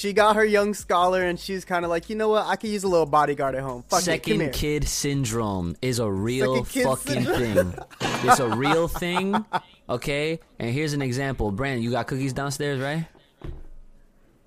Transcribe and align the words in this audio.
she 0.00 0.14
got 0.14 0.36
her 0.36 0.44
young 0.44 0.72
scholar, 0.72 1.22
and 1.22 1.38
she's 1.38 1.64
kind 1.64 1.84
of 1.84 1.90
like, 1.90 2.08
you 2.08 2.16
know 2.16 2.30
what? 2.30 2.46
I 2.46 2.56
could 2.56 2.70
use 2.70 2.84
a 2.84 2.88
little 2.88 3.06
bodyguard 3.06 3.54
at 3.54 3.62
home. 3.62 3.84
Fuck 3.88 4.00
Second 4.00 4.40
here. 4.40 4.50
kid 4.50 4.88
syndrome 4.88 5.76
is 5.82 5.98
a 5.98 6.10
real 6.10 6.64
fucking 6.64 7.24
syndrome. 7.24 7.72
thing. 7.72 7.78
It's 8.22 8.38
a 8.38 8.48
real 8.48 8.86
thing. 8.86 9.44
Okay, 9.88 10.40
and 10.58 10.70
here's 10.70 10.92
an 10.92 11.02
example. 11.02 11.50
Brandon, 11.50 11.82
you 11.82 11.90
got 11.90 12.06
cookies 12.06 12.32
downstairs, 12.32 12.80
right? 12.80 13.06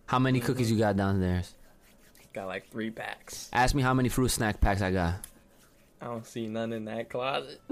How 0.05 0.20
many 0.20 0.39
cookies 0.39 0.71
you 0.71 0.78
got 0.78 0.96
downstairs? 0.96 1.54
Got 2.34 2.48
like 2.48 2.70
three 2.72 2.90
packs. 2.90 3.50
Ask 3.54 3.76
me 3.76 3.82
how 3.82 3.94
many 3.94 4.10
fruit 4.10 4.30
snack 4.30 4.60
packs 4.60 4.82
I 4.82 4.92
got. 4.92 5.16
I 6.02 6.06
don't 6.06 6.26
see 6.26 6.48
none 6.48 6.74
in 6.74 6.86
that 6.86 7.10
closet. 7.10 7.62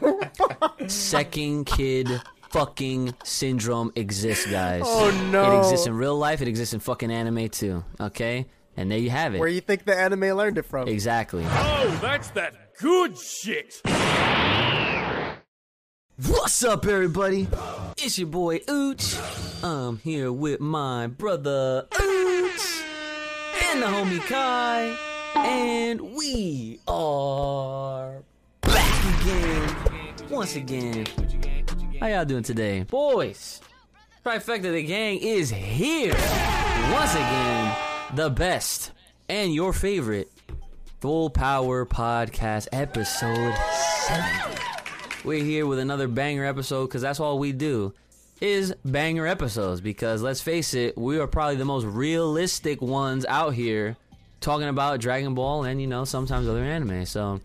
Second 0.86 1.66
kid 1.66 2.20
fucking 2.54 3.12
syndrome 3.24 3.90
exists, 3.96 4.46
guys. 4.46 4.82
Oh, 4.84 5.10
no. 5.32 5.56
It 5.56 5.58
exists 5.58 5.88
in 5.88 5.96
real 5.96 6.16
life. 6.16 6.40
It 6.40 6.46
exists 6.46 6.72
in 6.72 6.78
fucking 6.78 7.10
anime 7.10 7.48
too. 7.48 7.84
Okay, 8.00 8.46
and 8.76 8.90
there 8.90 8.98
you 8.98 9.10
have 9.10 9.34
it. 9.34 9.40
Where 9.40 9.48
you 9.48 9.60
think 9.60 9.84
the 9.84 9.98
anime 9.98 10.36
learned 10.36 10.58
it 10.58 10.64
from? 10.64 10.86
exactly. 10.86 11.44
Oh, 11.44 11.98
that's 12.00 12.30
that 12.30 12.54
good 12.78 13.18
shit. 13.18 13.80
What's 16.28 16.62
up, 16.64 16.86
everybody? 16.86 17.48
It's 17.98 18.20
your 18.20 18.28
boy 18.28 18.60
Ooch. 18.60 19.64
I'm 19.64 19.98
here 19.98 20.30
with 20.30 20.60
my 20.60 21.08
brother 21.08 21.88
Ooch 21.90 22.84
and 23.64 23.82
the 23.82 23.86
homie 23.86 24.24
Kai, 24.28 24.96
and 25.44 26.14
we 26.14 26.78
are 26.86 28.22
back 28.60 29.22
again, 29.22 29.76
once 30.30 30.54
again. 30.54 31.06
How 32.04 32.10
y'all 32.10 32.26
doing 32.26 32.42
today, 32.42 32.82
boys? 32.82 33.62
Trifecta 34.22 34.70
the 34.70 34.82
gang 34.82 35.16
is 35.16 35.48
here 35.48 36.12
once 36.92 37.14
again. 37.14 37.76
The 38.14 38.28
best 38.28 38.92
and 39.30 39.54
your 39.54 39.72
favorite 39.72 40.30
Full 41.00 41.30
Power 41.30 41.86
Podcast 41.86 42.68
episode 42.72 43.54
seven. 44.06 44.58
We're 45.24 45.42
here 45.42 45.66
with 45.66 45.78
another 45.78 46.06
banger 46.06 46.44
episode 46.44 46.88
because 46.88 47.00
that's 47.00 47.20
all 47.20 47.38
we 47.38 47.52
do 47.52 47.94
is 48.38 48.74
banger 48.84 49.26
episodes. 49.26 49.80
Because 49.80 50.20
let's 50.20 50.42
face 50.42 50.74
it, 50.74 50.98
we 50.98 51.18
are 51.18 51.26
probably 51.26 51.56
the 51.56 51.64
most 51.64 51.86
realistic 51.86 52.82
ones 52.82 53.24
out 53.24 53.54
here 53.54 53.96
talking 54.42 54.68
about 54.68 55.00
Dragon 55.00 55.34
Ball 55.34 55.64
and 55.64 55.80
you 55.80 55.86
know 55.86 56.04
sometimes 56.04 56.48
other 56.48 56.64
anime. 56.64 57.06
So 57.06 57.40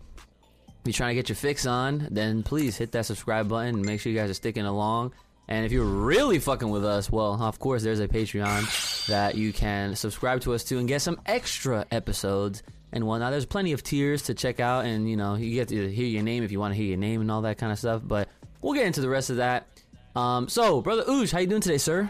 you're 0.84 0.92
trying 0.92 1.10
to 1.10 1.14
get 1.14 1.28
your 1.28 1.36
fix 1.36 1.66
on, 1.66 2.08
then 2.10 2.42
please 2.42 2.76
hit 2.76 2.92
that 2.92 3.06
subscribe 3.06 3.48
button 3.48 3.76
and 3.76 3.84
make 3.84 4.00
sure 4.00 4.12
you 4.12 4.18
guys 4.18 4.30
are 4.30 4.34
sticking 4.34 4.64
along. 4.64 5.12
And 5.48 5.66
if 5.66 5.72
you're 5.72 5.84
really 5.84 6.38
fucking 6.38 6.70
with 6.70 6.84
us, 6.84 7.10
well, 7.10 7.42
of 7.42 7.58
course, 7.58 7.82
there's 7.82 7.98
a 7.98 8.06
Patreon 8.06 9.06
that 9.08 9.34
you 9.34 9.52
can 9.52 9.96
subscribe 9.96 10.42
to 10.42 10.54
us 10.54 10.62
to 10.64 10.78
and 10.78 10.86
get 10.86 11.02
some 11.02 11.20
extra 11.26 11.84
episodes 11.90 12.62
and 12.92 13.04
whatnot. 13.04 13.32
There's 13.32 13.46
plenty 13.46 13.72
of 13.72 13.82
tiers 13.82 14.22
to 14.22 14.34
check 14.34 14.60
out, 14.60 14.84
and 14.84 15.10
you 15.10 15.16
know, 15.16 15.34
you 15.34 15.54
get 15.54 15.68
to 15.68 15.90
hear 15.90 16.06
your 16.06 16.22
name 16.22 16.44
if 16.44 16.52
you 16.52 16.60
want 16.60 16.72
to 16.72 16.76
hear 16.76 16.86
your 16.86 16.98
name 16.98 17.20
and 17.20 17.30
all 17.30 17.42
that 17.42 17.58
kind 17.58 17.72
of 17.72 17.78
stuff. 17.78 18.00
But 18.04 18.28
we'll 18.62 18.74
get 18.74 18.86
into 18.86 19.00
the 19.00 19.08
rest 19.08 19.30
of 19.30 19.36
that. 19.36 19.66
Um, 20.14 20.48
so, 20.48 20.80
brother 20.80 21.02
Oosh, 21.04 21.32
how 21.32 21.40
you 21.40 21.46
doing 21.46 21.60
today, 21.60 21.78
sir? 21.78 22.08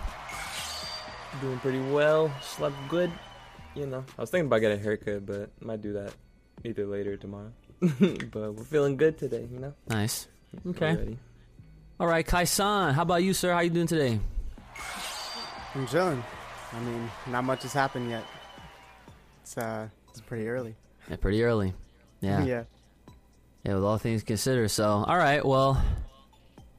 Doing 1.40 1.58
pretty 1.60 1.80
well. 1.80 2.30
Slept 2.42 2.77
good. 2.88 3.10
You 3.74 3.86
know, 3.86 4.05
I 4.18 4.20
was 4.20 4.30
thinking 4.30 4.46
about 4.46 4.60
getting 4.60 4.80
a 4.80 4.82
haircut, 4.82 5.24
but 5.24 5.50
might 5.62 5.80
do 5.80 5.94
that 5.94 6.12
either 6.64 6.86
later 6.86 7.16
tomorrow. 7.16 7.52
but 8.31 8.55
we're 8.55 8.64
feeling 8.64 8.97
good 8.97 9.19
today. 9.19 9.47
You 9.50 9.59
know. 9.59 9.75
Nice. 9.89 10.28
Okay. 10.67 10.95
ready. 10.95 11.19
All 11.98 12.06
right, 12.06 12.27
Kai-san, 12.27 12.95
how 12.95 13.03
about 13.03 13.23
you, 13.23 13.34
sir? 13.34 13.53
How 13.53 13.61
you 13.61 13.70
doing 13.70 13.86
today? 13.86 14.19
I'm 15.75 15.86
chilling. 15.86 16.23
I 16.73 16.81
mean, 16.81 17.11
not 17.28 17.45
much 17.45 17.62
has 17.62 17.73
happened 17.73 18.11
yet. 18.11 18.25
It's 19.42 19.56
uh, 19.56 19.89
it's 20.08 20.20
pretty 20.20 20.48
early. 20.48 20.75
Yeah, 21.08 21.17
pretty 21.17 21.42
early. 21.42 21.75
Yeah. 22.20 22.45
yeah. 22.45 22.64
Yeah, 23.64 23.75
with 23.75 23.84
all 23.84 23.98
things 23.98 24.23
considered. 24.23 24.70
So, 24.70 24.89
all 24.89 25.17
right, 25.17 25.45
well, 25.45 25.83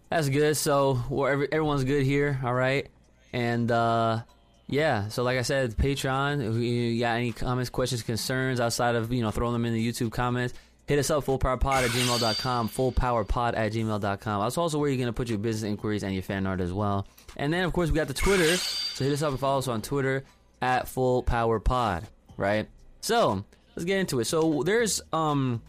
that's 0.09 0.29
good. 0.29 0.57
So, 0.57 0.99
well, 1.09 1.31
every, 1.31 1.47
everyone's 1.51 1.83
good 1.83 2.03
here. 2.03 2.39
All 2.43 2.53
right, 2.53 2.87
and 3.33 3.69
uh, 3.71 4.21
yeah. 4.67 5.07
So, 5.09 5.23
like 5.23 5.37
I 5.37 5.43
said, 5.43 5.77
Patreon. 5.77 6.41
If 6.47 6.55
you 6.55 6.99
got 6.99 7.17
any 7.17 7.31
comments, 7.31 7.69
questions, 7.69 8.01
concerns 8.01 8.59
outside 8.59 8.95
of 8.95 9.13
you 9.13 9.21
know 9.21 9.29
throwing 9.31 9.53
them 9.53 9.65
in 9.65 9.73
the 9.73 9.87
YouTube 9.87 10.11
comments, 10.11 10.55
hit 10.91 10.99
us 10.99 11.09
up 11.09 11.23
fullpowerpod 11.23 11.85
at 11.85 11.89
gmail.com. 11.91 12.67
Fullpowerpod 12.67 13.55
at 13.55 13.71
gmail.com. 13.71 14.41
That's 14.43 14.57
also 14.57 14.77
where 14.77 14.89
you're 14.89 14.99
gonna 14.99 15.13
put 15.13 15.29
your 15.29 15.37
business 15.37 15.69
inquiries 15.69 16.03
and 16.03 16.13
your 16.13 16.21
fan 16.21 16.45
art 16.45 16.59
as 16.59 16.73
well. 16.73 17.07
And 17.37 17.53
then, 17.53 17.63
of 17.63 17.71
course, 17.71 17.89
we 17.89 17.95
got 17.95 18.09
the 18.09 18.13
Twitter. 18.13 18.57
So 18.57 19.05
hit 19.05 19.13
us 19.13 19.21
up 19.21 19.29
and 19.29 19.39
follow 19.39 19.59
us 19.59 19.69
on 19.69 19.81
Twitter 19.81 20.25
at 20.61 20.87
fullpowerpod. 20.87 22.03
Right. 22.35 22.67
So 22.99 23.45
let's 23.73 23.85
get 23.85 23.99
into 23.99 24.19
it. 24.19 24.25
So 24.25 24.63
there's 24.63 25.01
um 25.13 25.61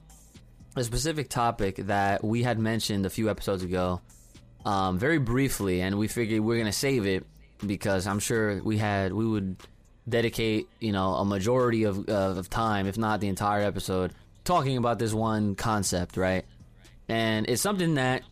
a 0.75 0.83
specific 0.83 1.29
topic 1.29 1.77
that 1.77 2.25
we 2.25 2.43
had 2.43 2.59
mentioned 2.59 3.07
a 3.07 3.11
few 3.11 3.31
episodes 3.31 3.63
ago, 3.63 4.01
um, 4.65 4.99
very 4.99 5.19
briefly, 5.19 5.83
and 5.83 6.01
we 6.01 6.09
figured 6.09 6.41
we're 6.41 6.59
gonna 6.59 6.73
save 6.73 7.07
it 7.07 7.25
because 7.65 8.09
I'm 8.09 8.19
sure 8.19 8.61
we 8.61 8.77
had 8.77 9.13
we 9.13 9.25
would 9.25 9.57
dedicate 10.09 10.67
you 10.81 10.91
know 10.91 11.15
a 11.15 11.25
majority 11.25 11.85
of 11.85 12.09
uh, 12.09 12.35
of 12.41 12.51
time, 12.51 12.89
if 12.89 12.99
not 12.99 13.21
the 13.21 13.29
entire 13.29 13.63
episode, 13.63 14.13
talking 14.45 14.77
about 14.77 14.99
this 14.99 15.13
one 15.13 15.55
concept, 15.55 16.17
right? 16.17 16.45
And 17.09 17.49
it's 17.49 17.63
something 17.63 17.95
that 17.95 18.23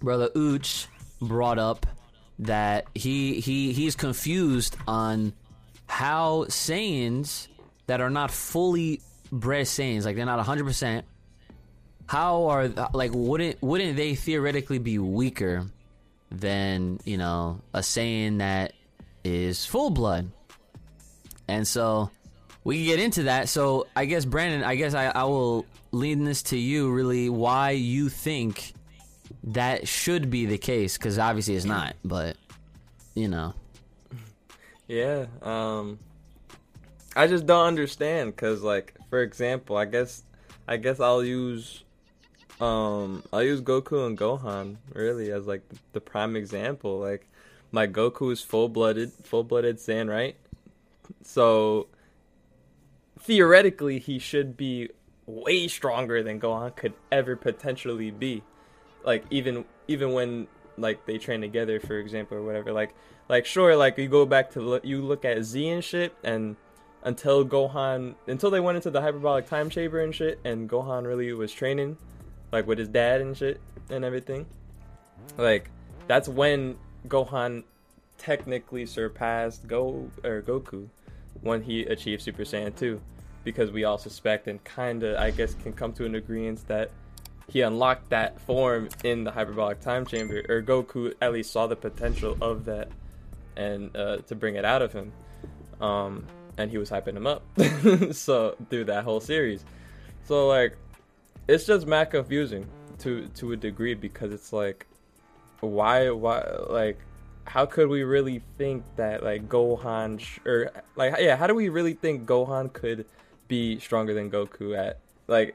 brother 0.00 0.28
Ooch 0.34 0.86
brought 1.20 1.58
up 1.58 1.86
that 2.40 2.86
he 2.94 3.40
he 3.40 3.72
he's 3.72 3.94
confused 3.94 4.76
on 4.88 5.32
how 5.86 6.44
Saiyans 6.48 7.48
that 7.86 8.00
are 8.00 8.10
not 8.10 8.30
fully 8.30 9.00
bred 9.30 9.66
Saiyans, 9.66 10.04
like 10.04 10.16
they're 10.16 10.26
not 10.26 10.38
100 10.38 10.64
percent 10.64 11.06
how 12.12 12.44
are 12.48 12.68
like 12.92 13.10
wouldn't 13.14 13.62
wouldn't 13.62 13.96
they 13.96 14.14
theoretically 14.14 14.78
be 14.78 14.98
weaker 14.98 15.66
than 16.30 17.00
you 17.04 17.16
know 17.16 17.60
a 17.72 17.78
Saiyan 17.78 18.38
that 18.38 18.74
is 19.24 19.64
full 19.64 19.88
blood? 19.88 20.30
And 21.48 21.66
so 21.66 22.10
we 22.64 22.78
can 22.78 22.86
get 22.86 23.00
into 23.00 23.24
that. 23.24 23.48
So 23.48 23.86
I 23.96 24.04
guess 24.04 24.24
Brandon, 24.24 24.64
I 24.64 24.76
guess 24.76 24.94
I, 24.94 25.06
I 25.06 25.24
will 25.24 25.66
lean 25.90 26.24
this 26.24 26.42
to 26.44 26.56
you. 26.56 26.90
Really, 26.90 27.28
why 27.28 27.70
you 27.70 28.08
think 28.08 28.74
that 29.44 29.88
should 29.88 30.30
be 30.30 30.46
the 30.46 30.58
case? 30.58 30.96
Because 30.96 31.18
obviously 31.18 31.56
it's 31.56 31.64
not. 31.64 31.96
But 32.04 32.36
you 33.14 33.28
know, 33.28 33.54
Yeah. 34.88 35.26
Um. 35.42 35.98
I 37.14 37.26
just 37.26 37.44
don't 37.44 37.66
understand 37.66 38.34
because, 38.34 38.62
like, 38.62 38.94
for 39.10 39.20
example, 39.22 39.76
I 39.76 39.84
guess, 39.84 40.22
I 40.66 40.78
guess 40.78 40.98
I'll 40.98 41.22
use, 41.22 41.84
um, 42.58 43.22
I'll 43.32 43.42
use 43.42 43.60
Goku 43.60 44.06
and 44.06 44.16
Gohan 44.16 44.76
really 44.94 45.30
as 45.30 45.46
like 45.46 45.62
the 45.92 46.00
prime 46.00 46.36
example. 46.36 46.98
Like, 46.98 47.28
my 47.70 47.86
Goku 47.86 48.32
is 48.32 48.40
full 48.40 48.70
blooded, 48.70 49.12
full 49.24 49.44
blooded 49.44 49.76
Saiyan, 49.76 50.08
right? 50.08 50.36
So 51.22 51.88
theoretically, 53.22 53.98
he 53.98 54.18
should 54.18 54.56
be 54.56 54.90
way 55.26 55.68
stronger 55.68 56.22
than 56.22 56.40
Gohan 56.40 56.74
could 56.74 56.94
ever 57.10 57.36
potentially 57.36 58.10
be. 58.10 58.42
Like 59.04 59.24
even 59.30 59.64
even 59.88 60.12
when 60.12 60.48
like 60.76 61.06
they 61.06 61.18
train 61.18 61.40
together, 61.40 61.80
for 61.80 61.98
example, 61.98 62.38
or 62.38 62.42
whatever. 62.42 62.72
Like 62.72 62.94
like 63.28 63.46
sure, 63.46 63.76
like 63.76 63.98
you 63.98 64.08
go 64.08 64.26
back 64.26 64.50
to 64.52 64.80
you 64.82 65.02
look 65.02 65.24
at 65.24 65.42
Z 65.42 65.68
and 65.68 65.82
shit, 65.82 66.14
and 66.22 66.56
until 67.02 67.44
Gohan 67.44 68.14
until 68.26 68.50
they 68.50 68.60
went 68.60 68.76
into 68.76 68.90
the 68.90 69.00
hyperbolic 69.00 69.46
time 69.46 69.70
chamber 69.70 70.00
and 70.00 70.14
shit, 70.14 70.40
and 70.44 70.68
Gohan 70.68 71.06
really 71.06 71.32
was 71.32 71.52
training 71.52 71.96
like 72.52 72.66
with 72.66 72.78
his 72.78 72.88
dad 72.88 73.20
and 73.20 73.36
shit 73.36 73.60
and 73.90 74.04
everything. 74.04 74.46
Like 75.36 75.70
that's 76.06 76.28
when 76.28 76.76
Gohan 77.08 77.64
technically 78.18 78.86
surpassed 78.86 79.66
Go 79.66 80.10
or 80.22 80.42
Goku 80.42 80.88
when 81.40 81.62
he 81.62 81.82
achieved 81.82 82.22
Super 82.22 82.44
Saiyan 82.44 82.76
2 82.76 83.00
because 83.44 83.70
we 83.70 83.84
all 83.84 83.98
suspect 83.98 84.48
and 84.48 84.62
kind 84.64 85.02
of 85.02 85.16
I 85.18 85.30
guess 85.30 85.54
can 85.54 85.72
come 85.72 85.92
to 85.94 86.04
an 86.04 86.14
agreement 86.14 86.66
that 86.68 86.90
he 87.48 87.60
unlocked 87.60 88.10
that 88.10 88.40
form 88.40 88.88
in 89.04 89.24
the 89.24 89.30
hyperbolic 89.30 89.80
time 89.80 90.06
chamber 90.06 90.42
or 90.48 90.62
Goku 90.62 91.12
at 91.20 91.32
least 91.32 91.50
saw 91.52 91.66
the 91.66 91.76
potential 91.76 92.36
of 92.40 92.64
that 92.66 92.88
and 93.56 93.94
uh, 93.96 94.18
to 94.28 94.34
bring 94.34 94.56
it 94.56 94.64
out 94.64 94.82
of 94.82 94.92
him. 94.92 95.12
Um, 95.80 96.26
and 96.56 96.70
he 96.70 96.78
was 96.78 96.90
hyping 96.90 97.16
him 97.16 97.26
up 97.26 97.42
so 98.12 98.56
through 98.70 98.84
that 98.84 99.04
whole 99.04 99.20
series. 99.20 99.64
So 100.24 100.48
like 100.48 100.76
it's 101.48 101.66
just 101.66 101.86
mad 101.86 102.10
confusing 102.10 102.66
to 103.00 103.26
to 103.28 103.52
a 103.52 103.56
degree 103.56 103.94
because 103.94 104.32
it's 104.32 104.52
like 104.52 104.86
why 105.60 106.10
why 106.10 106.42
like 106.68 106.98
how 107.44 107.66
could 107.66 107.88
we 107.88 108.04
really 108.04 108.42
think 108.58 108.84
that 108.96 109.22
like 109.22 109.48
Gohan 109.48 110.20
sh- 110.20 110.38
or 110.46 110.70
like 110.96 111.14
yeah 111.18 111.36
how 111.36 111.46
do 111.46 111.54
we 111.54 111.68
really 111.68 111.94
think 111.94 112.26
Gohan 112.26 112.72
could 112.72 113.06
be 113.56 113.78
stronger 113.78 114.14
than 114.14 114.30
Goku 114.30 114.76
at 114.76 114.98
like 115.28 115.54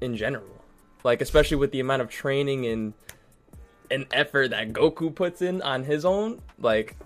in 0.00 0.16
general 0.16 0.62
like 1.04 1.20
especially 1.20 1.56
with 1.56 1.72
the 1.72 1.80
amount 1.80 2.02
of 2.02 2.08
training 2.08 2.66
and 2.66 2.92
and 3.90 4.06
effort 4.12 4.50
that 4.50 4.72
Goku 4.72 5.14
puts 5.14 5.40
in 5.42 5.62
on 5.62 5.84
his 5.84 6.04
own 6.04 6.40
like 6.58 6.96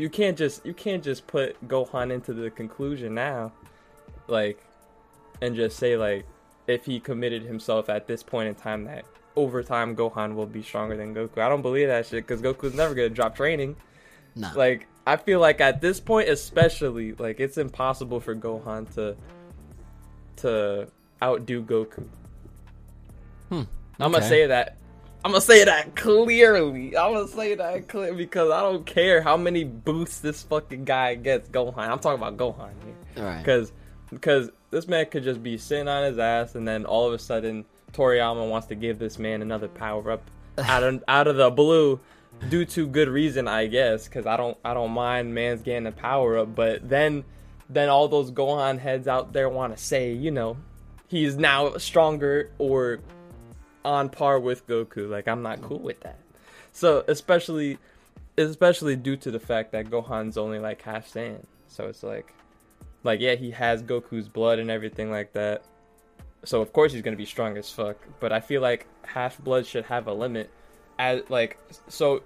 you 0.00 0.08
can't 0.08 0.36
just 0.36 0.64
you 0.64 0.72
can't 0.72 1.04
just 1.04 1.26
put 1.26 1.68
Gohan 1.68 2.10
into 2.10 2.32
the 2.32 2.50
conclusion 2.50 3.14
now, 3.14 3.52
like, 4.28 4.58
and 5.42 5.54
just 5.54 5.76
say 5.76 5.96
like 5.96 6.24
if 6.66 6.86
he 6.86 6.98
committed 6.98 7.42
himself 7.42 7.90
at 7.90 8.06
this 8.06 8.22
point 8.22 8.48
in 8.48 8.54
time 8.54 8.84
that 8.84 9.04
over 9.36 9.62
time 9.62 9.94
Gohan 9.94 10.34
will 10.34 10.46
be 10.46 10.62
stronger 10.62 10.96
than 10.96 11.14
Goku. 11.14 11.38
I 11.38 11.50
don't 11.50 11.60
believe 11.60 11.88
that 11.88 12.06
shit 12.06 12.26
because 12.26 12.40
Goku's 12.40 12.74
never 12.74 12.94
gonna 12.94 13.10
drop 13.10 13.36
training. 13.36 13.76
Nah. 14.34 14.52
Like 14.54 14.86
I 15.10 15.16
feel 15.16 15.40
like 15.40 15.60
at 15.60 15.80
this 15.80 15.98
point, 15.98 16.28
especially, 16.28 17.14
like 17.14 17.40
it's 17.40 17.58
impossible 17.58 18.20
for 18.20 18.36
Gohan 18.36 18.94
to 18.94 19.16
to 20.36 20.86
outdo 21.20 21.64
Goku. 21.64 22.06
Hmm. 23.48 23.62
I'm 23.98 24.12
gonna 24.12 24.22
say 24.22 24.46
that. 24.46 24.76
I'm 25.24 25.32
gonna 25.32 25.40
say 25.40 25.64
that 25.64 25.96
clearly. 25.96 26.96
I'm 26.96 27.14
gonna 27.14 27.26
say 27.26 27.56
that 27.56 27.88
clear 27.88 28.14
because 28.14 28.52
I 28.52 28.60
don't 28.60 28.86
care 28.86 29.20
how 29.20 29.36
many 29.36 29.64
boosts 29.64 30.20
this 30.20 30.44
fucking 30.44 30.84
guy 30.84 31.16
gets. 31.16 31.48
Gohan. 31.48 31.76
I'm 31.76 31.98
talking 31.98 32.22
about 32.22 32.36
Gohan 32.36 32.70
here. 32.84 33.24
Right. 33.24 33.38
Because 33.38 33.72
because 34.10 34.50
this 34.70 34.86
man 34.86 35.06
could 35.06 35.24
just 35.24 35.42
be 35.42 35.58
sitting 35.58 35.88
on 35.88 36.04
his 36.04 36.20
ass, 36.20 36.54
and 36.54 36.68
then 36.68 36.84
all 36.86 37.08
of 37.08 37.14
a 37.14 37.18
sudden 37.18 37.64
Toriyama 37.94 38.48
wants 38.48 38.68
to 38.68 38.76
give 38.76 39.00
this 39.00 39.18
man 39.18 39.42
another 39.42 39.66
power 39.66 40.12
up 40.12 40.22
out 40.56 40.84
of 40.84 41.02
out 41.08 41.26
of 41.26 41.34
the 41.34 41.50
blue, 41.50 41.98
due 42.48 42.64
to 42.64 42.86
good 42.86 43.08
reason, 43.08 43.48
I 43.48 43.66
guess. 43.66 44.06
Because 44.06 44.26
I 44.26 44.36
don't 44.36 44.56
I 44.64 44.74
don't 44.74 44.92
mind 44.92 45.34
man's 45.34 45.62
getting 45.62 45.86
a 45.86 45.92
power 45.92 46.38
up, 46.38 46.54
but 46.54 46.88
then 46.88 47.24
then 47.68 47.88
all 47.88 48.08
those 48.08 48.32
Gohan 48.32 48.78
heads 48.78 49.06
out 49.06 49.32
there 49.32 49.48
want 49.48 49.76
to 49.76 49.82
say, 49.82 50.12
you 50.12 50.30
know, 50.30 50.56
he's 51.08 51.36
now 51.36 51.76
stronger 51.76 52.50
or 52.58 53.00
on 53.84 54.08
par 54.08 54.38
with 54.38 54.66
Goku. 54.66 55.08
Like 55.08 55.28
I'm 55.28 55.42
not 55.42 55.60
cool 55.62 55.78
with 55.78 56.00
that. 56.00 56.18
So 56.72 57.04
especially 57.08 57.78
especially 58.38 58.96
due 58.96 59.16
to 59.16 59.30
the 59.30 59.40
fact 59.40 59.72
that 59.72 59.90
Gohan's 59.90 60.38
only 60.38 60.58
like 60.58 60.82
half 60.82 61.12
Saiyan. 61.12 61.44
So 61.68 61.88
it's 61.88 62.02
like 62.02 62.32
like 63.04 63.20
yeah, 63.20 63.34
he 63.34 63.50
has 63.52 63.82
Goku's 63.82 64.28
blood 64.28 64.58
and 64.58 64.70
everything 64.70 65.10
like 65.10 65.32
that. 65.32 65.64
So 66.44 66.60
of 66.60 66.72
course 66.72 66.92
he's 66.92 67.02
gonna 67.02 67.16
be 67.16 67.26
strong 67.26 67.56
as 67.56 67.70
fuck. 67.70 67.96
But 68.18 68.32
I 68.32 68.40
feel 68.40 68.60
like 68.62 68.86
half 69.04 69.38
blood 69.38 69.66
should 69.66 69.84
have 69.86 70.06
a 70.06 70.12
limit. 70.12 70.50
As 71.00 71.22
like 71.30 71.56
so 71.88 72.20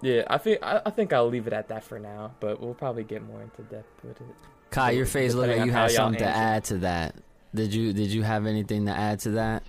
yeah, 0.00 0.22
I 0.28 0.38
think 0.38 0.60
I, 0.62 0.80
I 0.86 0.90
think 0.90 1.12
I'll 1.12 1.28
leave 1.28 1.46
it 1.46 1.52
at 1.52 1.68
that 1.68 1.84
for 1.84 1.98
now, 1.98 2.32
but 2.40 2.60
we'll 2.60 2.72
probably 2.74 3.04
get 3.04 3.22
more 3.22 3.42
into 3.42 3.60
depth 3.62 4.02
with 4.02 4.18
it. 4.20 4.26
Kai, 4.70 4.92
your 4.92 5.04
face 5.06 5.34
look 5.34 5.48
like 5.48 5.56
you 5.56 5.62
on 5.64 5.68
have 5.68 5.90
something 5.92 6.18
to 6.20 6.26
answer. 6.26 6.40
add 6.40 6.64
to 6.64 6.78
that. 6.78 7.14
Did 7.54 7.74
you 7.74 7.92
did 7.92 8.08
you 8.10 8.22
have 8.22 8.46
anything 8.46 8.86
to 8.86 8.92
add 8.92 9.20
to 9.20 9.30
that? 9.32 9.64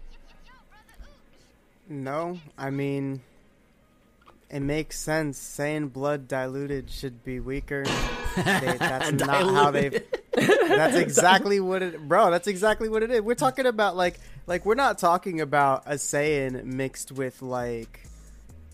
No, 1.89 2.39
I 2.57 2.69
mean, 2.69 3.21
it 4.49 4.61
makes 4.61 4.97
sense. 4.97 5.37
Saiyan 5.37 5.91
blood 5.91 6.27
diluted 6.29 6.89
should 6.89 7.23
be 7.25 7.39
weaker. 7.41 7.83
They- 8.37 8.77
that's 8.79 9.11
not 9.25 9.43
how 9.53 9.71
they. 9.71 10.01
That's 10.35 10.95
exactly 10.97 11.59
what 11.59 11.81
it, 11.81 12.07
bro. 12.07 12.31
That's 12.31 12.47
exactly 12.47 12.89
what 12.89 13.03
it 13.03 13.11
is. 13.11 13.21
We're 13.21 13.35
talking 13.35 13.65
about 13.65 13.95
like, 13.95 14.19
like 14.47 14.65
we're 14.65 14.75
not 14.75 14.97
talking 14.97 15.41
about 15.41 15.83
a 15.85 15.95
Saiyan 15.95 16.63
mixed 16.63 17.11
with 17.11 17.41
like 17.41 18.03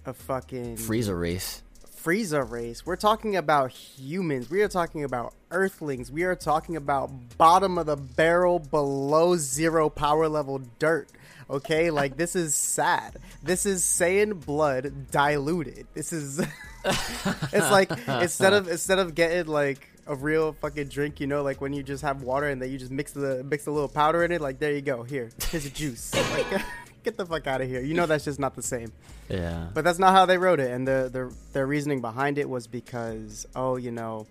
a 0.05 0.13
fucking 0.13 0.77
Frieza 0.77 1.19
race. 1.19 1.63
Frieza 2.01 2.49
race. 2.49 2.85
We're 2.85 2.95
talking 2.95 3.35
about 3.35 3.71
humans. 3.71 4.49
We 4.49 4.61
are 4.61 4.69
talking 4.69 5.03
about 5.03 5.33
Earthlings. 5.51 6.11
We 6.11 6.23
are 6.23 6.35
talking 6.35 6.75
about 6.77 7.11
bottom 7.37 7.77
of 7.77 7.87
the 7.87 7.97
barrel, 7.97 8.59
below 8.59 9.35
zero 9.35 9.89
power 9.89 10.29
level 10.29 10.61
dirt. 10.79 11.09
Okay, 11.49 11.89
like 11.89 12.15
this 12.15 12.35
is 12.35 12.55
sad. 12.55 13.17
This 13.43 13.65
is 13.65 13.83
Saiyan 13.83 14.45
blood 14.45 15.11
diluted. 15.11 15.87
This 15.93 16.13
is. 16.13 16.39
it's 16.85 17.71
like 17.71 17.91
instead 18.07 18.53
of 18.53 18.67
instead 18.69 18.99
of 18.99 19.15
getting 19.15 19.47
like 19.47 19.89
a 20.09 20.15
real 20.15 20.53
fucking 20.53 20.87
drink, 20.87 21.19
you 21.19 21.27
know, 21.27 21.43
like 21.43 21.61
when 21.61 21.71
you 21.71 21.83
just 21.83 22.01
have 22.01 22.23
water 22.23 22.49
and 22.49 22.59
then 22.59 22.71
you 22.71 22.79
just 22.79 22.91
mix 22.91 23.11
the 23.11 23.43
mix 23.43 23.67
a 23.67 23.71
little 23.71 23.87
powder 23.87 24.23
in 24.23 24.31
it. 24.31 24.41
Like 24.41 24.59
there 24.59 24.73
you 24.73 24.81
go. 24.81 25.03
Here, 25.03 25.29
here's 25.49 25.65
a 25.65 25.69
juice. 25.69 26.11
Like, 26.31 26.61
get 27.03 27.15
the 27.15 27.25
fuck 27.25 27.47
out 27.47 27.61
of 27.61 27.69
here. 27.69 27.81
You 27.81 27.93
know 27.93 28.07
that's 28.07 28.25
just 28.25 28.39
not 28.39 28.55
the 28.55 28.63
same. 28.63 28.91
Yeah. 29.29 29.67
But 29.73 29.83
that's 29.83 29.99
not 29.99 30.11
how 30.11 30.25
they 30.25 30.37
wrote 30.37 30.59
it, 30.59 30.71
and 30.71 30.87
the 30.87 31.09
the 31.11 31.33
their 31.53 31.67
reasoning 31.67 32.01
behind 32.01 32.37
it 32.39 32.49
was 32.49 32.65
because 32.65 33.45
oh, 33.55 33.77
you 33.77 33.91
know, 33.91 34.25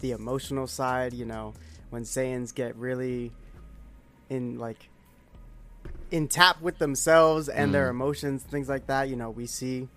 the 0.00 0.10
emotional 0.10 0.66
side. 0.66 1.14
You 1.14 1.24
know, 1.24 1.54
when 1.90 2.02
Saiyans 2.02 2.52
get 2.52 2.74
really 2.76 3.30
in 4.28 4.58
like 4.58 4.88
in 6.10 6.26
tap 6.26 6.60
with 6.60 6.78
themselves 6.78 7.48
and 7.48 7.72
their 7.72 7.86
mm. 7.86 7.90
emotions, 7.90 8.42
things 8.42 8.68
like 8.68 8.88
that. 8.88 9.08
You 9.08 9.16
know, 9.16 9.30
we 9.30 9.46
see 9.46 9.88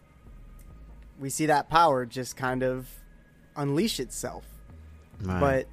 we 1.20 1.32
see 1.32 1.48
that 1.48 1.68
power 1.68 2.06
just 2.06 2.38
kind 2.38 2.62
of 2.62 2.88
unleash 3.56 4.00
itself. 4.00 4.46
Right. 5.22 5.40
But 5.40 5.68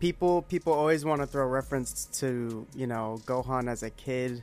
people 0.00 0.42
people 0.42 0.72
always 0.72 1.04
want 1.04 1.20
to 1.20 1.26
throw 1.26 1.46
reference 1.46 2.06
to 2.20 2.66
you 2.74 2.86
know 2.86 3.20
Gohan 3.26 3.68
as 3.68 3.82
a 3.82 3.90
kid 3.90 4.42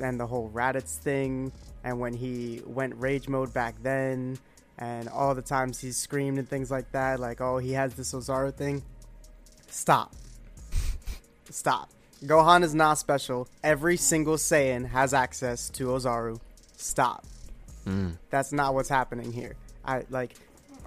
and 0.00 0.20
the 0.20 0.26
whole 0.26 0.50
Raditz 0.50 0.98
thing, 0.98 1.52
and 1.82 1.98
when 1.98 2.14
he 2.14 2.62
went 2.64 2.94
rage 2.96 3.28
mode 3.28 3.52
back 3.52 3.74
then, 3.82 4.38
and 4.78 5.08
all 5.08 5.34
the 5.34 5.42
times 5.42 5.80
he 5.80 5.90
screamed 5.90 6.38
and 6.38 6.48
things 6.48 6.70
like 6.70 6.90
that, 6.92 7.20
like 7.20 7.40
oh 7.40 7.58
he 7.58 7.72
has 7.72 7.94
this 7.94 8.12
Ozaru 8.12 8.54
thing. 8.54 8.82
Stop. 9.68 10.14
Stop. 11.48 11.90
Gohan 12.24 12.62
is 12.62 12.74
not 12.74 12.98
special. 12.98 13.48
Every 13.64 13.96
single 13.96 14.36
Saiyan 14.36 14.86
has 14.88 15.14
access 15.14 15.70
to 15.70 15.86
Ozaru. 15.86 16.38
Stop. 16.76 17.24
Mm. 17.86 18.18
That's 18.28 18.52
not 18.52 18.74
what's 18.74 18.88
happening 18.88 19.32
here. 19.32 19.56
I 19.84 20.04
like 20.10 20.34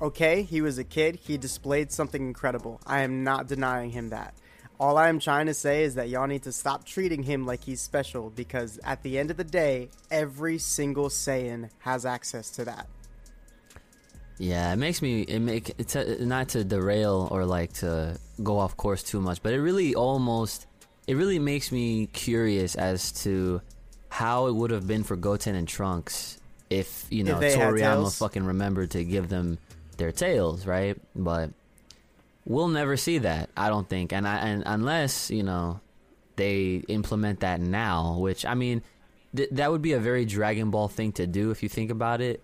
okay, 0.03 0.43
he 0.43 0.61
was 0.61 0.77
a 0.77 0.83
kid, 0.83 1.15
he 1.15 1.37
displayed 1.37 1.91
something 1.91 2.21
incredible. 2.21 2.81
I 2.85 3.01
am 3.01 3.23
not 3.23 3.47
denying 3.47 3.91
him 3.91 4.09
that. 4.09 4.33
All 4.79 4.97
I 4.97 5.07
am 5.07 5.19
trying 5.19 5.45
to 5.45 5.53
say 5.53 5.83
is 5.83 5.95
that 5.95 6.09
y'all 6.09 6.27
need 6.27 6.43
to 6.43 6.51
stop 6.51 6.83
treating 6.83 7.23
him 7.23 7.45
like 7.45 7.63
he's 7.63 7.79
special 7.79 8.29
because 8.29 8.79
at 8.83 9.01
the 9.01 9.17
end 9.17 9.31
of 9.31 9.37
the 9.37 9.45
day, 9.45 9.89
every 10.11 10.57
single 10.57 11.07
Saiyan 11.07 11.69
has 11.79 12.05
access 12.05 12.49
to 12.51 12.65
that. 12.65 12.87
Yeah, 14.39 14.73
it 14.73 14.77
makes 14.77 15.01
me 15.01 15.21
it 15.21 15.39
make 15.39 15.73
it's 15.77 15.95
a, 15.95 16.25
not 16.25 16.49
to 16.49 16.63
derail 16.63 17.29
or 17.31 17.45
like 17.45 17.71
to 17.73 18.17
go 18.41 18.57
off 18.57 18.75
course 18.75 19.03
too 19.03 19.21
much, 19.21 19.41
but 19.41 19.53
it 19.53 19.61
really 19.61 19.95
almost 19.95 20.65
it 21.07 21.15
really 21.15 21.39
makes 21.39 21.71
me 21.71 22.07
curious 22.07 22.75
as 22.75 23.11
to 23.23 23.61
how 24.09 24.47
it 24.47 24.55
would 24.55 24.71
have 24.71 24.87
been 24.87 25.03
for 25.03 25.15
Goten 25.15 25.55
and 25.55 25.67
Trunks 25.67 26.39
if 26.69 27.05
you 27.11 27.23
know 27.23 27.39
If 27.39 27.55
Toriyama 27.55 28.17
fucking 28.17 28.43
remembered 28.43 28.91
to 28.91 29.03
give 29.03 29.29
them 29.29 29.59
their 29.97 30.11
tails, 30.11 30.65
right? 30.65 30.97
But 31.15 31.51
we'll 32.45 32.67
never 32.67 32.97
see 32.97 33.19
that, 33.19 33.49
I 33.55 33.69
don't 33.69 33.87
think, 33.87 34.13
and 34.13 34.27
I 34.27 34.37
and 34.37 34.63
unless 34.65 35.29
you 35.29 35.43
know 35.43 35.79
they 36.35 36.83
implement 36.87 37.41
that 37.41 37.59
now, 37.61 38.17
which 38.17 38.45
I 38.45 38.53
mean 38.53 38.81
th- 39.35 39.49
that 39.51 39.71
would 39.71 39.81
be 39.81 39.93
a 39.93 39.99
very 39.99 40.25
Dragon 40.25 40.71
Ball 40.71 40.87
thing 40.87 41.11
to 41.13 41.27
do 41.27 41.51
if 41.51 41.63
you 41.63 41.69
think 41.69 41.91
about 41.91 42.21
it 42.21 42.41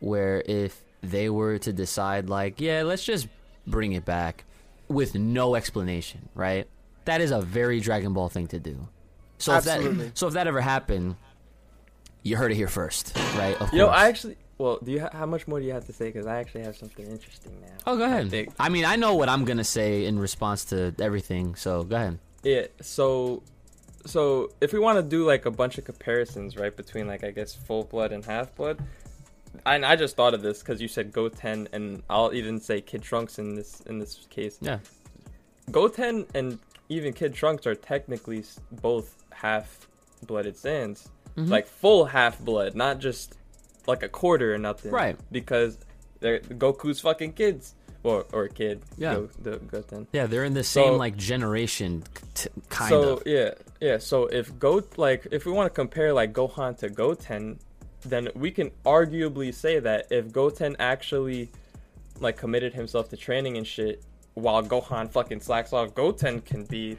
where 0.00 0.42
if 0.46 0.82
they 1.02 1.28
were 1.28 1.58
to 1.58 1.72
decide 1.72 2.28
like 2.28 2.60
yeah 2.60 2.82
let's 2.82 3.04
just 3.04 3.28
bring 3.66 3.92
it 3.92 4.04
back 4.04 4.44
with 4.88 5.14
no 5.14 5.54
explanation 5.54 6.28
right 6.34 6.66
that 7.04 7.20
is 7.20 7.30
a 7.30 7.40
very 7.40 7.80
dragon 7.80 8.12
ball 8.12 8.28
thing 8.28 8.46
to 8.46 8.58
do 8.58 8.88
so 9.38 9.54
if 9.56 9.64
that 9.64 10.12
so 10.14 10.26
if 10.26 10.34
that 10.34 10.46
ever 10.46 10.60
happened 10.60 11.16
you 12.22 12.36
heard 12.36 12.50
it 12.50 12.56
here 12.56 12.68
first 12.68 13.16
right 13.36 13.60
of 13.60 13.72
Yo, 13.72 13.86
course. 13.86 13.96
I 13.96 14.08
actually. 14.08 14.36
Well, 14.58 14.78
do 14.82 14.90
you? 14.92 15.00
Ha- 15.00 15.10
how 15.12 15.26
much 15.26 15.46
more 15.46 15.60
do 15.60 15.66
you 15.66 15.72
have 15.72 15.86
to 15.86 15.92
say? 15.92 16.06
Because 16.06 16.26
I 16.26 16.38
actually 16.40 16.62
have 16.64 16.76
something 16.76 17.06
interesting 17.06 17.52
now. 17.60 17.68
oh 17.86 17.96
go 17.96 18.04
ahead 18.04 18.28
think. 18.30 18.52
I 18.58 18.68
mean 18.68 18.84
i 18.84 18.96
know 18.96 19.14
what 19.14 19.28
i'm 19.28 19.44
gonna 19.44 19.62
say 19.64 20.04
in 20.04 20.18
response 20.18 20.64
to 20.66 20.92
everything 20.98 21.54
so 21.54 21.84
go 21.84 21.96
ahead 21.96 22.18
Yeah. 22.42 22.66
So, 22.80 23.42
so 24.06 24.50
if 24.60 24.72
we 24.72 24.78
want 24.80 24.96
to 24.98 25.02
do 25.02 25.24
like 25.24 25.46
a 25.46 25.50
bunch 25.50 25.78
of 25.78 25.84
comparisons, 25.84 26.56
right, 26.56 26.74
between 26.76 27.06
like 27.06 27.22
I 27.24 27.30
guess 27.30 27.54
full 27.54 27.84
blood 27.84 28.10
and 28.12 28.24
half 28.24 28.54
blood, 28.56 28.78
and 29.64 29.84
I 29.86 29.94
just 29.96 30.16
thought 30.16 30.34
of 30.34 30.42
this 30.42 30.58
because 30.60 30.80
you 30.82 30.88
said 30.88 31.12
Goten, 31.12 31.68
and 31.72 32.02
I'll 32.10 32.32
even 32.34 32.60
say 32.60 32.80
Kid 32.80 33.02
Trunks 33.02 33.38
in 33.38 33.54
this 33.54 33.80
in 33.86 33.98
this 34.00 34.26
case. 34.30 34.58
yeah 34.60 34.78
Goten 35.70 36.26
and 36.34 36.58
even 36.88 37.12
Kid 37.12 37.32
Trunks 37.34 37.66
are 37.66 37.74
technically 37.74 38.42
both 38.72 39.22
half-blooded 39.32 40.54
Saiyans, 40.56 41.08
Mm-hmm. 41.36 41.52
like 41.52 41.68
full 41.68 42.06
half-blood, 42.06 42.74
not 42.74 42.98
just 42.98 43.37
like 43.88 44.02
a 44.04 44.08
quarter 44.08 44.54
or 44.54 44.58
nothing. 44.58 44.92
Right. 44.92 45.16
Because 45.32 45.78
they're 46.20 46.38
Goku's 46.40 47.00
fucking 47.00 47.32
kids, 47.32 47.74
or 48.04 48.24
or 48.32 48.46
kid. 48.48 48.82
Yeah. 48.96 49.14
Go, 49.14 49.28
the 49.42 49.56
Goten. 49.58 50.06
yeah 50.12 50.26
they're 50.26 50.44
in 50.44 50.54
the 50.54 50.62
same 50.62 50.92
So- 50.92 50.96
like 50.96 51.16
generation 51.16 52.04
t- 52.34 52.50
kind 52.68 52.90
so 52.90 53.02
of 53.14 53.18
So 53.20 53.22
yeah, 53.26 53.50
yeah. 53.80 53.98
So 53.98 54.26
if 54.26 54.56
Go 54.58 54.82
like 54.96 55.26
if 55.32 55.46
we 55.46 55.52
want 55.52 55.66
to 55.72 55.74
compare 55.74 56.12
like 56.12 56.32
Gohan 56.32 56.76
to 56.78 56.88
Goten, 56.90 57.58
then 58.02 58.28
we 58.36 58.50
can 58.52 58.70
arguably 58.86 59.52
say 59.52 59.80
that 59.80 60.06
if 60.10 60.30
Goten 60.32 60.76
actually 60.78 61.48
like 62.20 62.36
committed 62.36 62.74
himself 62.74 63.08
to 63.10 63.16
training 63.16 63.56
and 63.56 63.66
shit, 63.66 64.02
while 64.34 64.62
Gohan 64.62 65.10
fucking 65.10 65.40
slacks 65.40 65.72
off, 65.72 65.94
Goten 65.94 66.40
can 66.42 66.64
be 66.64 66.96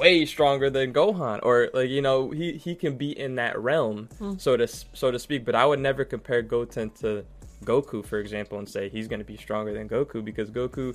way 0.00 0.24
stronger 0.26 0.70
than 0.70 0.92
Gohan, 0.92 1.40
or 1.42 1.68
like 1.72 1.90
you 1.90 2.02
know 2.02 2.30
he 2.30 2.52
he 2.52 2.74
can 2.74 2.96
be 2.96 3.16
in 3.18 3.36
that 3.36 3.58
realm, 3.60 4.08
hmm. 4.18 4.34
so 4.38 4.56
to 4.56 4.66
so 4.66 5.10
to 5.10 5.18
speak. 5.18 5.44
But 5.44 5.54
I 5.54 5.64
would 5.66 5.80
never 5.80 6.04
compare 6.04 6.42
Goten 6.42 6.90
to 7.00 7.24
Goku, 7.64 8.04
for 8.04 8.18
example, 8.18 8.58
and 8.58 8.68
say 8.68 8.88
he's 8.88 9.08
going 9.08 9.20
to 9.20 9.24
be 9.24 9.36
stronger 9.36 9.72
than 9.72 9.88
Goku 9.88 10.24
because 10.24 10.50
Goku 10.50 10.94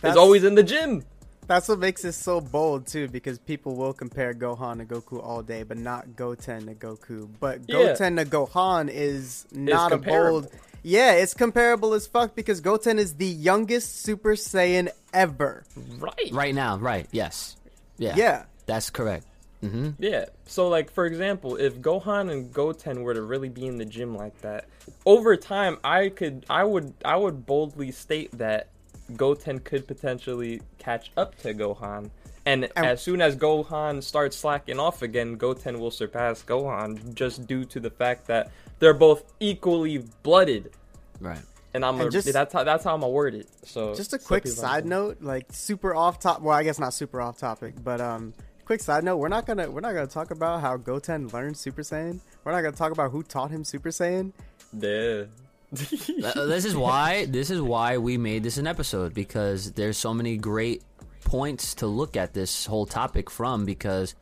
That's- 0.00 0.14
is 0.14 0.16
always 0.16 0.44
in 0.44 0.54
the 0.54 0.62
gym. 0.62 1.04
That's 1.48 1.68
what 1.68 1.80
makes 1.80 2.04
it 2.04 2.12
so 2.12 2.40
bold 2.40 2.86
too, 2.86 3.08
because 3.08 3.38
people 3.38 3.74
will 3.74 3.92
compare 3.92 4.32
Gohan 4.32 4.78
to 4.78 4.84
Goku 4.84 5.22
all 5.22 5.42
day, 5.42 5.64
but 5.64 5.76
not 5.76 6.14
Goten 6.14 6.66
to 6.66 6.74
Goku. 6.74 7.28
But 7.40 7.62
Yeah. 7.66 7.94
Goten 7.94 8.16
to 8.16 8.24
Gohan 8.24 8.88
is 8.88 9.44
not 9.52 9.92
a 9.92 9.98
bold. 9.98 10.48
Yeah, 10.84 11.12
it's 11.12 11.34
comparable 11.34 11.94
as 11.94 12.06
fuck 12.06 12.34
because 12.34 12.60
Goten 12.60 12.98
is 12.98 13.14
the 13.14 13.26
youngest 13.26 14.02
Super 14.02 14.32
Saiyan 14.32 14.88
ever. 15.12 15.64
Right. 15.98 16.30
Right 16.32 16.54
now, 16.54 16.78
right? 16.78 17.06
Yes. 17.12 17.56
Yeah. 18.02 18.14
Yeah. 18.16 18.44
That's 18.66 18.90
correct. 18.90 19.26
hmm 19.60 19.90
Yeah. 19.98 20.24
So 20.46 20.68
like 20.68 20.90
for 20.92 21.06
example, 21.06 21.56
if 21.56 21.78
Gohan 21.80 22.30
and 22.32 22.52
Goten 22.52 23.02
were 23.02 23.14
to 23.14 23.22
really 23.22 23.48
be 23.48 23.66
in 23.66 23.78
the 23.78 23.84
gym 23.84 24.16
like 24.16 24.36
that, 24.42 24.66
over 25.06 25.36
time 25.36 25.78
I 25.84 26.08
could 26.08 26.44
I 26.50 26.64
would 26.64 26.94
I 27.04 27.16
would 27.16 27.46
boldly 27.46 27.90
state 27.92 28.30
that 28.38 28.68
Goten 29.16 29.58
could 29.60 29.86
potentially 29.86 30.60
catch 30.78 31.10
up 31.16 31.36
to 31.42 31.54
Gohan. 31.54 32.10
And 32.44 32.64
And- 32.76 32.86
as 32.86 33.00
soon 33.02 33.20
as 33.20 33.36
Gohan 33.36 34.02
starts 34.02 34.36
slacking 34.36 34.80
off 34.80 35.02
again, 35.02 35.36
Goten 35.36 35.78
will 35.78 35.92
surpass 35.92 36.42
Gohan 36.42 37.14
just 37.14 37.46
due 37.46 37.64
to 37.66 37.78
the 37.78 37.90
fact 37.90 38.26
that 38.26 38.50
they're 38.80 38.94
both 39.08 39.22
equally 39.38 39.98
blooded. 40.24 40.72
Right. 41.20 41.38
And 41.74 41.84
I'm 41.84 41.98
And 42.00 42.08
a, 42.08 42.10
just- 42.10 42.32
that's 42.32 42.52
how 42.52 42.64
that's 42.64 42.84
how 42.84 42.94
I'm 42.94 43.00
gonna 43.00 43.12
word 43.12 43.34
it. 43.34 43.48
So 43.64 43.94
Just 43.94 44.12
a 44.12 44.18
quick 44.18 44.44
people 44.44 44.56
side 44.56 44.84
understand. 44.84 44.90
note, 44.90 45.22
like 45.22 45.46
super 45.52 45.94
off 45.94 46.18
top. 46.20 46.42
Well, 46.42 46.54
I 46.56 46.62
guess 46.62 46.78
not 46.78 46.92
super 46.94 47.20
off 47.20 47.38
topic, 47.38 47.74
but 47.82 48.00
um, 48.00 48.34
quick 48.66 48.80
side 48.80 49.04
note. 49.04 49.16
We're 49.16 49.28
not 49.28 49.46
gonna 49.46 49.70
we're 49.70 49.80
not 49.80 49.94
gonna 49.94 50.06
talk 50.06 50.30
about 50.30 50.60
how 50.60 50.76
Goten 50.76 51.28
learned 51.28 51.56
Super 51.56 51.82
Saiyan. 51.82 52.20
We're 52.44 52.52
not 52.52 52.60
gonna 52.62 52.76
talk 52.76 52.92
about 52.92 53.10
who 53.10 53.22
taught 53.22 53.50
him 53.50 53.64
Super 53.64 53.88
Saiyan. 53.90 54.32
Yeah. 54.78 55.24
This 55.72 56.64
is 56.66 56.76
why 56.76 57.24
this 57.26 57.50
is 57.50 57.60
why 57.62 57.96
we 57.96 58.18
made 58.18 58.42
this 58.42 58.58
an 58.58 58.66
episode 58.66 59.14
because 59.14 59.72
there's 59.72 59.96
so 59.96 60.12
many 60.12 60.36
great 60.36 60.82
points 61.24 61.74
to 61.76 61.86
look 61.86 62.14
at 62.16 62.34
this 62.34 62.66
whole 62.66 62.84
topic 62.84 63.30
from 63.30 63.64
because 63.64 64.14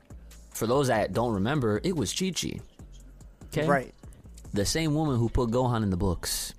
for 0.51 0.69
those 0.69 0.87
that 0.87 1.13
don't 1.13 1.35
remember 1.35 1.81
it 1.83 1.97
was 1.97 2.13
Chi 2.15 2.31
Chi 2.31 2.61
okay 3.47 3.67
Right. 3.67 3.95
the 4.53 4.65
same 4.65 4.95
woman 4.95 5.17
who 5.19 5.29
put 5.29 5.51
Gohan 5.51 5.83
in 5.83 5.91
the 5.91 5.97
books 5.97 6.55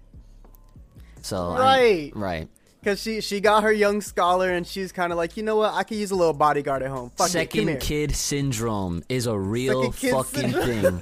so 1.25 1.49
I'm- 1.49 1.61
Right. 1.61 2.11
right 2.15 2.47
Cause 2.83 2.99
she 2.99 3.21
she 3.21 3.41
got 3.41 3.61
her 3.61 3.71
young 3.71 4.01
scholar 4.01 4.51
and 4.51 4.65
she's 4.65 4.91
kind 4.91 5.11
of 5.11 5.17
like, 5.17 5.37
you 5.37 5.43
know 5.43 5.55
what, 5.55 5.71
I 5.75 5.83
could 5.83 5.97
use 5.97 6.09
a 6.09 6.15
little 6.15 6.33
bodyguard 6.33 6.81
at 6.81 6.89
home. 6.89 7.11
Fuck 7.15 7.27
second 7.27 7.67
here. 7.67 7.77
kid 7.77 8.15
syndrome 8.15 9.03
is 9.07 9.27
a 9.27 9.37
real 9.37 9.91
Second 9.93 9.99
kid 9.99 10.11
fucking 10.11 10.51
thing 10.51 11.01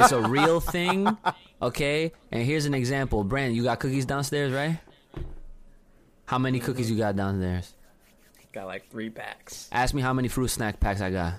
it's 0.00 0.12
a 0.12 0.20
real 0.20 0.60
thing 0.60 1.18
okay 1.60 2.12
and 2.30 2.44
here's 2.44 2.64
an 2.66 2.74
example 2.74 3.24
Brandon 3.24 3.56
you 3.56 3.64
got 3.64 3.80
cookies 3.80 4.06
downstairs 4.06 4.52
right 4.52 4.78
how 6.26 6.38
many 6.38 6.60
cookies 6.60 6.88
you 6.90 6.96
got 6.96 7.16
downstairs 7.16 7.72
Got 8.52 8.66
like 8.68 8.88
three 8.88 9.10
packs. 9.10 9.68
Ask 9.70 9.92
me 9.94 10.00
how 10.00 10.14
many 10.14 10.28
fruit 10.28 10.48
snack 10.48 10.80
packs 10.80 11.02
I 11.02 11.10
got. 11.10 11.34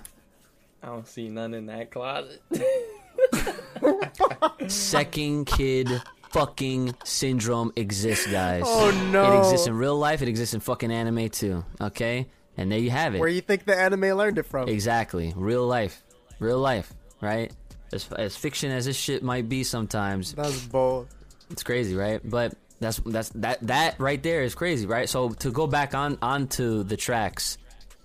I 0.84 0.86
don't 0.86 1.04
see 1.08 1.28
none 1.28 1.52
in 1.52 1.66
that 1.66 1.90
closet. 1.90 2.40
Second 4.68 5.46
kid 5.46 5.88
fucking 6.30 6.94
syndrome 7.04 7.72
exists, 7.76 8.26
guys. 8.26 8.62
Oh, 8.66 8.90
no. 9.12 9.32
It 9.32 9.38
exists 9.38 9.66
in 9.66 9.74
real 9.76 9.96
life. 9.98 10.22
It 10.22 10.28
exists 10.28 10.54
in 10.54 10.60
fucking 10.60 10.90
anime 10.92 11.28
too. 11.30 11.64
Okay, 11.80 12.26
and 12.56 12.70
there 12.70 12.78
you 12.78 12.90
have 12.90 13.14
it. 13.14 13.20
Where 13.20 13.28
you 13.28 13.40
think 13.40 13.64
the 13.64 13.76
anime 13.78 14.02
learned 14.16 14.38
it 14.38 14.46
from? 14.46 14.68
exactly, 14.68 15.32
real 15.36 15.66
life, 15.66 16.02
real 16.38 16.58
life, 16.58 16.92
right? 17.20 17.52
As 17.92 18.08
as 18.12 18.36
fiction 18.36 18.70
as 18.70 18.84
this 18.84 18.96
shit 18.96 19.22
might 19.22 19.48
be 19.48 19.64
sometimes, 19.64 20.34
That's 20.34 20.60
bold. 20.66 21.08
it's 21.50 21.62
crazy, 21.62 21.94
right? 21.96 22.20
But 22.22 22.54
that's 22.80 22.98
that's 23.06 23.30
that 23.30 23.58
that 23.66 23.98
right 23.98 24.22
there 24.22 24.42
is 24.42 24.54
crazy, 24.54 24.86
right? 24.86 25.08
So 25.08 25.30
to 25.30 25.50
go 25.50 25.66
back 25.66 25.94
on 25.94 26.18
onto 26.20 26.82
the 26.82 26.96
tracks, 26.98 27.56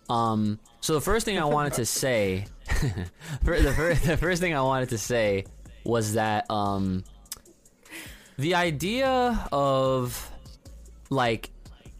um, 0.09 0.59
so 0.79 0.93
the 0.93 1.01
first 1.01 1.25
thing 1.25 1.37
I 1.37 1.45
wanted 1.45 1.73
to 1.73 1.85
say, 1.85 2.45
the, 3.43 3.73
fir- 3.75 3.93
the 3.95 4.17
first 4.17 4.41
thing 4.41 4.53
I 4.55 4.61
wanted 4.61 4.89
to 4.89 4.97
say 4.97 5.45
was 5.83 6.13
that 6.13 6.49
um, 6.49 7.03
the 8.37 8.55
idea 8.55 9.47
of 9.51 10.31
like, 11.09 11.49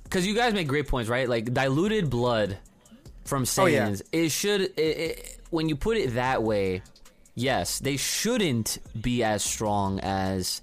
because 0.04 0.26
you 0.26 0.36
guys 0.36 0.54
make 0.54 0.68
great 0.68 0.88
points, 0.88 1.10
right? 1.10 1.28
Like 1.28 1.54
diluted 1.54 2.10
blood 2.10 2.58
from 3.26 3.46
Oh, 3.58 3.66
yeah. 3.66 3.88
Saiyans, 3.88 4.02
it 4.12 4.30
should 4.30 4.62
it, 4.62 4.80
it, 4.80 5.40
when 5.50 5.70
you 5.70 5.76
put 5.76 5.98
it 5.98 6.16
that 6.16 6.44
way, 6.44 6.82
yes, 7.36 7.80
they 7.80 7.98
shouldn't 7.98 8.78
be 9.00 9.24
as 9.24 9.44
strong 9.44 10.00
as 10.02 10.62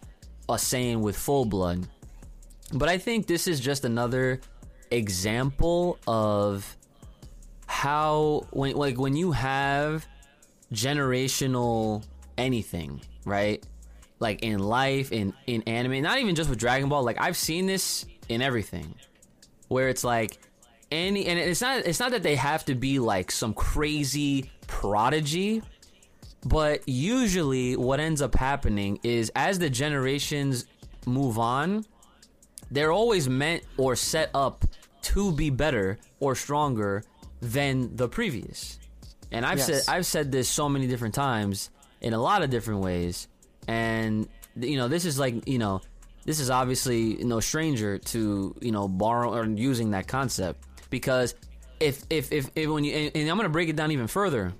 a 0.48 0.54
Saiyan 0.54 1.00
with 1.00 1.16
full 1.16 1.44
blood. 1.44 1.86
But 2.72 2.88
I 2.88 2.98
think 2.98 3.26
this 3.26 3.46
is 3.46 3.60
just 3.60 3.84
another 3.84 4.40
example 4.90 5.98
of 6.06 6.76
how 7.66 8.46
when 8.50 8.74
like 8.74 8.98
when 8.98 9.16
you 9.16 9.32
have 9.32 10.06
generational 10.72 12.04
anything, 12.36 13.00
right? 13.24 13.64
Like 14.20 14.42
in 14.42 14.58
life, 14.60 15.10
in 15.12 15.32
in 15.46 15.62
anime, 15.62 16.02
not 16.02 16.18
even 16.18 16.34
just 16.34 16.48
with 16.50 16.58
Dragon 16.58 16.88
Ball. 16.88 17.02
Like 17.02 17.20
I've 17.20 17.36
seen 17.36 17.66
this 17.66 18.06
in 18.28 18.42
everything, 18.42 18.94
where 19.68 19.88
it's 19.88 20.04
like 20.04 20.38
any, 20.92 21.26
and 21.26 21.38
it's 21.38 21.60
not 21.62 21.78
it's 21.86 21.98
not 21.98 22.10
that 22.12 22.22
they 22.22 22.36
have 22.36 22.64
to 22.66 22.74
be 22.74 22.98
like 22.98 23.30
some 23.32 23.54
crazy 23.54 24.50
prodigy, 24.66 25.62
but 26.44 26.82
usually 26.86 27.76
what 27.76 27.98
ends 27.98 28.20
up 28.20 28.34
happening 28.34 29.00
is 29.02 29.32
as 29.34 29.58
the 29.58 29.70
generations 29.70 30.66
move 31.06 31.38
on, 31.38 31.86
they're 32.70 32.92
always 32.92 33.26
meant 33.28 33.62
or 33.78 33.96
set 33.96 34.30
up 34.34 34.64
to 35.02 35.32
be 35.32 35.48
better 35.48 35.98
or 36.20 36.34
stronger 36.34 37.02
than 37.40 37.96
the 37.96 38.06
previous. 38.06 38.78
And 39.32 39.46
I've 39.46 39.58
Yes. 39.58 39.66
said 39.66 39.82
I've 39.94 40.04
said 40.04 40.30
this 40.30 40.46
so 40.48 40.68
many 40.68 40.86
different 40.86 41.14
times 41.14 41.70
in 42.02 42.12
a 42.12 42.20
lot 42.20 42.42
of 42.42 42.50
different 42.50 42.80
ways. 42.80 43.28
And 43.68 44.28
you 44.56 44.76
know, 44.76 44.88
this 44.88 45.04
is 45.04 45.18
like, 45.18 45.48
you 45.48 45.58
know, 45.58 45.80
this 46.24 46.40
is 46.40 46.50
obviously 46.50 47.16
no 47.24 47.40
stranger 47.40 47.98
to, 47.98 48.54
you 48.60 48.72
know, 48.72 48.88
borrowing 48.88 49.38
or 49.38 49.60
using 49.60 49.92
that 49.92 50.06
concept 50.06 50.64
because 50.90 51.34
if 51.78 52.04
if 52.10 52.32
if, 52.32 52.50
if 52.54 52.68
when 52.68 52.84
you 52.84 52.92
and, 52.92 53.16
and 53.16 53.30
I'm 53.30 53.38
to 53.38 53.48
break 53.48 53.68
it 53.68 53.76
down 53.76 53.90
even 53.90 54.06
further 54.06 54.52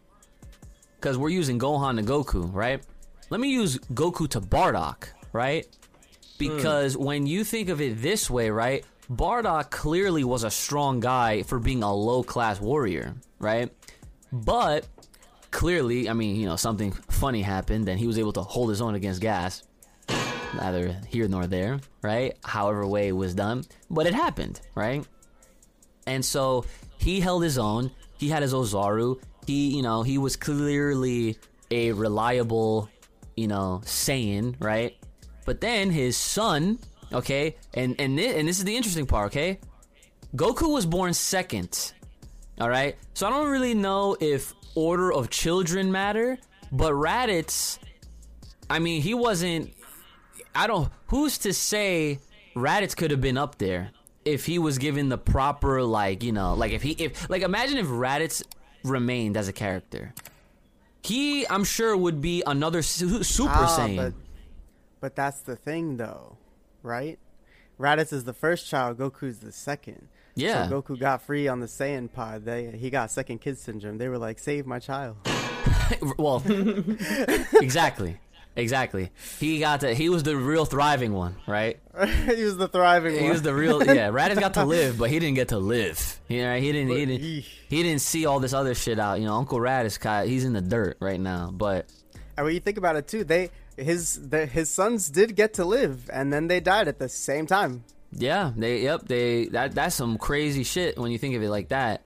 cuz 1.01 1.19
we're 1.19 1.29
using 1.29 1.59
Gohan 1.59 1.97
to 1.97 2.03
Goku, 2.03 2.53
right? 2.53 2.83
Let 3.31 3.41
me 3.41 3.51
use 3.51 3.79
Goku 3.79 4.29
to 4.31 4.41
Bardock, 4.41 5.09
right? 5.33 5.67
Because 6.39 6.95
hmm. 6.95 7.05
when 7.05 7.27
you 7.27 7.45
think 7.45 7.69
of 7.69 7.81
it 7.81 8.01
this 8.01 8.31
way, 8.31 8.51
right? 8.51 8.85
Bardock 9.11 9.71
clearly 9.71 10.25
was 10.25 10.45
a 10.45 10.51
strong 10.51 11.01
guy 11.01 11.43
for 11.43 11.59
being 11.59 11.83
a 11.83 11.93
low 11.93 12.23
class 12.23 12.61
warrior, 12.61 13.15
right? 13.39 13.71
But 14.33 14.87
clearly, 15.51 16.09
I 16.09 16.13
mean, 16.13 16.37
you 16.37 16.47
know, 16.47 16.57
something 16.57 16.93
funny 16.93 17.43
happened 17.43 17.89
and 17.89 17.99
he 17.99 18.07
was 18.07 18.19
able 18.19 18.33
to 18.35 18.43
hold 18.43 18.71
his 18.71 18.81
own 18.81 18.95
against 18.95 19.21
gas. 19.21 19.63
Neither 20.55 20.97
here 21.09 21.29
nor 21.29 21.47
there, 21.47 21.81
right? 22.03 22.37
However 22.45 22.87
way 22.87 23.09
it 23.09 23.13
was 23.13 23.35
done, 23.35 23.65
but 23.89 24.07
it 24.07 24.15
happened, 24.15 24.61
right? 24.75 25.07
And 26.07 26.25
so 26.25 26.65
he 26.99 27.21
held 27.21 27.45
his 27.45 27.57
own. 27.57 27.91
He 28.19 28.29
had 28.29 28.43
his 28.43 28.53
Ozaru. 28.53 29.21
He, 29.47 29.77
you 29.77 29.83
know, 29.83 30.03
he 30.03 30.19
was 30.19 30.37
clearly 30.37 31.39
a 31.71 31.93
reliable, 31.93 32.89
you 33.37 33.47
know, 33.47 33.81
Saiyan, 33.85 34.57
right? 34.61 34.97
But 35.47 35.61
then 35.61 35.91
his 35.91 36.17
son, 36.17 36.79
okay, 37.13 37.57
and 37.75 37.95
and 38.01 38.19
and 38.19 38.49
this 38.49 38.59
is 38.59 38.65
the 38.65 38.77
interesting 38.77 39.07
part, 39.07 39.27
okay? 39.33 39.59
Goku 40.37 40.73
was 40.73 40.85
born 40.87 41.15
second. 41.15 41.93
All 42.61 42.69
right? 42.69 42.97
So 43.15 43.27
I 43.27 43.31
don't 43.31 43.49
really 43.49 43.75
know 43.75 44.17
if 44.21 44.55
order 44.75 45.13
of 45.13 45.31
children 45.31 45.91
matter, 45.93 46.39
but 46.73 46.93
Raditz 46.93 47.79
I 48.69 48.79
mean, 48.79 49.03
he 49.03 49.15
wasn't 49.15 49.73
I 50.55 50.67
don't 50.67 50.91
who's 51.07 51.39
to 51.39 51.53
say 51.53 52.19
Raditz 52.55 52.97
could 52.97 53.11
have 53.11 53.21
been 53.21 53.39
up 53.39 53.59
there 53.59 53.91
if 54.25 54.47
he 54.47 54.59
was 54.59 54.79
given 54.79 55.09
the 55.09 55.19
proper 55.19 55.83
like, 55.83 56.23
you 56.23 56.33
know, 56.33 56.55
like 56.55 56.73
if 56.73 56.83
he 56.83 56.93
if 56.93 57.29
like 57.31 57.43
imagine 57.43 57.79
if 57.79 57.87
Raditz 57.87 58.43
remained 58.85 59.37
as 59.37 59.49
a 59.49 59.53
character. 59.53 60.13
He 61.03 61.47
I'm 61.49 61.65
sure 61.65 61.97
would 61.97 62.21
be 62.21 62.43
another 62.47 62.83
su- 62.83 63.23
super 63.23 63.53
Ah, 63.55 63.77
saiyan. 63.79 63.97
but 63.97 64.13
but 65.01 65.17
that's 65.17 65.41
the 65.41 65.57
thing 65.57 65.97
though, 65.97 66.37
right? 66.83 67.19
Raditz 67.79 68.13
is 68.13 68.25
the 68.25 68.35
first 68.35 68.69
child. 68.69 68.99
Goku's 68.99 69.39
the 69.39 69.53
second. 69.53 70.09
Yeah. 70.41 70.69
So 70.69 70.83
Goku 70.83 70.99
got 70.99 71.23
free 71.23 71.49
on 71.49 71.61
the 71.61 71.67
Saiyan 71.67 72.13
pod. 72.13 72.45
They 72.45 72.71
he 72.73 72.91
got 72.91 73.11
second 73.11 73.41
kid 73.41 73.59
syndrome. 73.59 73.99
They 73.99 74.09
were 74.09 74.19
like, 74.19 74.39
"Save 74.39 74.67
my 74.67 74.79
child." 74.79 75.17
well, 76.19 76.43
exactly. 77.55 78.19
Exactly. 78.57 79.11
He 79.39 79.61
got 79.61 79.81
to 79.81 79.95
he 79.95 80.09
was 80.09 80.25
the 80.25 80.37
real 80.37 80.65
thriving 80.65 81.13
one, 81.13 81.37
right? 81.47 81.79
he 82.27 82.43
was 82.43 82.57
the 82.57 82.67
thriving 82.69 83.15
He 83.15 83.21
one. 83.23 83.31
was 83.31 83.43
the 83.43 83.55
real 83.55 83.83
yeah. 83.85 84.11
Raditz 84.11 84.41
got 84.41 84.55
to 84.55 84.65
live, 84.65 84.99
but 84.99 85.09
he 85.09 85.19
didn't 85.21 85.37
get 85.37 85.49
to 85.49 85.59
live. 85.59 86.21
You 86.29 86.43
know, 86.43 86.57
he 86.59 86.73
didn't. 86.73 86.91
He 86.91 87.07
didn't. 87.07 87.25
Eesh. 87.25 87.47
He 87.69 87.83
didn't 87.83 88.01
see 88.01 88.27
all 88.27 88.41
this 88.41 88.53
other 88.53 88.75
shit 88.75 88.99
out. 88.99 89.21
You 89.21 89.27
know, 89.27 89.35
Uncle 89.35 89.59
Raditz, 89.59 90.27
he's 90.27 90.45
in 90.45 90.53
the 90.53 90.61
dirt 90.61 90.97
right 91.01 91.21
now. 91.21 91.51
But 91.53 91.87
And 92.37 92.45
when 92.45 92.55
you 92.55 92.61
think 92.61 92.77
about 92.77 92.97
it 92.97 93.07
too, 93.07 93.23
they 93.23 93.51
his 93.77 94.29
the, 94.29 94.47
his 94.47 94.69
sons 94.71 95.11
did 95.11 95.37
get 95.37 95.55
to 95.55 95.65
live, 95.65 96.11
and 96.13 96.33
then 96.33 96.49
they 96.49 96.61
died 96.61 96.89
at 96.89 96.99
the 96.99 97.09
same 97.09 97.47
time. 97.47 97.85
Yeah, 98.13 98.53
they 98.57 98.81
yep 98.83 99.07
they 99.07 99.47
that 99.47 99.75
that's 99.75 99.95
some 99.95 100.19
crazy 100.19 100.65
shit 100.65 100.99
when 100.99 101.13
you 101.13 101.19
think 101.19 101.35
of 101.37 101.43
it 101.43 101.51
like 101.51 101.69
that. 101.69 102.03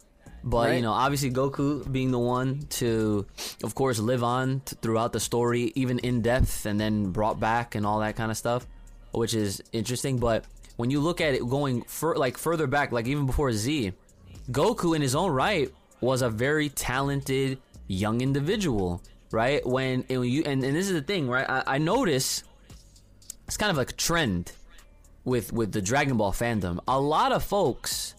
But 0.47 0.69
Right. 0.69 0.77
you 0.77 0.83
know, 0.83 0.93
obviously 0.93 1.31
Goku 1.31 1.91
being 1.91 2.11
the 2.11 2.19
one 2.19 2.67
to, 2.81 3.25
of 3.63 3.75
course, 3.75 3.99
live 3.99 4.23
on 4.23 4.61
t- 4.61 4.77
throughout 4.83 5.15
the 5.15 5.21
story, 5.21 5.73
even 5.75 5.99
in 6.01 6.21
depth, 6.21 6.67
and 6.67 6.79
then 6.79 7.13
brought 7.13 7.41
back 7.41 7.75
and 7.75 7.87
all 7.87 8.01
that 8.01 8.15
kind 8.17 8.31
of 8.31 8.37
stuff, 8.37 8.67
which 9.13 9.33
is 9.33 9.63
interesting. 9.73 10.19
But 10.19 10.45
when 10.77 10.91
you 10.91 11.01
look 11.01 11.23
at 11.23 11.33
it 11.33 11.49
going 11.49 11.81
fur- 11.85 12.17
like 12.17 12.37
further 12.37 12.67
back, 12.67 12.93
like 12.93 13.07
even 13.07 13.25
before 13.25 13.53
Z, 13.53 13.95
Goku 14.51 14.95
in 14.95 15.01
his 15.01 15.15
own 15.15 15.31
right 15.33 15.73
was 16.03 16.21
a 16.21 16.29
very 16.29 16.69
talented 16.69 17.59
young 17.87 18.21
individual, 18.21 19.01
right? 19.31 19.67
When 19.67 20.05
and 20.11 20.27
you 20.27 20.43
and, 20.45 20.63
and 20.63 20.77
this 20.77 20.89
is 20.89 20.93
the 20.93 21.01
thing, 21.01 21.27
right? 21.27 21.49
I, 21.49 21.63
I 21.67 21.79
notice 21.79 22.45
it's 23.47 23.57
kind 23.57 23.71
of 23.71 23.79
like 23.79 23.91
a 23.91 23.95
trend 23.95 24.53
with 25.25 25.53
with 25.53 25.73
the 25.73 25.83
Dragon 25.83 26.17
Ball 26.17 26.33
fandom. 26.33 26.79
A 26.87 27.01
lot 27.01 27.33
of 27.33 27.43
folks 27.43 28.15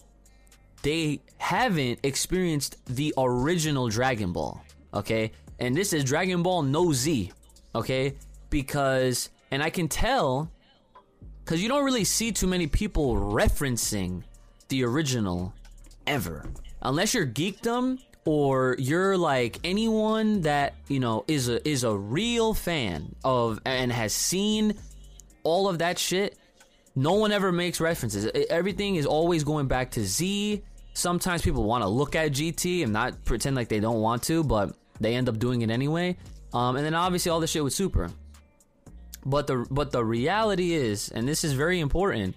they 0.82 1.20
haven't 1.38 1.98
experienced 2.02 2.76
the 2.86 3.12
original 3.16 3.88
Dragon 3.88 4.32
Ball, 4.32 4.62
okay? 4.94 5.32
And 5.58 5.76
this 5.76 5.92
is 5.92 6.04
Dragon 6.04 6.42
Ball 6.42 6.62
No 6.62 6.92
Z, 6.92 7.32
okay? 7.74 8.14
Because 8.50 9.30
and 9.50 9.62
I 9.62 9.70
can 9.70 9.88
tell 9.88 10.50
cuz 11.44 11.62
you 11.62 11.68
don't 11.68 11.84
really 11.84 12.04
see 12.04 12.32
too 12.32 12.46
many 12.46 12.66
people 12.66 13.14
referencing 13.14 14.22
the 14.68 14.84
original 14.84 15.54
ever. 16.06 16.44
Unless 16.82 17.14
you're 17.14 17.26
geekdom 17.26 17.98
or 18.24 18.76
you're 18.78 19.16
like 19.16 19.58
anyone 19.64 20.42
that, 20.42 20.74
you 20.88 21.00
know, 21.00 21.24
is 21.28 21.48
a 21.48 21.66
is 21.66 21.84
a 21.84 21.96
real 21.96 22.54
fan 22.54 23.14
of 23.24 23.60
and 23.64 23.92
has 23.92 24.12
seen 24.12 24.74
all 25.42 25.68
of 25.68 25.78
that 25.78 25.98
shit, 25.98 26.36
no 26.96 27.12
one 27.12 27.30
ever 27.30 27.52
makes 27.52 27.78
references. 27.78 28.28
Everything 28.48 28.96
is 28.96 29.04
always 29.04 29.44
going 29.44 29.68
back 29.68 29.92
to 29.92 30.04
Z. 30.04 30.62
Sometimes 30.94 31.42
people 31.42 31.64
want 31.64 31.82
to 31.84 31.88
look 31.88 32.16
at 32.16 32.32
GT 32.32 32.82
and 32.82 32.92
not 32.92 33.22
pretend 33.26 33.54
like 33.54 33.68
they 33.68 33.80
don't 33.80 34.00
want 34.00 34.22
to, 34.24 34.42
but 34.42 34.74
they 34.98 35.14
end 35.14 35.28
up 35.28 35.38
doing 35.38 35.60
it 35.60 35.70
anyway. 35.70 36.16
Um, 36.54 36.76
and 36.76 36.84
then 36.84 36.94
obviously 36.94 37.30
all 37.30 37.38
the 37.38 37.46
shit 37.46 37.62
with 37.62 37.74
Super. 37.74 38.10
But 39.26 39.46
the 39.46 39.66
but 39.70 39.92
the 39.92 40.04
reality 40.04 40.72
is, 40.72 41.10
and 41.10 41.28
this 41.28 41.44
is 41.44 41.52
very 41.52 41.80
important, 41.80 42.34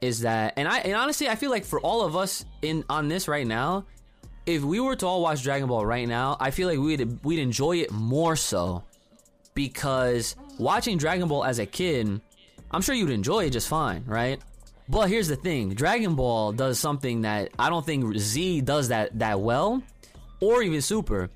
is 0.00 0.20
that 0.20 0.54
and 0.56 0.68
I 0.68 0.78
and 0.80 0.94
honestly 0.94 1.28
I 1.28 1.34
feel 1.34 1.50
like 1.50 1.64
for 1.64 1.80
all 1.80 2.02
of 2.02 2.14
us 2.14 2.44
in 2.62 2.84
on 2.88 3.08
this 3.08 3.26
right 3.26 3.46
now, 3.46 3.86
if 4.46 4.62
we 4.62 4.78
were 4.78 4.94
to 4.94 5.06
all 5.06 5.22
watch 5.22 5.42
Dragon 5.42 5.66
Ball 5.66 5.84
right 5.84 6.06
now, 6.06 6.36
I 6.38 6.52
feel 6.52 6.68
like 6.68 6.78
we'd 6.78 7.24
we'd 7.24 7.40
enjoy 7.40 7.78
it 7.78 7.90
more 7.90 8.36
so 8.36 8.84
because 9.54 10.36
watching 10.58 10.98
Dragon 10.98 11.26
Ball 11.26 11.44
as 11.44 11.58
a 11.58 11.66
kid, 11.66 12.20
I'm 12.70 12.82
sure 12.82 12.94
you'd 12.94 13.10
enjoy 13.10 13.46
it 13.46 13.50
just 13.50 13.68
fine, 13.68 14.04
right? 14.06 14.40
But 14.88 15.08
here's 15.08 15.28
the 15.28 15.36
thing, 15.36 15.74
Dragon 15.74 16.14
Ball 16.14 16.52
does 16.52 16.78
something 16.78 17.22
that 17.22 17.50
I 17.58 17.68
don't 17.68 17.84
think 17.84 18.16
Z 18.16 18.62
does 18.62 18.88
that 18.88 19.18
that 19.18 19.40
well 19.40 19.82
or 20.40 20.62
even 20.62 20.80
Super. 20.80 21.30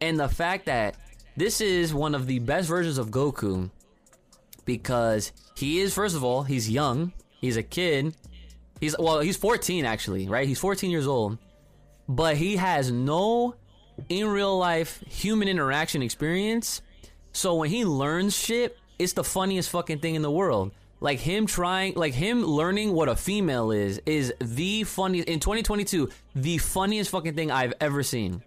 And 0.00 0.18
the 0.18 0.28
fact 0.28 0.66
that 0.66 0.96
this 1.36 1.60
is 1.60 1.94
one 1.94 2.14
of 2.14 2.26
the 2.26 2.38
best 2.40 2.68
versions 2.68 2.98
of 2.98 3.10
Goku 3.10 3.70
because 4.64 5.32
he 5.56 5.80
is 5.80 5.94
first 5.94 6.16
of 6.16 6.24
all, 6.24 6.42
he's 6.42 6.68
young, 6.68 7.12
he's 7.40 7.56
a 7.56 7.62
kid. 7.62 8.14
He's 8.80 8.96
well, 8.98 9.20
he's 9.20 9.36
14 9.36 9.84
actually, 9.84 10.28
right? 10.28 10.46
He's 10.46 10.58
14 10.58 10.90
years 10.90 11.06
old. 11.06 11.38
But 12.08 12.36
he 12.36 12.56
has 12.56 12.90
no 12.90 13.54
in 14.08 14.26
real 14.28 14.58
life 14.58 15.02
human 15.08 15.48
interaction 15.48 16.02
experience. 16.02 16.82
So 17.32 17.54
when 17.54 17.70
he 17.70 17.84
learns 17.84 18.36
shit, 18.36 18.78
it's 18.98 19.12
the 19.12 19.24
funniest 19.24 19.70
fucking 19.70 19.98
thing 19.98 20.14
in 20.14 20.22
the 20.22 20.30
world. 20.30 20.72
Like 21.00 21.18
him 21.18 21.46
trying, 21.46 21.94
like 21.94 22.14
him 22.14 22.42
learning 22.42 22.92
what 22.92 23.08
a 23.08 23.16
female 23.16 23.70
is, 23.70 24.00
is 24.06 24.32
the 24.40 24.84
funniest 24.84 25.28
in 25.28 25.40
2022. 25.40 26.08
The 26.34 26.58
funniest 26.58 27.10
fucking 27.10 27.34
thing 27.34 27.50
I've 27.50 27.74
ever 27.80 28.02
seen, 28.02 28.42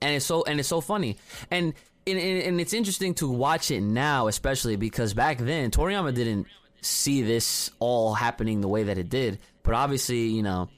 and 0.00 0.16
it's 0.16 0.26
so 0.26 0.42
and 0.42 0.58
it's 0.58 0.68
so 0.68 0.80
funny, 0.80 1.18
and 1.52 1.72
and, 2.06 2.18
and 2.18 2.42
and 2.42 2.60
it's 2.60 2.72
interesting 2.72 3.14
to 3.14 3.30
watch 3.30 3.70
it 3.70 3.80
now, 3.80 4.26
especially 4.26 4.74
because 4.74 5.14
back 5.14 5.38
then 5.38 5.70
Toriyama 5.70 6.12
didn't 6.12 6.48
see 6.80 7.22
this 7.22 7.70
all 7.78 8.12
happening 8.12 8.60
the 8.60 8.68
way 8.68 8.82
that 8.82 8.98
it 8.98 9.08
did. 9.08 9.38
But 9.62 9.74
obviously, 9.74 10.26
you 10.26 10.42
know, 10.42 10.68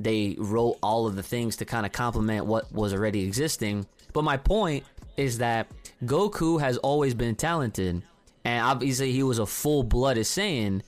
they 0.00 0.34
wrote 0.38 0.78
all 0.82 1.06
of 1.06 1.14
the 1.14 1.22
things 1.22 1.56
to 1.56 1.64
kind 1.64 1.86
of 1.86 1.92
complement 1.92 2.46
what 2.46 2.72
was 2.72 2.92
already 2.92 3.22
existing. 3.24 3.86
But 4.12 4.24
my 4.24 4.36
point 4.36 4.84
is 5.16 5.38
that 5.38 5.68
Goku 6.04 6.60
has 6.60 6.76
always 6.78 7.14
been 7.14 7.36
talented, 7.36 8.02
and 8.44 8.64
obviously 8.64 9.12
he 9.12 9.22
was 9.22 9.38
a 9.38 9.46
full-blooded 9.46 10.24
Saiyan 10.24 10.82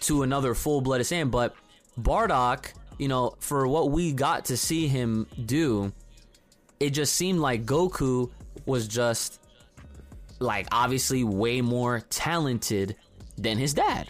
to 0.00 0.22
another 0.22 0.54
full-blooded 0.54 1.06
Saiyan. 1.06 1.30
But 1.30 1.54
Bardock, 1.98 2.72
you 2.98 3.08
know, 3.08 3.34
for 3.40 3.66
what 3.66 3.90
we 3.90 4.12
got 4.12 4.46
to 4.46 4.56
see 4.56 4.86
him 4.88 5.26
do, 5.44 5.92
it 6.80 6.90
just 6.90 7.14
seemed 7.14 7.40
like 7.40 7.64
Goku 7.64 8.30
was 8.66 8.86
just 8.86 9.40
like 10.38 10.68
obviously 10.70 11.24
way 11.24 11.60
more 11.60 12.00
talented 12.10 12.94
than 13.36 13.58
his 13.58 13.74
dad. 13.74 14.08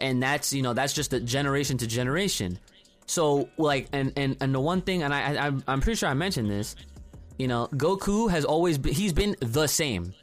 And 0.00 0.22
that's, 0.22 0.52
you 0.52 0.62
know, 0.62 0.74
that's 0.74 0.92
just 0.92 1.12
a 1.12 1.20
generation 1.20 1.78
to 1.78 1.86
generation. 1.86 2.58
So 3.06 3.48
like 3.58 3.88
and 3.92 4.12
and 4.16 4.36
and 4.40 4.54
the 4.54 4.60
one 4.60 4.80
thing 4.82 5.02
and 5.02 5.12
I, 5.12 5.20
I 5.20 5.34
I'm- 5.44 5.64
I'm 5.66 5.80
pretty 5.80 5.96
sure 5.96 6.08
I 6.08 6.14
mentioned 6.14 6.50
this, 6.50 6.74
you 7.38 7.48
know, 7.48 7.68
Goku 7.72 8.30
has 8.30 8.44
always 8.44 8.78
been 8.78 8.94
he's 8.94 9.12
been 9.12 9.36
the 9.40 9.66
same. 9.66 10.14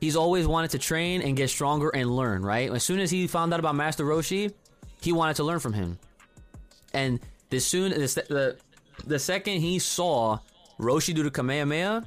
He's 0.00 0.16
always 0.16 0.46
wanted 0.46 0.70
to 0.72 0.78
train 0.78 1.22
and 1.22 1.36
get 1.36 1.48
stronger 1.48 1.88
and 1.90 2.14
learn, 2.14 2.42
right? 2.42 2.70
As 2.70 2.84
soon 2.84 3.00
as 3.00 3.10
he 3.10 3.26
found 3.26 3.54
out 3.54 3.60
about 3.60 3.74
Master 3.74 4.04
Roshi, 4.04 4.52
he 5.00 5.12
wanted 5.12 5.36
to 5.36 5.44
learn 5.44 5.58
from 5.58 5.72
him. 5.72 5.98
And 6.92 7.20
the 7.50 7.60
soon 7.60 7.92
the, 7.92 8.24
the 8.28 8.58
the 9.06 9.18
second 9.18 9.60
he 9.60 9.78
saw 9.78 10.38
Roshi 10.78 11.14
do 11.14 11.22
the 11.22 11.30
Kamehameha, 11.30 12.04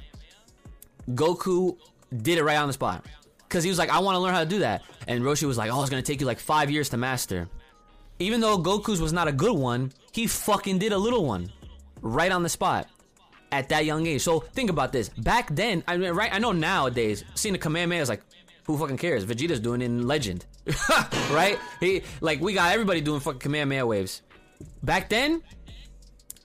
Goku 1.10 1.76
did 2.22 2.38
it 2.38 2.44
right 2.44 2.56
on 2.56 2.66
the 2.68 2.72
spot. 2.72 3.04
Cause 3.48 3.64
he 3.64 3.68
was 3.68 3.78
like, 3.78 3.90
I 3.90 3.98
want 3.98 4.14
to 4.14 4.20
learn 4.20 4.32
how 4.32 4.40
to 4.40 4.48
do 4.48 4.60
that. 4.60 4.82
And 5.08 5.24
Roshi 5.24 5.44
was 5.44 5.58
like, 5.58 5.72
Oh, 5.72 5.80
it's 5.80 5.90
gonna 5.90 6.02
take 6.02 6.20
you 6.20 6.26
like 6.26 6.38
five 6.38 6.70
years 6.70 6.88
to 6.90 6.96
master. 6.96 7.48
Even 8.20 8.40
though 8.40 8.58
Goku's 8.58 9.00
was 9.00 9.12
not 9.12 9.26
a 9.28 9.32
good 9.32 9.56
one, 9.56 9.92
he 10.12 10.26
fucking 10.26 10.78
did 10.78 10.92
a 10.92 10.98
little 10.98 11.24
one. 11.24 11.50
Right 12.02 12.30
on 12.30 12.42
the 12.42 12.48
spot. 12.48 12.86
At 13.52 13.68
that 13.70 13.84
young 13.84 14.06
age. 14.06 14.22
So 14.22 14.40
think 14.40 14.70
about 14.70 14.92
this. 14.92 15.08
Back 15.08 15.54
then, 15.54 15.82
I 15.88 15.96
mean 15.96 16.12
right 16.12 16.32
I 16.32 16.38
know 16.38 16.52
nowadays, 16.52 17.24
seeing 17.34 17.52
the 17.52 17.58
Command 17.58 17.90
Man 17.90 18.00
is 18.00 18.08
like, 18.08 18.22
who 18.64 18.78
fucking 18.78 18.98
cares? 18.98 19.24
Vegeta's 19.24 19.60
doing 19.60 19.82
it 19.82 19.86
in 19.86 20.06
legend. 20.06 20.46
right? 21.30 21.58
He 21.80 22.02
like 22.20 22.40
we 22.40 22.52
got 22.54 22.72
everybody 22.72 23.00
doing 23.00 23.20
fucking 23.20 23.40
Command 23.40 23.70
Man 23.70 23.86
waves. 23.86 24.22
Back 24.82 25.08
then, 25.08 25.42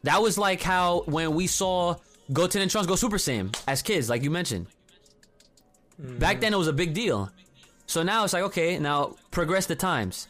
that 0.03 0.21
was 0.21 0.37
like 0.37 0.61
how 0.61 1.03
when 1.05 1.35
we 1.35 1.47
saw 1.47 1.95
Goten 2.33 2.61
and 2.61 2.71
Trunks 2.71 2.87
go 2.87 2.95
Super 2.95 3.17
Saiyan 3.17 3.55
as 3.67 3.81
kids, 3.81 4.09
like 4.09 4.23
you 4.23 4.31
mentioned. 4.31 4.67
Mm-hmm. 6.01 6.17
Back 6.17 6.41
then 6.41 6.53
it 6.53 6.57
was 6.57 6.67
a 6.67 6.73
big 6.73 6.93
deal. 6.93 7.29
So 7.87 8.03
now 8.03 8.23
it's 8.23 8.33
like, 8.33 8.43
okay, 8.43 8.79
now 8.79 9.15
progress 9.31 9.67
the 9.67 9.75
times. 9.75 10.27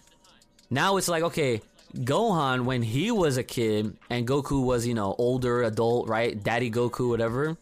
Now 0.70 0.98
it's 0.98 1.08
like, 1.08 1.24
okay, 1.24 1.62
Gohan 1.94 2.66
when 2.66 2.82
he 2.82 3.12
was 3.12 3.38
a 3.38 3.44
kid 3.44 3.98
and 4.10 4.28
Goku 4.28 4.64
was, 4.64 4.86
you 4.86 4.94
know, 4.94 5.16
older 5.18 5.64
adult, 5.64 6.10
right? 6.10 6.42
Daddy 6.42 6.70
Goku, 6.70 7.10
whatever. 7.10 7.58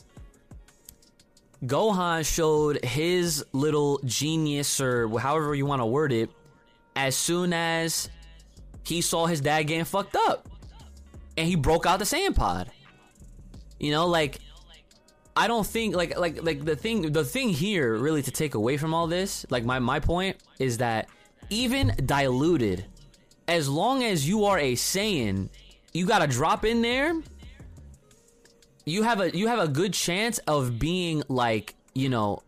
Gohan 1.65 2.25
showed 2.25 2.83
his 2.83 3.45
little 3.53 3.99
genius 4.05 4.81
or 4.81 5.07
however 5.19 5.55
you 5.55 5.65
want 5.65 5.81
to 5.81 5.86
word 5.86 6.12
it 6.12 6.29
as 6.95 7.15
soon 7.15 7.53
as 7.53 8.09
he 8.83 9.01
saw 9.01 9.27
his 9.27 9.41
dad 9.41 9.63
getting 9.63 9.86
fucked 9.86 10.15
up. 10.15 10.47
And 11.38 11.47
he 11.47 11.55
broke 11.55 11.86
out 11.86 11.99
the 11.99 12.05
Saiyan 12.05 12.36
pod. 12.36 12.69
You 13.79 13.91
know, 13.91 14.07
like 14.07 14.39
I 15.36 15.47
don't 15.47 15.65
think 15.65 15.95
like 15.95 16.17
like 16.17 16.43
like 16.43 16.63
the 16.63 16.75
thing 16.75 17.12
the 17.12 17.23
thing 17.23 17.49
here 17.49 17.95
really 17.95 18.21
to 18.21 18.31
take 18.31 18.55
away 18.55 18.77
from 18.77 18.93
all 18.93 19.07
this, 19.07 19.45
like 19.49 19.65
my 19.65 19.79
my 19.79 19.99
point 19.99 20.38
is 20.59 20.77
that 20.77 21.09
even 21.49 21.93
diluted, 22.05 22.86
as 23.47 23.69
long 23.69 24.03
as 24.03 24.27
you 24.27 24.45
are 24.45 24.58
a 24.58 24.73
Saiyan, 24.73 25.49
you 25.93 26.06
got 26.06 26.19
to 26.19 26.27
drop 26.27 26.65
in 26.65 26.82
there. 26.82 27.13
You 28.86 29.03
have 29.03 29.21
a 29.21 29.36
you 29.36 29.47
have 29.47 29.60
a 29.60 29.67
good 29.67 29.93
chance 29.93 30.39
of 30.39 30.77
being 30.77 31.23
like 31.29 31.75
you 31.93 32.10
know 32.10 32.43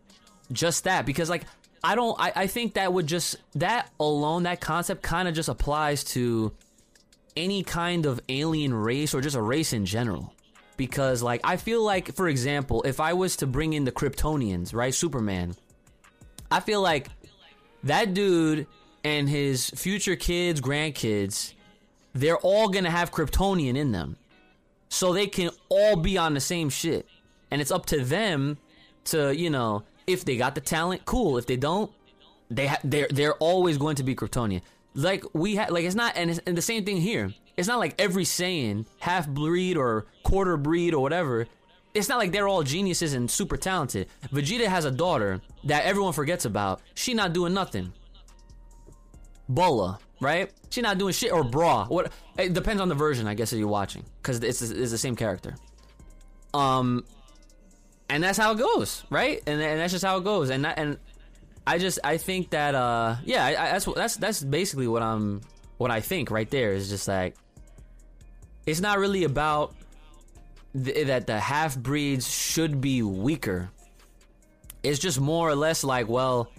just 0.52 0.84
that 0.84 1.06
because 1.06 1.30
like 1.30 1.44
I 1.82 1.94
don't 1.94 2.18
I, 2.20 2.32
I 2.36 2.46
think 2.46 2.74
that 2.74 2.92
would 2.92 3.06
just 3.06 3.36
that 3.54 3.90
alone 3.98 4.42
that 4.42 4.60
concept 4.60 5.02
kind 5.02 5.28
of 5.28 5.34
just 5.34 5.48
applies 5.48 6.04
to 6.04 6.52
any 7.36 7.62
kind 7.62 8.06
of 8.06 8.20
alien 8.28 8.74
race 8.74 9.14
or 9.14 9.20
just 9.20 9.36
a 9.36 9.40
race 9.40 9.72
in 9.72 9.86
general 9.86 10.34
because 10.76 11.22
like 11.22 11.40
I 11.44 11.56
feel 11.56 11.82
like 11.82 12.14
for 12.14 12.28
example 12.28 12.82
if 12.82 13.00
I 13.00 13.14
was 13.14 13.36
to 13.36 13.46
bring 13.46 13.72
in 13.72 13.84
the 13.84 13.92
Kryptonians 13.92 14.74
right 14.74 14.94
Superman 14.94 15.54
I 16.50 16.60
feel 16.60 16.82
like 16.82 17.08
that 17.84 18.14
dude 18.14 18.66
and 19.06 19.28
his 19.28 19.70
future 19.70 20.16
kids 20.16 20.60
grandkids 20.60 21.54
they're 22.12 22.38
all 22.38 22.68
gonna 22.68 22.90
have 22.90 23.10
Kryptonian 23.10 23.76
in 23.76 23.92
them 23.92 24.16
so 24.88 25.12
they 25.12 25.26
can 25.26 25.50
all 25.68 25.96
be 25.96 26.16
on 26.18 26.34
the 26.34 26.40
same 26.40 26.68
shit 26.68 27.06
and 27.50 27.60
it's 27.60 27.70
up 27.70 27.86
to 27.86 28.04
them 28.04 28.58
to 29.04 29.34
you 29.36 29.50
know 29.50 29.82
if 30.06 30.24
they 30.24 30.36
got 30.36 30.54
the 30.54 30.60
talent 30.60 31.04
cool 31.04 31.38
if 31.38 31.46
they 31.46 31.56
don't 31.56 31.90
they 32.50 32.66
ha- 32.66 32.80
they're 32.84 33.08
they're 33.10 33.34
always 33.34 33.78
going 33.78 33.96
to 33.96 34.02
be 34.02 34.14
Kryptonian. 34.14 34.62
Like 34.94 35.24
we 35.34 35.56
had, 35.56 35.70
like 35.70 35.84
it's 35.84 35.94
not, 35.94 36.16
and, 36.16 36.30
it's, 36.30 36.40
and 36.46 36.56
the 36.56 36.62
same 36.62 36.84
thing 36.84 36.98
here. 36.98 37.32
It's 37.56 37.68
not 37.68 37.78
like 37.78 37.94
every 37.98 38.24
Saiyan, 38.24 38.86
half 38.98 39.28
breed 39.28 39.76
or 39.76 40.06
quarter 40.22 40.56
breed 40.56 40.94
or 40.94 41.02
whatever. 41.02 41.46
It's 41.94 42.08
not 42.08 42.18
like 42.18 42.32
they're 42.32 42.48
all 42.48 42.62
geniuses 42.62 43.14
and 43.14 43.30
super 43.30 43.56
talented. 43.56 44.08
Vegeta 44.30 44.66
has 44.66 44.84
a 44.84 44.90
daughter 44.90 45.40
that 45.64 45.84
everyone 45.84 46.12
forgets 46.12 46.44
about. 46.44 46.82
She 46.94 47.14
not 47.14 47.32
doing 47.32 47.54
nothing. 47.54 47.92
Bola, 49.48 49.98
right? 50.20 50.50
She 50.70 50.80
not 50.80 50.98
doing 50.98 51.12
shit 51.12 51.32
or 51.32 51.44
Bra. 51.44 51.86
What? 51.86 52.12
It 52.38 52.52
depends 52.52 52.82
on 52.82 52.88
the 52.88 52.94
version, 52.94 53.26
I 53.26 53.34
guess, 53.34 53.50
that 53.50 53.58
you're 53.58 53.68
watching, 53.68 54.04
because 54.22 54.38
it's 54.40 54.62
it's 54.62 54.90
the 54.90 54.98
same 54.98 55.16
character. 55.16 55.56
Um, 56.54 57.04
and 58.08 58.22
that's 58.22 58.38
how 58.38 58.52
it 58.52 58.58
goes, 58.58 59.04
right? 59.10 59.42
And, 59.46 59.60
and 59.60 59.80
that's 59.80 59.92
just 59.92 60.04
how 60.04 60.16
it 60.18 60.24
goes. 60.24 60.50
And 60.50 60.64
that, 60.64 60.78
and 60.78 60.98
I 61.66 61.78
just 61.78 61.98
I 62.04 62.16
think 62.16 62.50
that 62.50 62.74
uh 62.74 63.16
yeah 63.24 63.44
I, 63.44 63.48
I, 63.48 63.72
that's 63.72 63.84
that's 63.86 64.16
that's 64.16 64.42
basically 64.42 64.86
what 64.86 65.02
I'm 65.02 65.40
what 65.78 65.90
I 65.90 66.00
think 66.00 66.30
right 66.30 66.48
there 66.48 66.72
is 66.72 66.88
just 66.88 67.08
like 67.08 67.34
it's 68.66 68.80
not 68.80 68.98
really 68.98 69.24
about 69.24 69.74
th- 70.72 71.08
that 71.08 71.26
the 71.26 71.38
half 71.38 71.76
breeds 71.76 72.28
should 72.32 72.80
be 72.80 73.02
weaker. 73.02 73.70
It's 74.82 74.98
just 74.98 75.20
more 75.20 75.48
or 75.48 75.56
less 75.56 75.82
like 75.82 76.08
well, 76.08 76.50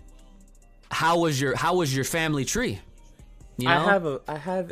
how 0.91 1.19
was 1.19 1.39
your 1.39 1.55
how 1.55 1.75
was 1.75 1.95
your 1.95 2.05
family 2.05 2.45
tree? 2.45 2.79
You 3.57 3.67
know? 3.67 3.73
I 3.73 3.83
have 3.83 4.05
a 4.05 4.21
I 4.27 4.37
have 4.37 4.71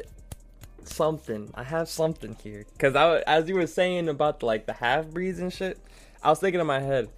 something. 0.84 1.52
I 1.56 1.64
have 1.64 1.90
something 1.90 2.36
here 2.44 2.66
because 2.74 2.96
I 2.96 3.20
as 3.22 3.48
you 3.50 3.56
were 3.56 3.68
saying 3.68 4.10
about 4.10 4.40
the, 4.40 4.46
like 4.46 4.66
the 4.66 4.74
half 4.74 5.08
breeds 5.08 5.40
and 5.40 5.52
shit, 5.52 5.80
I 6.24 6.30
was 6.30 6.40
thinking 6.40 6.62
in 6.62 6.68
my 6.68 6.80
head. 6.80 7.10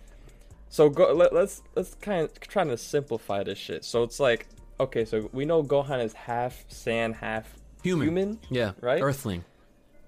So 0.70 0.90
go 0.90 1.14
let, 1.14 1.34
let's 1.34 1.62
let's 1.76 1.96
kind 1.96 2.24
of 2.24 2.40
trying 2.40 2.70
to 2.70 2.78
simplify 2.78 3.44
this 3.44 3.58
shit. 3.58 3.86
So 3.86 4.04
it's 4.04 4.20
like 4.20 4.48
okay, 4.80 5.06
so 5.06 5.30
we 5.34 5.46
know 5.46 5.64
Gohan 5.64 6.04
is 6.04 6.14
half 6.14 6.66
Saiyan, 6.70 7.16
half 7.16 7.54
human. 7.84 8.08
human 8.08 8.40
yeah, 8.50 8.72
right? 8.82 9.02
Earthling. 9.02 9.44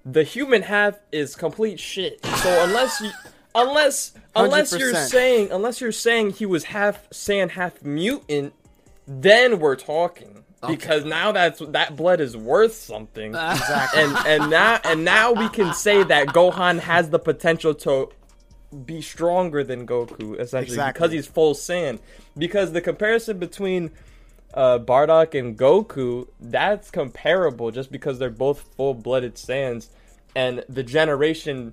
the 0.04 0.22
human 0.22 0.62
half 0.62 0.98
is 1.12 1.34
complete 1.36 1.80
shit. 1.80 2.24
So 2.24 2.64
unless 2.64 3.00
you 3.00 3.10
unless 3.54 4.12
unless 4.36 4.72
you 4.72 4.90
are 4.90 4.94
saying 4.94 5.50
unless 5.50 5.80
you're 5.80 5.92
saying 5.92 6.32
he 6.32 6.46
was 6.46 6.64
half 6.64 7.08
Saiyan, 7.10 7.50
half 7.50 7.82
mutant, 7.82 8.52
then 9.10 9.58
we're 9.58 9.76
talking. 9.76 10.44
Because 10.66 11.06
now 11.06 11.32
that's 11.32 11.58
that 11.58 11.96
blood 11.96 12.20
is 12.20 12.36
worth 12.36 12.74
something. 12.74 13.34
Exactly. 13.34 14.02
And 14.02 14.16
and 14.26 14.50
now 14.50 14.78
and 14.84 15.04
now 15.06 15.32
we 15.32 15.48
can 15.48 15.72
say 15.72 16.02
that 16.04 16.28
Gohan 16.28 16.80
has 16.80 17.08
the 17.08 17.18
potential 17.18 17.74
to 17.76 18.10
be 18.84 19.00
stronger 19.00 19.64
than 19.64 19.86
Goku, 19.86 20.38
essentially, 20.38 20.74
Exactly. 20.74 20.92
because 20.92 21.12
he's 21.12 21.26
full 21.26 21.54
Saiyan. 21.54 21.98
Because 22.36 22.72
the 22.72 22.82
comparison 22.82 23.38
between 23.38 23.90
uh, 24.52 24.78
Bardock 24.78 25.34
and 25.36 25.58
Goku, 25.58 26.28
that's 26.38 26.90
comparable 26.90 27.70
just 27.70 27.90
because 27.90 28.18
they're 28.18 28.30
both 28.30 28.60
full 28.76 28.92
blooded 28.94 29.36
Saiyans. 29.36 29.88
And 30.36 30.62
the 30.68 30.82
generation 30.82 31.72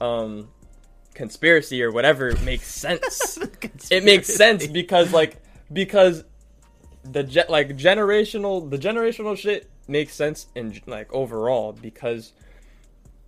um, 0.00 0.48
conspiracy 1.14 1.82
or 1.82 1.90
whatever 1.90 2.36
makes 2.44 2.66
sense. 2.68 3.38
it 3.90 4.04
makes 4.04 4.28
sense 4.32 4.66
because, 4.66 5.12
like, 5.12 5.38
because 5.72 6.22
the 7.12 7.22
ge- 7.22 7.48
like 7.48 7.76
generational 7.76 8.68
the 8.68 8.78
generational 8.78 9.36
shit 9.36 9.68
makes 9.88 10.14
sense 10.14 10.46
in 10.54 10.80
like 10.86 11.12
overall 11.12 11.72
because 11.72 12.32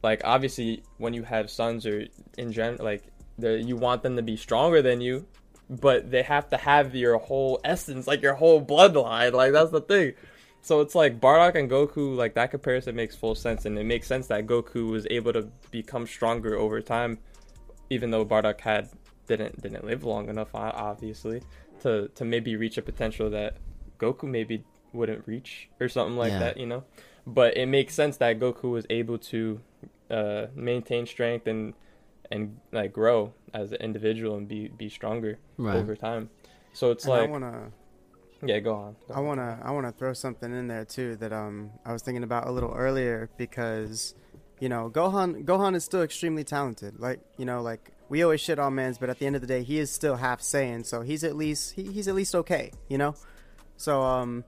like 0.02 0.20
obviously 0.24 0.82
when 0.98 1.12
you 1.12 1.22
have 1.22 1.50
sons 1.50 1.86
or 1.86 2.06
in 2.36 2.52
gen 2.52 2.76
like 2.80 3.02
you 3.38 3.76
want 3.76 4.02
them 4.02 4.16
to 4.16 4.22
be 4.22 4.36
stronger 4.36 4.82
than 4.82 5.00
you 5.00 5.26
but 5.70 6.10
they 6.10 6.22
have 6.22 6.48
to 6.48 6.56
have 6.56 6.94
your 6.94 7.18
whole 7.18 7.60
essence 7.64 8.06
like 8.06 8.22
your 8.22 8.34
whole 8.34 8.64
bloodline 8.64 9.32
like 9.32 9.52
that's 9.52 9.70
the 9.70 9.80
thing. 9.80 10.14
So 10.60 10.80
it's 10.80 10.94
like 10.94 11.20
Bardock 11.20 11.54
and 11.54 11.70
Goku 11.70 12.16
like 12.16 12.34
that 12.34 12.50
comparison 12.50 12.96
makes 12.96 13.14
full 13.14 13.34
sense 13.34 13.64
and 13.64 13.78
it 13.78 13.84
makes 13.84 14.06
sense 14.06 14.26
that 14.26 14.46
Goku 14.46 14.90
was 14.90 15.06
able 15.10 15.32
to 15.32 15.48
become 15.70 16.06
stronger 16.06 16.56
over 16.56 16.80
time 16.80 17.18
even 17.90 18.10
though 18.10 18.24
Bardock 18.24 18.60
had 18.60 18.88
didn't 19.26 19.60
didn't 19.60 19.84
live 19.84 20.04
long 20.04 20.28
enough 20.28 20.48
obviously 20.54 21.42
to 21.82 22.08
to 22.08 22.24
maybe 22.24 22.56
reach 22.56 22.78
a 22.78 22.82
potential 22.82 23.30
that 23.30 23.56
Goku 23.98 24.24
maybe 24.24 24.64
wouldn't 24.92 25.26
reach 25.26 25.68
or 25.80 25.88
something 25.88 26.16
like 26.16 26.30
Yeah. 26.32 26.38
that 26.40 26.56
you 26.56 26.66
know 26.66 26.84
but 27.26 27.56
it 27.56 27.66
makes 27.66 27.94
sense 27.94 28.16
that 28.18 28.38
Goku 28.40 28.70
was 28.70 28.86
able 28.88 29.18
to 29.18 29.60
uh, 30.10 30.46
maintain 30.54 31.04
strength 31.06 31.46
and 31.46 31.74
and 32.30 32.58
like 32.72 32.92
grow 32.92 33.34
as 33.52 33.72
an 33.72 33.78
individual 33.80 34.36
and 34.36 34.48
be 34.48 34.68
be 34.68 34.88
stronger 34.88 35.38
Right. 35.58 35.76
over 35.76 35.94
time. 35.96 36.30
So 36.72 36.90
it's 36.90 37.04
And 37.04 37.12
I 37.14 37.20
like 37.20 37.30
wanna 37.30 37.72
yeah, 38.44 38.60
go 38.60 38.74
on. 38.74 38.96
Go 39.08 39.14
I 39.14 39.18
on. 39.18 39.26
wanna 39.26 39.60
I 39.62 39.70
wanna 39.72 39.92
throw 39.92 40.12
something 40.12 40.50
in 40.54 40.68
there 40.68 40.84
too 40.84 41.16
that 41.16 41.32
um 41.32 41.70
I 41.84 41.92
was 41.92 42.02
thinking 42.02 42.22
about 42.22 42.46
a 42.46 42.52
little 42.52 42.72
earlier 42.72 43.28
because 43.36 44.14
you 44.60 44.68
know 44.68 44.90
Gohan 44.90 45.44
Gohan 45.44 45.74
is 45.74 45.84
still 45.84 46.02
extremely 46.02 46.44
talented. 46.44 46.98
Like 46.98 47.20
you 47.36 47.44
know 47.44 47.60
like 47.62 47.92
we 48.08 48.22
always 48.22 48.40
shit 48.40 48.58
on 48.58 48.74
man's, 48.74 48.96
but 48.96 49.10
at 49.10 49.18
the 49.18 49.26
end 49.26 49.36
of 49.36 49.42
the 49.42 49.46
day 49.48 49.62
he 49.62 49.78
is 49.78 49.90
still 49.90 50.16
half 50.16 50.40
Saiyan, 50.40 50.86
so 50.86 51.02
he's 51.02 51.24
at 51.24 51.36
least 51.36 51.72
he, 51.74 51.84
he's 51.92 52.08
at 52.08 52.14
least 52.14 52.34
okay. 52.34 52.70
You 52.88 52.96
know, 52.98 53.14
so 53.78 54.02
um 54.02 54.44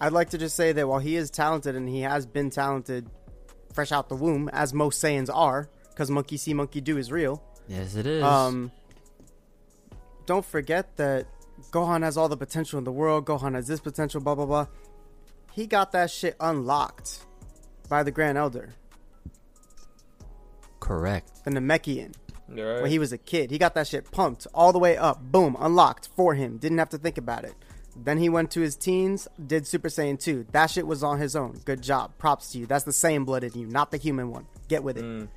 I'd 0.00 0.12
like 0.12 0.30
to 0.30 0.38
just 0.38 0.56
say 0.56 0.72
that 0.72 0.88
while 0.88 0.98
he 0.98 1.16
is 1.16 1.30
talented 1.30 1.76
and 1.76 1.88
he 1.88 2.00
has 2.00 2.26
been 2.26 2.50
talented 2.50 3.08
fresh 3.72 3.92
out 3.92 4.08
the 4.08 4.16
womb, 4.16 4.48
as 4.52 4.72
most 4.72 5.02
Saiyans 5.02 5.28
are, 5.32 5.68
because 5.90 6.10
monkey 6.10 6.36
see 6.36 6.54
monkey 6.54 6.80
do 6.80 6.96
is 6.96 7.12
real. 7.12 7.42
Yes, 7.68 7.94
it 7.94 8.06
is. 8.06 8.22
Um, 8.22 8.72
don't 10.26 10.44
forget 10.44 10.96
that 10.96 11.26
Gohan 11.70 12.02
has 12.02 12.16
all 12.16 12.28
the 12.28 12.36
potential 12.36 12.78
in 12.78 12.84
the 12.84 12.92
world. 12.92 13.26
Gohan 13.26 13.54
has 13.54 13.66
this 13.66 13.80
potential, 13.80 14.20
blah 14.20 14.34
blah 14.34 14.46
blah. 14.46 14.66
He 15.52 15.66
got 15.66 15.92
that 15.92 16.10
shit 16.10 16.36
unlocked 16.40 17.24
by 17.88 18.02
the 18.02 18.10
Grand 18.10 18.36
Elder, 18.36 18.74
Correct. 20.80 21.44
the 21.44 21.50
Namekian, 21.50 22.14
right. 22.48 22.82
when 22.82 22.90
he 22.90 22.98
was 22.98 23.12
a 23.12 23.18
kid. 23.18 23.50
He 23.50 23.58
got 23.58 23.74
that 23.74 23.86
shit 23.86 24.10
pumped 24.10 24.46
all 24.52 24.72
the 24.72 24.78
way 24.78 24.96
up, 24.96 25.22
boom, 25.22 25.56
unlocked 25.58 26.08
for 26.16 26.34
him. 26.34 26.58
Didn't 26.58 26.78
have 26.78 26.90
to 26.90 26.98
think 26.98 27.18
about 27.18 27.44
it. 27.44 27.54
Then 27.96 28.18
he 28.18 28.28
went 28.28 28.50
to 28.52 28.60
his 28.60 28.74
teens, 28.76 29.28
did 29.46 29.66
Super 29.66 29.88
Saiyan 29.88 30.18
2. 30.20 30.46
That 30.52 30.68
shit 30.70 30.86
was 30.86 31.02
on 31.04 31.18
his 31.20 31.36
own. 31.36 31.60
Good 31.64 31.82
job. 31.82 32.12
Props 32.18 32.50
to 32.52 32.58
you. 32.58 32.66
That's 32.66 32.84
the 32.84 32.90
Saiyan 32.90 33.24
blood 33.24 33.44
in 33.44 33.52
you, 33.54 33.66
not 33.66 33.90
the 33.92 33.96
human 33.98 34.30
one. 34.30 34.46
Get 34.68 34.82
with 34.82 34.98
it. 34.98 35.04
Mm. 35.04 35.28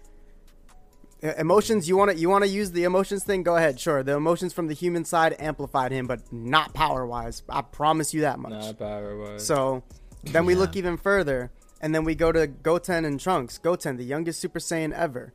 E- 1.24 1.30
Emotions, 1.38 1.88
you 1.88 1.98
want 1.98 2.12
to 2.12 2.18
you 2.18 2.30
want 2.30 2.44
to 2.44 2.50
use 2.50 2.72
the 2.72 2.84
emotions 2.84 3.24
thing? 3.24 3.44
Go 3.44 3.56
ahead, 3.58 3.80
sure. 3.80 4.04
The 4.04 4.14
emotions 4.16 4.54
from 4.54 4.68
the 4.68 4.74
human 4.74 5.04
side 5.06 5.36
amplified 5.40 5.92
him, 5.92 6.08
but 6.08 6.32
not 6.32 6.74
power 6.74 7.06
wise. 7.06 7.44
I 7.50 7.62
promise 7.62 8.14
you 8.14 8.22
that 8.22 8.40
much. 8.40 8.52
Nah, 8.52 8.74
power 8.74 9.18
was. 9.18 9.46
So 9.46 9.84
then 10.24 10.46
we 10.46 10.54
Yeah. 10.54 10.60
look 10.60 10.76
even 10.76 10.98
further, 10.98 11.52
and 11.82 11.94
then 11.94 12.04
we 12.04 12.14
go 12.16 12.32
to 12.32 12.48
Goten 12.48 13.06
and 13.06 13.20
Trunks. 13.20 13.58
Goten, 13.58 13.98
the 13.98 14.04
youngest 14.04 14.40
Super 14.40 14.60
Saiyan 14.60 14.94
ever. 14.94 15.34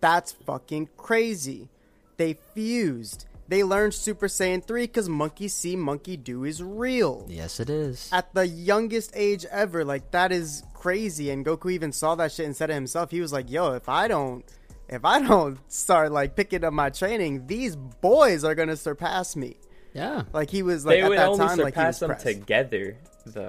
That's 0.00 0.32
fucking 0.32 0.90
crazy. 0.96 1.68
They 2.16 2.34
fused. 2.54 3.26
They 3.48 3.64
learned 3.64 3.94
Super 3.94 4.28
Saiyan 4.28 4.62
3 4.64 4.82
because 4.82 5.08
Monkey 5.08 5.48
See, 5.48 5.74
Monkey 5.74 6.16
Do 6.18 6.44
is 6.44 6.62
real. 6.62 7.26
Yes, 7.28 7.60
it 7.60 7.70
is. 7.70 8.10
At 8.12 8.34
the 8.34 8.46
youngest 8.46 9.12
age 9.14 9.46
ever. 9.50 9.84
Like, 9.84 10.10
that 10.10 10.32
is 10.32 10.62
crazy. 10.74 11.30
And 11.30 11.44
Goku 11.46 11.72
even 11.72 11.92
saw 11.92 12.14
that 12.16 12.30
shit 12.32 12.44
and 12.46 12.54
said 12.54 12.66
to 12.66 12.74
himself, 12.74 13.10
he 13.10 13.20
was 13.22 13.32
like, 13.32 13.50
yo, 13.50 13.72
if 13.72 13.88
I 13.88 14.06
don't. 14.08 14.44
If 14.90 15.04
I 15.04 15.20
don't 15.20 15.58
start 15.70 16.12
like 16.12 16.34
picking 16.34 16.64
up 16.64 16.72
my 16.72 16.88
training, 16.88 17.46
these 17.46 17.76
boys 17.76 18.42
are 18.42 18.54
gonna 18.54 18.74
surpass 18.74 19.36
me. 19.36 19.58
Yeah. 19.92 20.22
Like 20.32 20.48
he 20.48 20.62
was 20.62 20.86
like 20.86 20.96
they 20.96 21.02
at 21.02 21.08
would 21.10 21.18
that 21.18 21.28
only 21.28 21.46
time, 21.46 21.58
like 21.58 21.74
he 21.74 21.80
surpass 21.80 21.94
was 21.94 21.98
them 22.00 22.08
pressed. 22.08 22.24
together, 22.24 22.96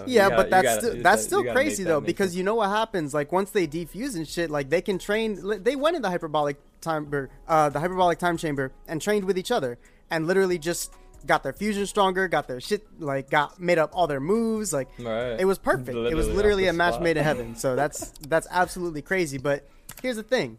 Yeah, 0.08 0.30
gotta- 0.30 0.36
but 0.36 0.50
that's 0.50 0.86
gotta- 0.86 1.02
that's 1.02 1.24
still 1.24 1.40
you 1.40 1.46
gotta 1.46 1.60
make 1.60 1.68
crazy 1.68 1.84
that 1.84 1.90
though 1.90 2.02
because 2.02 2.28
sense. 2.30 2.38
you 2.38 2.44
know 2.44 2.56
what 2.56 2.70
happens 2.70 3.14
like 3.14 3.32
once 3.32 3.52
they 3.52 3.68
defuse 3.68 4.16
and 4.16 4.28
shit 4.28 4.50
like 4.50 4.70
they 4.70 4.82
can 4.82 4.98
train 5.00 5.40
they 5.64 5.76
went 5.76 5.96
in 5.96 6.02
the 6.02 6.10
hyperbolic 6.10 6.58
time 6.82 7.30
uh 7.48 7.70
the 7.70 7.80
hyperbolic 7.80 8.20
time 8.20 8.38
chamber 8.38 8.72
and 8.88 9.02
trained 9.02 9.26
with 9.26 9.38
each 9.38 9.52
other 9.52 9.78
and 10.10 10.28
literally 10.28 10.58
just 10.58 10.94
got 11.26 11.44
their 11.44 11.52
fusion 11.54 11.86
stronger 11.86 12.28
got 12.28 12.48
their 12.48 12.62
shit 12.62 12.86
like 13.00 13.30
got 13.30 13.60
made 13.60 13.78
up 13.78 13.90
all 13.94 14.08
their 14.08 14.22
moves 14.22 14.72
like 14.72 14.88
Right. 15.00 15.40
it 15.40 15.46
was 15.46 15.58
perfect 15.58 15.90
it 15.90 15.94
was 15.96 16.28
Literally 16.28 16.34
literally 16.36 16.68
a 16.68 16.74
match 16.74 16.94
spot. 16.94 17.04
made 17.04 17.18
in 17.18 17.24
heaven 17.24 17.56
so 17.58 17.76
that's 17.76 18.12
that's 18.28 18.48
absolutely 18.50 19.02
crazy 19.02 19.38
but 19.38 19.68
here's 20.02 20.16
the 20.16 20.24
thing 20.24 20.58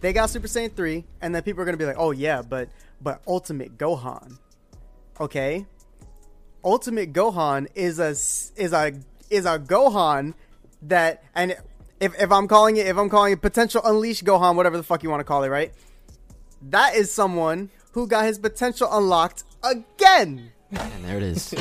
they 0.00 0.12
got 0.12 0.30
Super 0.30 0.46
Saiyan 0.46 0.74
3 0.74 1.04
and 1.22 1.34
then 1.34 1.42
people 1.42 1.62
are 1.62 1.64
going 1.64 1.74
to 1.76 1.78
be 1.82 1.86
like 1.86 1.96
oh 1.98 2.10
yeah 2.10 2.42
but 2.42 2.68
but 3.00 3.20
Ultimate 3.26 3.78
Gohan 3.78 4.38
okay 5.20 5.66
Ultimate 6.64 7.12
Gohan 7.12 7.68
is 7.74 7.98
a 7.98 8.10
is 8.10 8.72
a 8.72 8.92
is 9.30 9.44
a 9.46 9.58
Gohan 9.58 10.34
that 10.82 11.22
and 11.34 11.56
if, 12.00 12.20
if 12.20 12.30
I'm 12.32 12.48
calling 12.48 12.76
it 12.76 12.86
if 12.86 12.96
I'm 12.96 13.08
calling 13.08 13.32
it 13.32 13.40
potential 13.40 13.80
unleashed 13.84 14.24
Gohan 14.24 14.54
whatever 14.56 14.76
the 14.76 14.82
fuck 14.82 15.02
you 15.02 15.10
want 15.10 15.20
to 15.20 15.24
call 15.24 15.44
it 15.44 15.48
right 15.48 15.72
that 16.70 16.94
is 16.94 17.12
someone 17.12 17.70
who 17.92 18.06
got 18.06 18.24
his 18.24 18.38
potential 18.38 18.88
unlocked 18.90 19.44
again 19.62 20.52
And 20.70 21.04
there 21.04 21.16
it 21.16 21.22
is. 21.22 21.54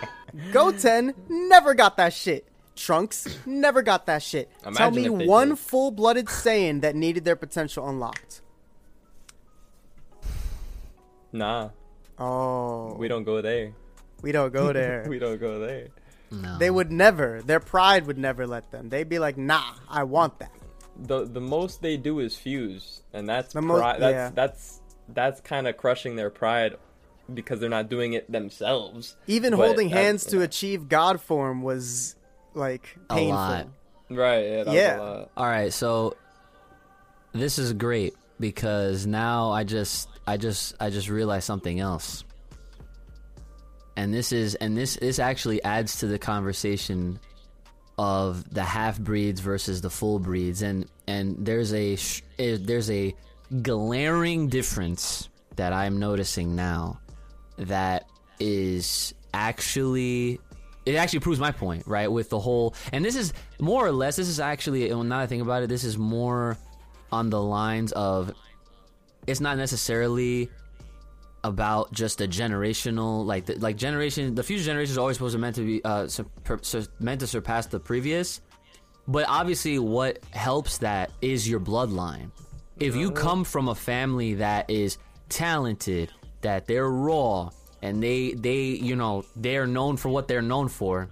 Goten 0.52 1.14
never 1.28 1.74
got 1.74 1.96
that 1.96 2.12
shit 2.12 2.46
Trunks 2.76 3.38
never 3.46 3.82
got 3.82 4.06
that 4.06 4.22
shit 4.22 4.50
tell 4.74 4.90
me 4.90 5.08
one 5.08 5.50
did. 5.50 5.58
full-blooded 5.58 6.26
Saiyan 6.26 6.80
that 6.80 6.96
needed 6.96 7.24
their 7.24 7.36
potential 7.36 7.88
unlocked 7.88 8.40
Nah. 11.32 11.70
Oh, 12.16 12.94
We 12.94 13.08
don't 13.08 13.24
go 13.24 13.42
there. 13.42 13.72
We 14.24 14.32
don't 14.32 14.52
go 14.52 14.72
there. 14.80 15.06
We 15.08 15.18
don't 15.20 15.38
go 15.40 15.60
there. 15.60 15.88
No. 16.32 16.58
they 16.58 16.70
would 16.70 16.90
never. 16.90 17.42
Their 17.42 17.60
pride 17.60 18.06
would 18.08 18.18
never 18.18 18.46
let 18.46 18.70
them. 18.72 18.88
They'd 18.88 19.08
be 19.08 19.20
like, 19.20 19.36
"Nah, 19.38 19.62
I 19.88 20.02
want 20.02 20.40
that." 20.40 20.50
The 20.96 21.24
the 21.26 21.40
most 21.40 21.80
they 21.82 21.96
do 21.96 22.18
is 22.18 22.34
fuse, 22.36 23.02
and 23.12 23.28
that's 23.28 23.52
The 23.52 23.62
mo- 23.62 23.78
pri- 23.78 23.98
that's 23.98 24.12
yeah. 24.12 24.30
that's 24.34 24.80
that's 25.10 25.40
kind 25.42 25.68
of 25.68 25.76
crushing 25.76 26.16
their 26.16 26.30
pride 26.30 26.76
because 27.32 27.60
they're 27.60 27.70
not 27.70 27.88
doing 27.88 28.14
it 28.14 28.30
themselves. 28.30 29.16
Even 29.26 29.52
But 29.56 29.64
holding 29.66 29.90
that- 29.90 29.96
hands 29.96 30.24
to 30.26 30.40
achieve 30.42 30.88
God 30.88 31.20
form 31.20 31.62
was 31.62 32.16
like 32.54 32.96
A 33.10 33.14
painful. 33.14 33.36
lot. 33.36 33.68
Right. 34.10 34.44
Yeah. 34.44 34.64
Yeah. 34.72 34.96
A 34.96 35.00
lot. 35.02 35.30
All 35.36 35.46
right, 35.46 35.72
so 35.72 36.16
this 37.32 37.58
is 37.58 37.72
great 37.74 38.14
because 38.40 39.06
now 39.06 39.50
I 39.52 39.64
just 39.64 40.08
I 40.26 40.36
just 40.36 40.74
I 40.80 40.90
just 40.90 41.08
realized 41.08 41.44
something 41.44 41.78
else. 41.80 42.24
And 43.96 44.12
this 44.12 44.32
is 44.32 44.54
and 44.56 44.76
this 44.76 44.96
this 44.96 45.18
actually 45.18 45.62
adds 45.62 45.98
to 45.98 46.06
the 46.06 46.18
conversation 46.18 47.20
of 47.96 48.52
the 48.52 48.62
half 48.62 48.98
breeds 48.98 49.40
versus 49.40 49.80
the 49.80 49.90
full 49.90 50.18
breeds 50.18 50.62
and 50.62 50.86
and 51.06 51.36
there's 51.38 51.72
a 51.72 51.96
eh, 52.40 52.58
there's 52.60 52.90
a 52.90 53.14
glaring 53.62 54.48
difference 54.48 55.28
that 55.54 55.72
I'm 55.72 56.00
noticing 56.00 56.56
now 56.56 57.00
that 57.56 58.08
is 58.40 59.14
actually 59.32 60.40
it 60.86 60.96
actually 60.96 61.20
proves 61.20 61.40
my 61.40 61.50
point, 61.50 61.86
right? 61.86 62.10
With 62.10 62.28
the 62.28 62.38
whole, 62.38 62.74
and 62.92 63.02
this 63.02 63.16
is 63.16 63.32
more 63.58 63.86
or 63.86 63.92
less, 63.92 64.16
this 64.16 64.28
is 64.28 64.38
actually, 64.38 64.88
well, 64.90 65.02
now 65.02 65.18
I 65.18 65.26
think 65.26 65.42
about 65.42 65.62
it, 65.62 65.68
this 65.68 65.82
is 65.82 65.96
more 65.96 66.58
on 67.10 67.30
the 67.30 67.40
lines 67.40 67.92
of 67.92 68.32
it's 69.26 69.40
not 69.40 69.56
necessarily 69.56 70.50
about 71.44 71.92
just 71.92 72.20
a 72.20 72.26
generational, 72.26 73.24
like, 73.24 73.44
the, 73.46 73.54
like 73.58 73.76
generation, 73.76 74.34
the 74.34 74.42
future 74.42 74.64
generation 74.64 74.90
is 74.92 74.98
always 74.98 75.16
supposed 75.16 75.34
to 75.34 75.38
meant 75.38 75.54
to 75.56 75.64
be, 75.64 75.84
uh, 75.84 76.08
sur- 76.08 76.24
per- 76.42 76.58
sur- 76.62 76.86
meant 76.98 77.20
to 77.20 77.26
surpass 77.26 77.66
the 77.66 77.78
previous. 77.78 78.40
But 79.06 79.26
obviously, 79.28 79.78
what 79.78 80.18
helps 80.32 80.78
that 80.78 81.12
is 81.20 81.46
your 81.48 81.60
bloodline. 81.60 82.30
If 82.80 82.96
you 82.96 83.10
come 83.12 83.44
from 83.44 83.68
a 83.68 83.74
family 83.74 84.34
that 84.34 84.68
is 84.70 84.98
talented, 85.28 86.10
that 86.40 86.66
they're 86.66 86.88
raw, 86.90 87.50
and 87.82 88.02
they 88.02 88.32
they 88.32 88.62
you 88.62 88.96
know 88.96 89.24
they're 89.36 89.66
known 89.66 89.96
for 89.98 90.08
what 90.08 90.26
they're 90.26 90.42
known 90.42 90.68
for, 90.68 91.08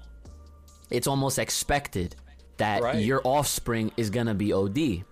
it's 0.90 1.06
almost 1.06 1.38
expected 1.38 2.16
that 2.56 2.82
Right. 2.82 3.04
your 3.04 3.20
offspring 3.24 3.92
is 3.96 4.08
gonna 4.10 4.34
be 4.34 4.52
OD. 4.52 5.04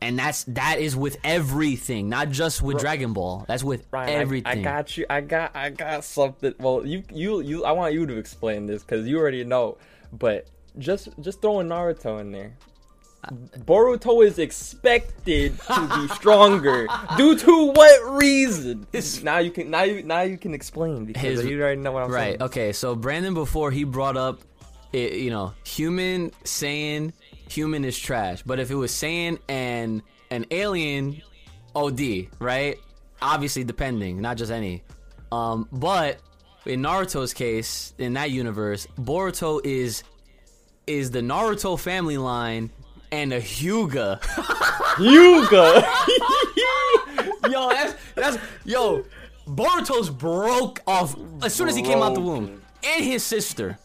And 0.00 0.18
that's 0.18 0.44
that 0.44 0.78
is 0.78 0.94
with 0.94 1.16
everything, 1.24 2.08
not 2.08 2.30
just 2.30 2.62
with 2.62 2.78
Dragon 2.78 3.12
Ball. 3.12 3.44
That's 3.48 3.64
with 3.64 3.84
Ryan, 3.90 4.10
I- 4.10 4.12
everything. 4.14 4.60
I, 4.60 4.62
got 4.62 4.96
you. 4.96 5.06
I 5.10 5.20
got. 5.20 5.56
I 5.56 5.70
got 5.70 6.04
something. 6.04 6.54
Well, 6.60 6.86
you, 6.86 7.02
you, 7.12 7.40
you. 7.40 7.64
I 7.64 7.72
want 7.72 7.94
you 7.94 8.06
to 8.06 8.16
explain 8.16 8.66
this 8.66 8.82
because 8.82 9.06
you 9.08 9.18
already 9.18 9.42
know. 9.44 9.76
But 10.12 10.46
just, 10.78 11.08
just 11.20 11.42
throwing 11.42 11.66
Naruto 11.68 12.20
in 12.20 12.30
there. 12.30 12.52
Boruto 13.66 14.24
is 14.24 14.38
expected 14.38 15.58
to 15.60 15.88
be 16.08 16.08
stronger 16.14 16.86
due 17.16 17.36
to 17.36 17.72
what 17.72 18.18
reason? 18.18 18.86
now 19.22 19.38
you 19.38 19.50
can. 19.50 19.70
Now 19.70 19.82
you. 19.82 20.02
Now 20.04 20.22
you 20.22 20.38
can 20.38 20.54
explain 20.54 21.04
because 21.06 21.40
His- 21.40 21.44
you 21.44 21.60
already 21.60 21.80
know 21.80 21.92
what 21.92 22.04
I'm 22.04 22.12
right. 22.12 22.36
Saiyan. 22.36 22.40
Right. 22.40 22.42
Okay. 22.42 22.72
So 22.72 22.94
Brandon, 22.94 23.34
before 23.34 23.72
he 23.72 23.82
brought 23.84 24.16
up, 24.16 24.40
it, 24.92 25.14
you 25.14 25.30
know, 25.30 25.52
human 25.64 26.32
saying 26.44 27.12
human 27.50 27.84
is 27.84 27.98
trash, 27.98 28.42
but 28.44 28.58
if 28.60 28.70
it 28.70 28.74
was 28.74 28.92
Saiyan 28.92 29.38
and 29.48 30.02
an 30.30 30.46
alien, 30.50 31.22
OD, 31.74 32.28
right? 32.38 32.78
Obviously, 33.20 33.64
depending, 33.64 34.20
not 34.20 34.36
just 34.36 34.50
any. 34.52 34.82
Um, 35.32 35.68
but 35.72 36.20
in 36.66 36.82
Naruto's 36.82 37.34
case, 37.34 37.94
in 37.98 38.14
that 38.14 38.30
universe, 38.30 38.86
Boruto 38.98 39.60
is 39.64 40.02
is 40.86 41.10
the 41.10 41.20
Naruto 41.20 41.78
family 41.78 42.16
line 42.16 42.70
and 43.12 43.32
a 43.32 43.40
Hyuga. 43.40 44.20
Yuga. 44.98 45.86
yo, 47.50 47.68
that's 47.68 47.94
that's 48.14 48.38
yo. 48.64 49.04
Boruto's 49.46 50.10
broke 50.10 50.80
off 50.86 51.16
as 51.42 51.54
soon 51.54 51.68
as 51.68 51.76
he 51.76 51.82
came 51.82 52.02
out 52.02 52.14
the 52.14 52.20
womb, 52.20 52.60
and 52.84 53.04
his 53.04 53.24
sister, 53.24 53.78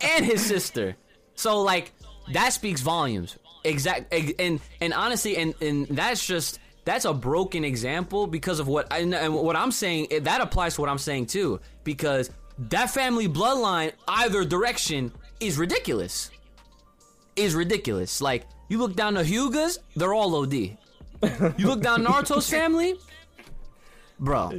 and 0.00 0.24
his 0.24 0.44
sister. 0.44 0.96
So 1.34 1.62
like 1.62 1.92
that 2.32 2.52
speaks 2.52 2.80
volumes. 2.80 3.36
Exact 3.64 4.12
and 4.12 4.60
and 4.80 4.94
honestly, 4.94 5.36
and 5.36 5.54
and 5.60 5.86
that's 5.88 6.24
just 6.24 6.60
that's 6.84 7.04
a 7.04 7.12
broken 7.12 7.64
example 7.64 8.26
because 8.26 8.60
of 8.60 8.68
what 8.68 8.92
I, 8.92 8.98
and 9.00 9.34
what 9.34 9.56
I'm 9.56 9.72
saying. 9.72 10.08
That 10.22 10.40
applies 10.40 10.76
to 10.76 10.80
what 10.80 10.90
I'm 10.90 10.98
saying 10.98 11.26
too, 11.26 11.60
because 11.82 12.30
that 12.58 12.90
family 12.90 13.28
bloodline, 13.28 13.92
either 14.06 14.44
direction, 14.44 15.12
is 15.40 15.58
ridiculous. 15.58 16.30
Is 17.34 17.54
ridiculous. 17.54 18.20
Like 18.20 18.46
you 18.68 18.78
look 18.78 18.94
down 18.94 19.14
the 19.14 19.22
Hyugas, 19.22 19.78
they're 19.96 20.14
all 20.14 20.34
OD. 20.36 20.54
You 20.54 21.66
look 21.66 21.80
down 21.80 22.04
Naruto's 22.04 22.48
family, 22.48 22.94
bro. 24.20 24.50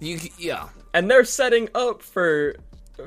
You 0.00 0.18
yeah. 0.38 0.68
and 0.94 1.10
they're 1.10 1.24
setting 1.24 1.68
up 1.74 2.00
for 2.00 2.56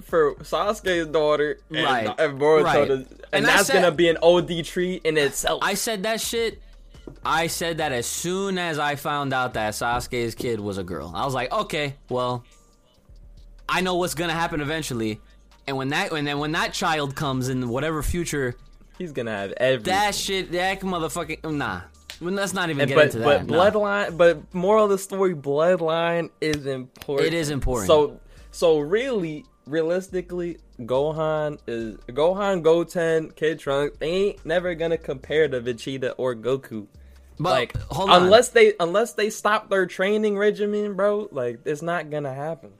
for 0.04 0.36
Sasuke's 0.36 1.08
daughter 1.08 1.60
and, 1.70 1.84
Right, 1.86 2.08
and 2.20 2.40
Boruto, 2.40 2.64
right. 2.64 2.92
and, 2.92 3.08
And 3.32 3.46
that's 3.46 3.68
said- 3.68 3.74
gonna 3.82 3.92
be 3.92 4.10
an 4.10 4.18
OD 4.22 4.64
tree 4.64 5.00
in 5.04 5.18
itself. 5.18 5.60
I 5.64 5.74
said 5.76 6.04
that 6.04 6.20
shit. 6.22 6.62
I 7.26 7.48
said 7.48 7.78
that 7.78 7.94
as 7.94 8.06
soon 8.06 8.58
as 8.58 8.80
I 8.80 8.96
found 8.96 9.34
out 9.34 9.54
that 9.54 9.74
Sasuke's 9.74 10.36
kid 10.36 10.60
was 10.60 10.78
a 10.78 10.84
girl. 10.84 11.12
I 11.16 11.24
was 11.24 11.34
like, 11.34 11.52
okay, 11.54 11.96
well, 12.10 12.44
I 13.70 13.82
know 13.82 13.96
what's 13.96 14.14
gonna 14.14 14.34
happen 14.34 14.62
eventually. 14.62 15.20
And 15.68 15.78
when 15.78 15.90
that 15.90 16.12
and 16.12 16.26
then 16.28 16.40
when 16.40 16.52
that 16.54 16.74
child 16.74 17.16
comes 17.16 17.50
in 17.50 17.70
whatever 17.70 18.02
future, 18.04 18.56
He's 18.98 19.12
gonna 19.12 19.32
have 19.32 19.52
everything. 19.58 19.94
that 19.94 20.16
shit, 20.16 20.52
that 20.54 20.80
motherfucking 20.82 21.44
nah. 21.56 21.82
Well, 22.20 22.34
Let's 22.34 22.54
not 22.54 22.70
even 22.70 22.82
And- 22.82 22.90
get 22.90 22.96
but 22.96 23.06
into 23.06 23.20
but 23.20 23.48
that. 23.48 23.48
nah. 23.48 23.70
bloodline, 23.72 24.18
but 24.18 24.54
moral 24.54 24.86
of 24.86 24.90
the 24.90 24.98
story, 24.98 25.36
bloodline 25.36 26.30
is 26.42 26.66
important. 26.66 27.28
It 27.28 27.34
is 27.34 27.50
important. 27.52 27.88
So 27.88 28.20
so 28.52 28.80
really, 28.80 29.46
realistically, 29.68 30.58
Gohan 30.80 31.60
is 31.68 31.98
Gohan, 32.08 32.62
Goten, 32.64 33.32
Kid 33.32 33.60
Trunks. 33.60 33.98
They 33.98 34.10
ain't 34.10 34.46
never 34.46 34.76
gonna 34.76 34.98
compare 34.98 35.48
to 35.48 35.62
Vegeta 35.62 36.14
or 36.18 36.36
Goku. 36.36 36.88
But 37.40 37.50
like 37.50 37.78
hold 37.92 38.10
on. 38.10 38.24
unless 38.24 38.50
they 38.50 38.74
unless 38.80 39.14
they 39.14 39.30
stop 39.30 39.70
their 39.70 39.86
training 39.86 40.38
regimen, 40.38 40.96
bro. 40.96 41.30
Like 41.32 41.60
it's 41.66 41.82
not 41.82 42.10
gonna 42.10 42.34
happen. 42.34 42.72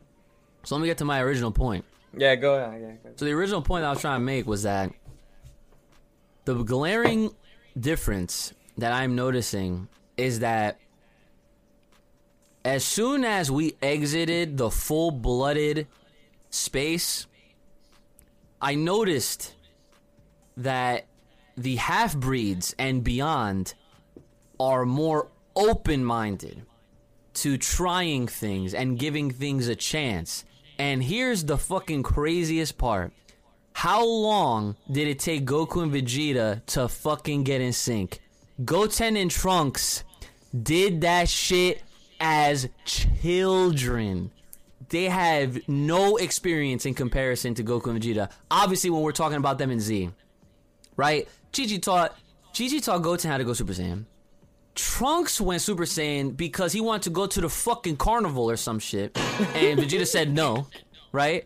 So 0.64 0.76
let 0.76 0.82
me 0.82 0.88
get 0.88 0.98
to 1.00 1.06
my 1.06 1.22
original 1.22 1.52
point. 1.52 1.86
Yeah, 2.16 2.36
go 2.36 2.56
ahead. 2.56 2.74
Yeah, 2.74 2.88
go 2.88 2.94
ahead. 3.06 3.20
So 3.20 3.26
the 3.26 3.32
original 3.32 3.62
point 3.62 3.86
I 3.86 3.90
was 3.90 4.02
trying 4.02 4.20
to 4.20 4.26
make 4.26 4.48
was 4.48 4.64
that 4.64 4.92
the 6.46 6.56
glaring 6.64 7.32
difference 7.80 8.54
that 8.78 8.92
I'm 8.92 9.16
noticing 9.16 9.88
is 10.18 10.40
that 10.40 10.80
as 12.66 12.84
soon 12.84 13.24
as 13.24 13.50
we 13.52 13.76
exited 13.82 14.58
the 14.58 14.70
full-blooded 14.70 15.88
space, 16.50 17.28
I 18.62 18.76
noticed 18.76 19.54
that 20.56 21.06
the 21.56 21.76
half-breeds 21.76 22.76
and 22.80 23.04
beyond 23.04 23.74
are 24.60 24.86
more 24.86 25.28
open-minded 25.56 26.64
to 27.34 27.58
trying 27.58 28.28
things 28.28 28.74
and 28.74 28.98
giving 28.98 29.30
things 29.30 29.68
a 29.68 29.76
chance. 29.76 30.44
And 30.80 31.04
here's 31.04 31.46
the 31.46 31.58
fucking 31.58 32.04
craziest 32.04 32.78
part. 32.78 33.12
How 33.74 34.04
long 34.04 34.76
did 34.92 35.08
it 35.08 35.20
take 35.20 35.46
Goku 35.46 35.84
and 35.84 35.94
Vegeta 35.94 36.66
to 36.68 36.88
fucking 36.88 37.44
get 37.44 37.62
in 37.62 37.74
sync? 37.74 38.20
Goten 38.66 39.16
and 39.16 39.30
Trunks 39.30 40.04
did 40.64 41.02
that 41.02 41.30
shit 41.30 41.84
as 42.20 42.70
children. 42.86 44.32
They 44.90 45.06
have 45.06 45.68
no 45.68 46.18
experience 46.18 46.86
in 46.86 46.94
comparison 46.94 47.54
to 47.56 47.64
Goku 47.64 47.88
and 47.92 48.02
Vegeta. 48.02 48.32
Obviously, 48.50 48.90
when 48.90 49.02
we're 49.02 49.12
talking 49.12 49.38
about 49.38 49.58
them 49.58 49.70
in 49.72 49.80
Z, 49.80 50.10
right? 50.96 51.28
Chi 51.56 51.66
taught 51.78 52.18
Chi 52.58 52.68
taught 52.80 53.02
Goten 53.02 53.30
how 53.30 53.38
to 53.38 53.44
go 53.44 53.54
Super 53.54 53.74
Saiyan. 53.74 54.06
Trunks 54.76 55.42
went 55.42 55.62
Super 55.62 55.84
Saiyan 55.86 56.38
because 56.38 56.72
he 56.72 56.82
wanted 56.82 57.04
to 57.04 57.10
go 57.10 57.26
to 57.28 57.42
the 57.42 57.50
fucking 57.50 57.98
carnival 57.98 58.50
or 58.50 58.58
some 58.58 58.80
shit. 58.80 59.18
And 59.56 59.80
Vegeta 59.82 60.06
said 60.06 60.32
no, 60.32 60.68
right? 61.12 61.46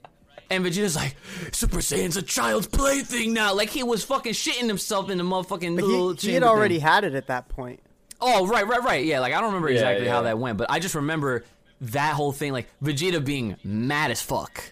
And 0.50 0.66
Vegeta's 0.66 0.98
like, 0.98 1.16
Super 1.54 1.78
Saiyan's 1.78 2.18
a 2.18 2.22
child's 2.22 2.68
plaything 2.68 3.34
now. 3.34 3.54
Like 3.56 3.70
he 3.70 3.84
was 3.84 4.04
fucking 4.04 4.34
shitting 4.34 4.68
himself 4.68 5.10
in 5.10 5.18
the 5.18 5.24
motherfucking 5.24 5.76
But 5.78 5.86
little 5.86 6.14
he, 6.14 6.28
he 6.28 6.34
had 6.34 6.44
already 6.44 6.76
thing. 6.76 6.82
had 6.88 7.04
it 7.06 7.16
at 7.16 7.28
that 7.28 7.48
point. 7.48 7.80
Oh, 8.20 8.46
right, 8.48 8.68
right, 8.68 8.84
right. 8.84 9.04
Yeah, 9.06 9.20
like 9.22 9.34
I 9.34 9.38
don't 9.38 9.46
remember 9.48 9.70
Yeah, 9.70 9.76
exactly 9.76 10.08
how 10.08 10.24
that 10.24 10.38
went, 10.38 10.58
but 10.58 10.70
I 10.70 10.80
just 10.80 10.94
remember 10.96 11.44
that 11.82 12.14
whole 12.16 12.32
thing, 12.32 12.52
like 12.54 12.68
Vegeta 12.84 13.24
being 13.24 13.58
mad 13.64 14.12
as 14.12 14.22
fuck. 14.22 14.64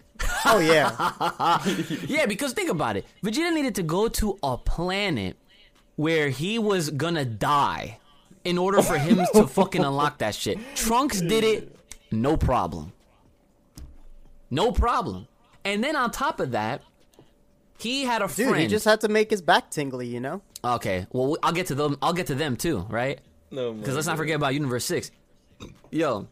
Oh 0.44 0.58
yeah, 0.58 0.94
Yeah, 2.06 2.26
because 2.26 2.52
think 2.52 2.70
about 2.70 2.96
it. 2.96 3.06
Vegeta 3.24 3.52
needed 3.52 3.74
to 3.76 3.82
go 3.82 4.08
to 4.08 4.38
a 4.42 4.56
planet 4.58 5.36
where 5.96 6.28
he 6.30 6.58
was 6.58 6.90
gonna 6.90 7.24
die 7.24 7.98
in 8.44 8.56
order 8.58 8.80
for 8.82 8.96
him 8.98 9.20
to 9.34 9.46
fucking 9.58 9.82
unlock 9.84 10.18
that 10.18 10.34
shit. 10.34 10.58
Trunks 10.74 11.20
did 11.20 11.44
it, 11.44 11.74
no 12.10 12.36
problem. 12.36 12.92
No 14.50 14.72
problem. 14.72 15.26
And 15.64 15.82
then 15.84 15.96
on 15.96 16.10
top 16.10 16.40
of 16.40 16.52
that, 16.52 16.82
he 17.78 18.04
had 18.04 18.22
a 18.22 18.26
Dude, 18.28 18.48
friend. 18.48 18.56
he 18.60 18.66
just 18.66 18.84
had 18.84 19.00
to 19.02 19.08
make 19.08 19.30
his 19.30 19.40
back 19.42 19.70
tingly, 19.70 20.06
you 20.06 20.20
know? 20.20 20.42
okay, 20.62 21.06
well, 21.12 21.36
I'll 21.42 21.52
get 21.52 21.66
to 21.68 21.74
them. 21.74 21.96
I'll 22.02 22.12
get 22.12 22.26
to 22.26 22.34
them 22.34 22.56
too, 22.56 22.80
right? 22.90 23.18
No, 23.50 23.72
Because 23.72 23.94
let's 23.94 24.06
not 24.06 24.16
forget 24.18 24.36
about 24.36 24.52
Universe 24.54 24.84
Six. 24.84 25.10
Yo, 25.90 26.28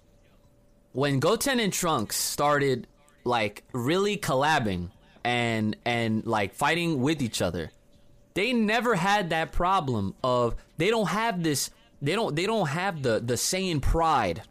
when 0.99 1.21
Goten 1.21 1.61
and 1.61 1.73
Trunks 1.73 2.17
started 2.17 2.89
like 3.23 3.63
really 3.73 4.17
collabing 4.17 4.91
and 5.23 5.77
and 5.85 6.27
like 6.27 6.55
fighting 6.55 7.01
with 7.01 7.23
each 7.23 7.41
other, 7.41 7.71
they 8.35 8.53
never 8.53 8.97
had 8.97 9.31
that 9.31 9.53
problem 9.53 10.17
of 10.25 10.57
they 10.77 10.91
don't 10.91 11.09
have 11.09 11.45
this. 11.45 11.71
They 12.03 12.17
don't. 12.17 12.35
They 12.35 12.47
don't 12.47 12.67
have 12.67 13.03
the 13.05 13.21
the 13.21 13.35
Saiyan 13.35 13.81
pride. 13.81 14.43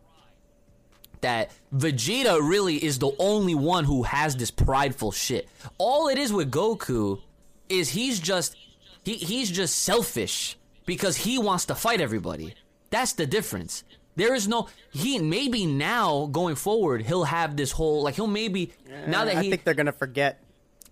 That 1.19 1.51
Vegeta 1.75 2.39
really 2.39 2.81
is 2.81 2.99
the 2.99 3.11
only 3.19 3.55
one 3.55 3.83
who 3.83 4.03
has 4.03 4.37
this 4.37 4.51
prideful 4.51 5.11
shit. 5.11 5.49
All 5.77 6.07
it 6.07 6.17
is 6.17 6.31
with 6.31 6.49
Goku 6.49 7.19
is 7.67 7.89
he's 7.89 8.21
just 8.21 8.55
he 9.03 9.15
he's 9.15 9.51
just 9.51 9.79
selfish 9.79 10.57
because 10.85 11.17
he 11.17 11.39
wants 11.39 11.65
to 11.65 11.75
fight 11.75 11.99
everybody. 11.99 12.53
That's 12.89 13.13
the 13.13 13.25
difference. 13.25 13.83
There 14.17 14.35
is 14.35 14.47
no 14.47 14.67
he 14.91 15.19
maybe 15.19 15.65
now 15.65 16.25
going 16.25 16.55
forward 16.55 17.03
he'll 17.03 17.23
have 17.23 17.55
this 17.55 17.71
whole 17.71 18.03
like 18.03 18.15
he'll 18.15 18.27
maybe 18.27 18.73
now 19.07 19.23
that 19.25 19.37
I 19.37 19.43
he 19.43 19.49
think 19.49 19.63
they're 19.63 19.73
gonna 19.81 19.91
forget. 19.93 20.41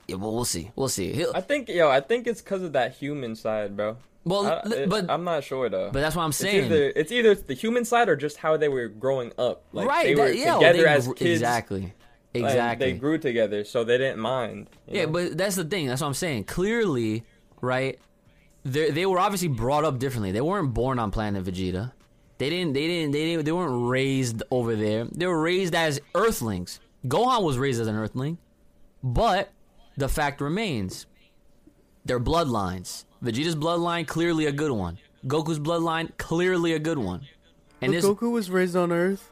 yeah, 0.07 0.15
well 0.15 0.33
we'll 0.33 0.45
see 0.45 0.71
we'll 0.77 0.87
see 0.87 1.11
he'll, 1.11 1.31
I 1.35 1.41
think 1.41 1.67
yo, 1.67 1.89
I 1.89 1.99
think 1.99 2.27
it's 2.27 2.41
because 2.41 2.61
of 2.61 2.71
that 2.73 2.93
human 2.93 3.35
side, 3.35 3.75
bro. 3.75 3.97
well 4.23 4.45
I- 4.47 4.69
it- 4.83 4.89
but 4.89 5.09
I'm 5.09 5.23
not 5.23 5.43
sure 5.43 5.67
though. 5.69 5.89
but 5.91 5.99
that's 6.01 6.15
what 6.15 6.23
I'm 6.23 6.29
It's 6.29 6.37
saying 6.37 6.65
either, 6.65 6.93
it's 6.95 7.11
either 7.11 7.35
the 7.35 7.55
human 7.55 7.83
side 7.83 8.07
or 8.09 8.15
just 8.15 8.37
how 8.37 8.55
they 8.57 8.69
were 8.69 8.87
growing 8.87 9.31
up. 9.37 9.63
Like 9.73 9.87
right 9.87 10.05
they 10.05 10.15
were 10.15 10.27
that- 10.29 10.37
yeah, 10.37 10.53
together 10.55 10.83
they 10.83 10.87
as 10.87 11.07
kids. 11.07 11.21
exactly 11.41 11.93
and 12.35 12.43
exactly 12.45 12.91
They 12.91 12.97
grew 12.99 13.17
together, 13.17 13.63
so 13.63 13.83
they 13.83 13.97
didn't 13.97 14.19
mind. 14.19 14.67
Yeah, 14.87 15.05
know? 15.05 15.11
but 15.13 15.37
that's 15.37 15.55
the 15.55 15.63
thing. 15.63 15.87
That's 15.87 16.01
what 16.01 16.07
I'm 16.07 16.13
saying. 16.13 16.43
Clearly, 16.43 17.23
right? 17.61 17.97
They 18.65 18.91
they 18.91 19.05
were 19.05 19.19
obviously 19.19 19.47
brought 19.47 19.85
up 19.85 19.99
differently. 19.99 20.31
They 20.33 20.41
weren't 20.41 20.73
born 20.73 20.99
on 20.99 21.11
planet 21.11 21.43
Vegeta. 21.45 21.93
They 22.37 22.49
didn't. 22.49 22.73
They 22.73 22.87
didn't. 22.87 23.11
They 23.11 23.25
didn't. 23.25 23.45
They 23.45 23.51
weren't 23.51 23.89
raised 23.89 24.43
over 24.51 24.75
there. 24.75 25.05
They 25.05 25.25
were 25.25 25.41
raised 25.41 25.73
as 25.73 26.01
Earthlings. 26.13 26.79
Gohan 27.07 27.43
was 27.43 27.57
raised 27.57 27.79
as 27.79 27.87
an 27.87 27.95
Earthling, 27.95 28.37
but 29.03 29.51
the 29.95 30.09
fact 30.09 30.41
remains, 30.41 31.05
their 32.03 32.19
bloodlines. 32.19 33.05
Vegeta's 33.23 33.55
bloodline 33.55 34.07
clearly 34.07 34.45
a 34.47 34.51
good 34.51 34.71
one. 34.71 34.97
Goku's 35.25 35.59
bloodline 35.59 36.15
clearly 36.17 36.73
a 36.73 36.79
good 36.79 36.97
one. 36.97 37.21
And 37.81 37.91
But 37.91 38.01
this, 38.01 38.05
Goku 38.05 38.31
was 38.31 38.49
raised 38.51 38.75
on 38.75 38.91
Earth. 38.91 39.31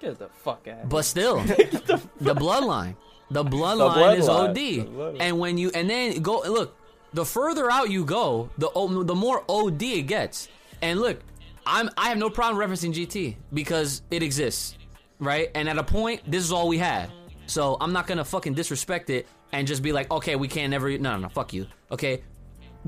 get 0.00 0.18
the 0.18 0.28
fuck 0.28 0.66
out. 0.68 0.88
But 0.88 1.02
still, 1.04 1.40
the 1.44 2.34
bloodline, 2.34 2.96
the 3.30 3.44
bloodline 3.44 4.16
is 4.18 4.26
bloodline, 4.26 4.50
OD. 4.50 4.56
bloodline. 4.88 5.16
And 5.20 5.38
when 5.38 5.58
you 5.58 5.70
and 5.74 5.88
then 5.88 6.20
go 6.22 6.40
look, 6.40 6.76
the 7.12 7.24
further 7.24 7.70
out 7.70 7.90
you 7.90 8.04
go, 8.04 8.50
the 8.58 8.70
the 9.04 9.14
more 9.14 9.44
OD 9.48 9.82
it 9.82 10.02
gets. 10.02 10.48
And 10.82 11.00
look, 11.00 11.20
I'm 11.66 11.90
I 11.96 12.08
have 12.08 12.18
no 12.18 12.30
problem 12.30 12.62
referencing 12.62 12.92
GT 12.92 13.36
because 13.52 14.02
it 14.10 14.22
exists, 14.22 14.76
right? 15.18 15.50
And 15.54 15.68
at 15.68 15.78
a 15.78 15.84
point, 15.84 16.22
this 16.26 16.42
is 16.42 16.52
all 16.52 16.68
we 16.68 16.78
had. 16.78 17.10
So 17.46 17.76
I'm 17.80 17.92
not 17.92 18.06
gonna 18.06 18.24
fucking 18.24 18.54
disrespect 18.54 19.10
it 19.10 19.26
and 19.52 19.66
just 19.66 19.82
be 19.82 19.92
like, 19.92 20.10
okay, 20.10 20.36
we 20.36 20.48
can't 20.48 20.70
never. 20.70 20.90
No, 20.90 21.12
no, 21.12 21.18
no, 21.18 21.28
fuck 21.28 21.52
you. 21.52 21.66
Okay, 21.90 22.22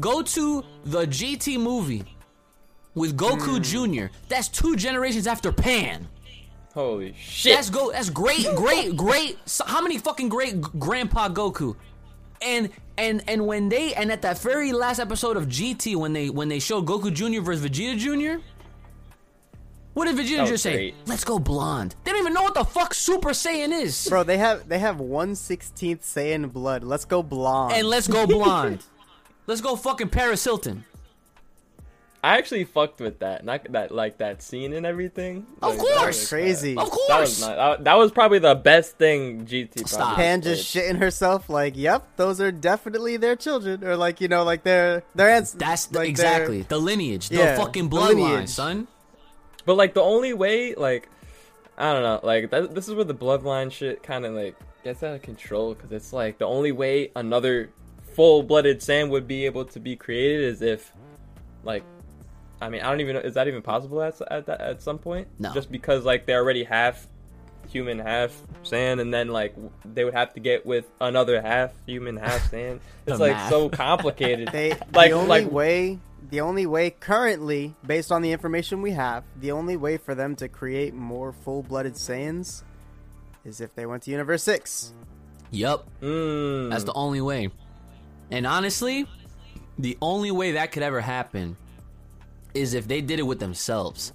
go 0.00 0.22
to 0.22 0.64
the 0.84 1.06
GT 1.06 1.58
movie 1.58 2.04
with 2.94 3.16
Goku 3.16 3.56
hmm. 3.56 3.62
Jr. 3.62 4.06
That's 4.28 4.48
two 4.48 4.76
generations 4.76 5.26
after 5.26 5.52
Pan. 5.52 6.08
Holy 6.74 7.14
shit! 7.18 7.54
That's 7.54 7.68
go. 7.68 7.92
That's 7.92 8.08
great, 8.08 8.46
great, 8.56 8.96
great. 8.96 9.38
So 9.46 9.64
how 9.64 9.82
many 9.82 9.98
fucking 9.98 10.28
great 10.30 10.60
Grandpa 10.60 11.28
Goku? 11.28 11.76
And 12.40 12.70
and 12.96 13.22
and 13.28 13.46
when 13.46 13.68
they 13.68 13.94
and 13.94 14.10
at 14.10 14.22
that 14.22 14.38
very 14.38 14.72
last 14.72 14.98
episode 14.98 15.36
of 15.36 15.46
GT 15.48 15.96
when 15.96 16.12
they 16.12 16.30
when 16.30 16.48
they 16.48 16.58
showed 16.58 16.86
Goku 16.86 17.12
Jr. 17.12 17.42
versus 17.42 17.64
Vegeta 17.64 17.98
Jr. 17.98 18.42
What 19.94 20.06
did 20.06 20.16
Vegeta 20.16 20.36
That 20.36 20.40
was 20.42 20.50
just 20.50 20.62
say? 20.62 20.72
great. 20.72 20.94
Let's 21.06 21.24
go 21.24 21.38
blonde. 21.38 21.94
They 22.04 22.12
don't 22.12 22.20
even 22.20 22.32
know 22.32 22.42
what 22.42 22.54
the 22.54 22.64
fuck 22.64 22.94
Super 22.94 23.30
Saiyan 23.30 23.72
is. 23.72 24.08
Bro, 24.08 24.24
they 24.24 24.38
have 24.38 24.68
they 24.68 24.78
have 24.78 25.00
one 25.00 25.34
sixteenth 25.34 26.02
Saiyan 26.02 26.50
blood. 26.52 26.82
Let's 26.82 27.04
go 27.04 27.22
blonde. 27.22 27.74
And 27.74 27.86
let's 27.88 28.08
go 28.08 28.26
blonde. 28.38 28.84
let's 29.46 29.60
go 29.60 29.76
fucking 29.76 30.08
Paris 30.08 30.42
Hilton. 30.44 30.84
I 32.24 32.38
actually 32.38 32.62
fucked 32.64 33.00
with 33.00 33.18
that, 33.18 33.44
not 33.44 33.64
that 33.72 33.90
like 33.90 34.18
that 34.18 34.42
scene 34.42 34.72
and 34.72 34.86
everything. 34.86 35.44
Of 35.60 35.70
Like, 35.76 35.78
that 35.88 35.96
course. 35.98 36.20
was 36.20 36.28
Crazy. 36.28 36.76
Uh, 36.76 36.82
of 36.82 36.90
That 37.08 37.20
was 37.20 37.38
course. 37.38 37.40
not, 37.40 37.56
that, 37.56 37.84
that 37.84 37.94
was 37.98 38.12
probably 38.12 38.38
the 38.38 38.54
best 38.54 38.96
thing 38.96 39.44
GT. 39.44 39.88
Stop. 39.88 40.14
Pan 40.14 40.40
just 40.40 40.72
did. 40.72 40.84
shitting 40.84 40.98
herself 41.00 41.50
like, 41.50 41.76
"Yep, 41.76 42.16
those 42.16 42.40
are 42.40 42.52
definitely 42.52 43.16
their 43.16 43.34
children," 43.34 43.82
or 43.82 43.96
like 43.96 44.20
you 44.20 44.28
know, 44.28 44.44
like 44.44 44.62
their 44.62 45.02
their 45.16 45.30
aunts. 45.30 45.50
That's 45.52 45.86
the, 45.86 45.98
like 45.98 46.08
exactly 46.10 46.62
the 46.62 46.78
lineage, 46.78 47.28
the 47.28 47.38
Yeah, 47.38 47.56
fucking 47.56 47.88
the 47.88 47.96
bloodline, 47.96 48.48
son. 48.48 48.86
But 49.64 49.76
like 49.76 49.94
the 49.94 50.02
only 50.02 50.32
way, 50.32 50.74
like, 50.74 51.08
I 51.76 51.92
don't 51.92 52.02
know, 52.02 52.20
like 52.22 52.50
that, 52.50 52.74
this 52.74 52.88
is 52.88 52.94
where 52.94 53.04
the 53.04 53.14
bloodline 53.14 53.70
shit 53.70 54.02
kind 54.02 54.24
of 54.24 54.34
like 54.34 54.56
gets 54.84 55.02
out 55.02 55.14
of 55.14 55.22
control 55.22 55.74
because 55.74 55.92
it's 55.92 56.12
like 56.12 56.38
the 56.38 56.46
only 56.46 56.72
way 56.72 57.10
another 57.14 57.70
full-blooded 58.14 58.80
Saiyan 58.80 59.08
would 59.10 59.26
be 59.26 59.46
able 59.46 59.64
to 59.64 59.80
be 59.80 59.96
created 59.96 60.42
is 60.42 60.62
if, 60.62 60.92
like, 61.64 61.84
I 62.60 62.68
mean, 62.68 62.82
I 62.82 62.90
don't 62.90 63.00
even 63.00 63.16
know 63.16 63.20
is 63.22 63.34
that 63.34 63.48
even 63.48 63.62
possible 63.62 64.00
at 64.02 64.20
at, 64.30 64.46
that, 64.46 64.60
at 64.60 64.82
some 64.82 64.98
point? 64.98 65.26
No. 65.38 65.52
Just 65.52 65.72
because 65.72 66.04
like 66.04 66.26
they're 66.26 66.38
already 66.38 66.62
half 66.62 67.08
human, 67.68 67.98
half 67.98 68.40
Saiyan, 68.62 69.00
and 69.00 69.12
then 69.12 69.28
like 69.28 69.56
they 69.84 70.04
would 70.04 70.14
have 70.14 70.32
to 70.34 70.40
get 70.40 70.64
with 70.64 70.88
another 71.00 71.42
half 71.42 71.72
human, 71.86 72.16
half 72.16 72.50
Saiyan. 72.50 72.78
It's 73.04 73.18
like 73.18 73.32
math. 73.32 73.50
so 73.50 73.68
complicated. 73.68 74.48
They 74.52 74.70
like 74.94 75.10
the 75.10 75.16
only 75.16 75.28
like 75.28 75.50
way 75.50 75.98
the 76.32 76.40
only 76.40 76.64
way 76.64 76.88
currently, 76.88 77.74
based 77.86 78.10
on 78.10 78.22
the 78.22 78.32
information 78.32 78.80
we 78.80 78.92
have, 78.92 79.22
the 79.38 79.52
only 79.52 79.76
way 79.76 79.98
for 79.98 80.14
them 80.14 80.34
to 80.36 80.48
create 80.48 80.94
more 80.94 81.30
full-blooded 81.30 81.92
Saiyans 81.92 82.62
is 83.44 83.60
if 83.60 83.74
they 83.74 83.84
went 83.84 84.04
to 84.04 84.10
Universe 84.10 84.42
Six. 84.42 84.94
Yup. 85.50 85.86
mm, 86.00 86.70
That's 86.70 86.84
the 86.84 86.94
only 86.94 87.20
way. 87.20 87.50
And 88.30 88.46
honestly, 88.46 89.06
the 89.78 89.98
only 90.00 90.30
way 90.30 90.52
that 90.52 90.72
could 90.72 90.82
ever 90.82 91.02
happen 91.02 91.54
is 92.54 92.72
if 92.72 92.88
they 92.88 93.02
did 93.02 93.18
it 93.18 93.24
with 93.24 93.38
themselves. 93.38 94.14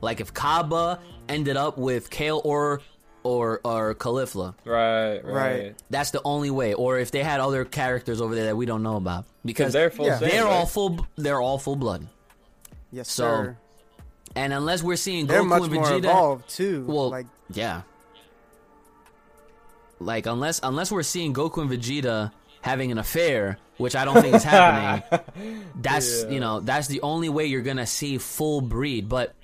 Like 0.00 0.20
if 0.20 0.34
Cabba 0.34 0.98
ended 1.28 1.56
up 1.56 1.78
with 1.78 2.10
Kale 2.10 2.42
or 2.44 2.80
or 3.24 3.60
or 3.64 3.94
Caulifla. 3.94 4.54
right, 4.64 5.18
right, 5.18 5.24
Right. 5.24 5.74
That's 5.90 6.10
the 6.10 6.20
only 6.24 6.50
way. 6.50 6.74
Or 6.74 6.98
if 6.98 7.10
they 7.10 7.22
had 7.22 7.40
other 7.40 7.64
characters 7.64 8.20
over 8.20 8.34
there 8.34 8.46
that 8.46 8.56
we 8.56 8.66
don't 8.66 8.82
know 8.82 8.96
about. 8.96 9.24
Because 9.44 9.72
Because 9.72 9.72
they're 9.72 9.90
full. 9.90 10.06
Yeah. 10.06 10.18
Saiyan, 10.18 10.30
they're 10.30 10.44
right? 10.44 10.52
all 10.52 10.66
full 10.66 11.06
they're 11.16 11.40
all 11.40 11.58
full 11.58 11.76
blood. 11.76 12.08
Yes, 12.90 13.10
So, 13.10 13.22
sir. 13.24 13.56
And 14.34 14.52
unless 14.52 14.82
we're 14.82 14.96
seeing 14.96 15.26
They're 15.26 15.42
Goku 15.42 15.48
much 15.48 15.62
and 15.64 15.72
more 15.74 15.84
Vegeta 15.84 15.98
evolved 15.98 16.48
too. 16.48 16.84
Well, 16.86 17.10
like 17.10 17.26
yeah. 17.50 17.82
Like 20.00 20.26
unless 20.26 20.60
unless 20.62 20.90
we're 20.90 21.02
seeing 21.02 21.32
Goku 21.32 21.62
and 21.62 21.70
Vegeta 21.70 22.32
having 22.60 22.90
an 22.92 22.98
affair, 22.98 23.58
which 23.76 23.94
I 23.94 24.04
don't 24.04 24.20
think 24.20 24.34
is 24.34 24.42
happening. 24.44 25.20
that's 25.80 26.24
Yeah. 26.24 26.30
you 26.30 26.40
know 26.40 26.60
that's 26.60 26.88
the 26.88 27.00
only 27.02 27.28
way 27.28 27.46
you're 27.46 27.62
gonna 27.62 27.86
see 27.86 28.18
full 28.18 28.60
breed. 28.60 29.08
But 29.08 29.34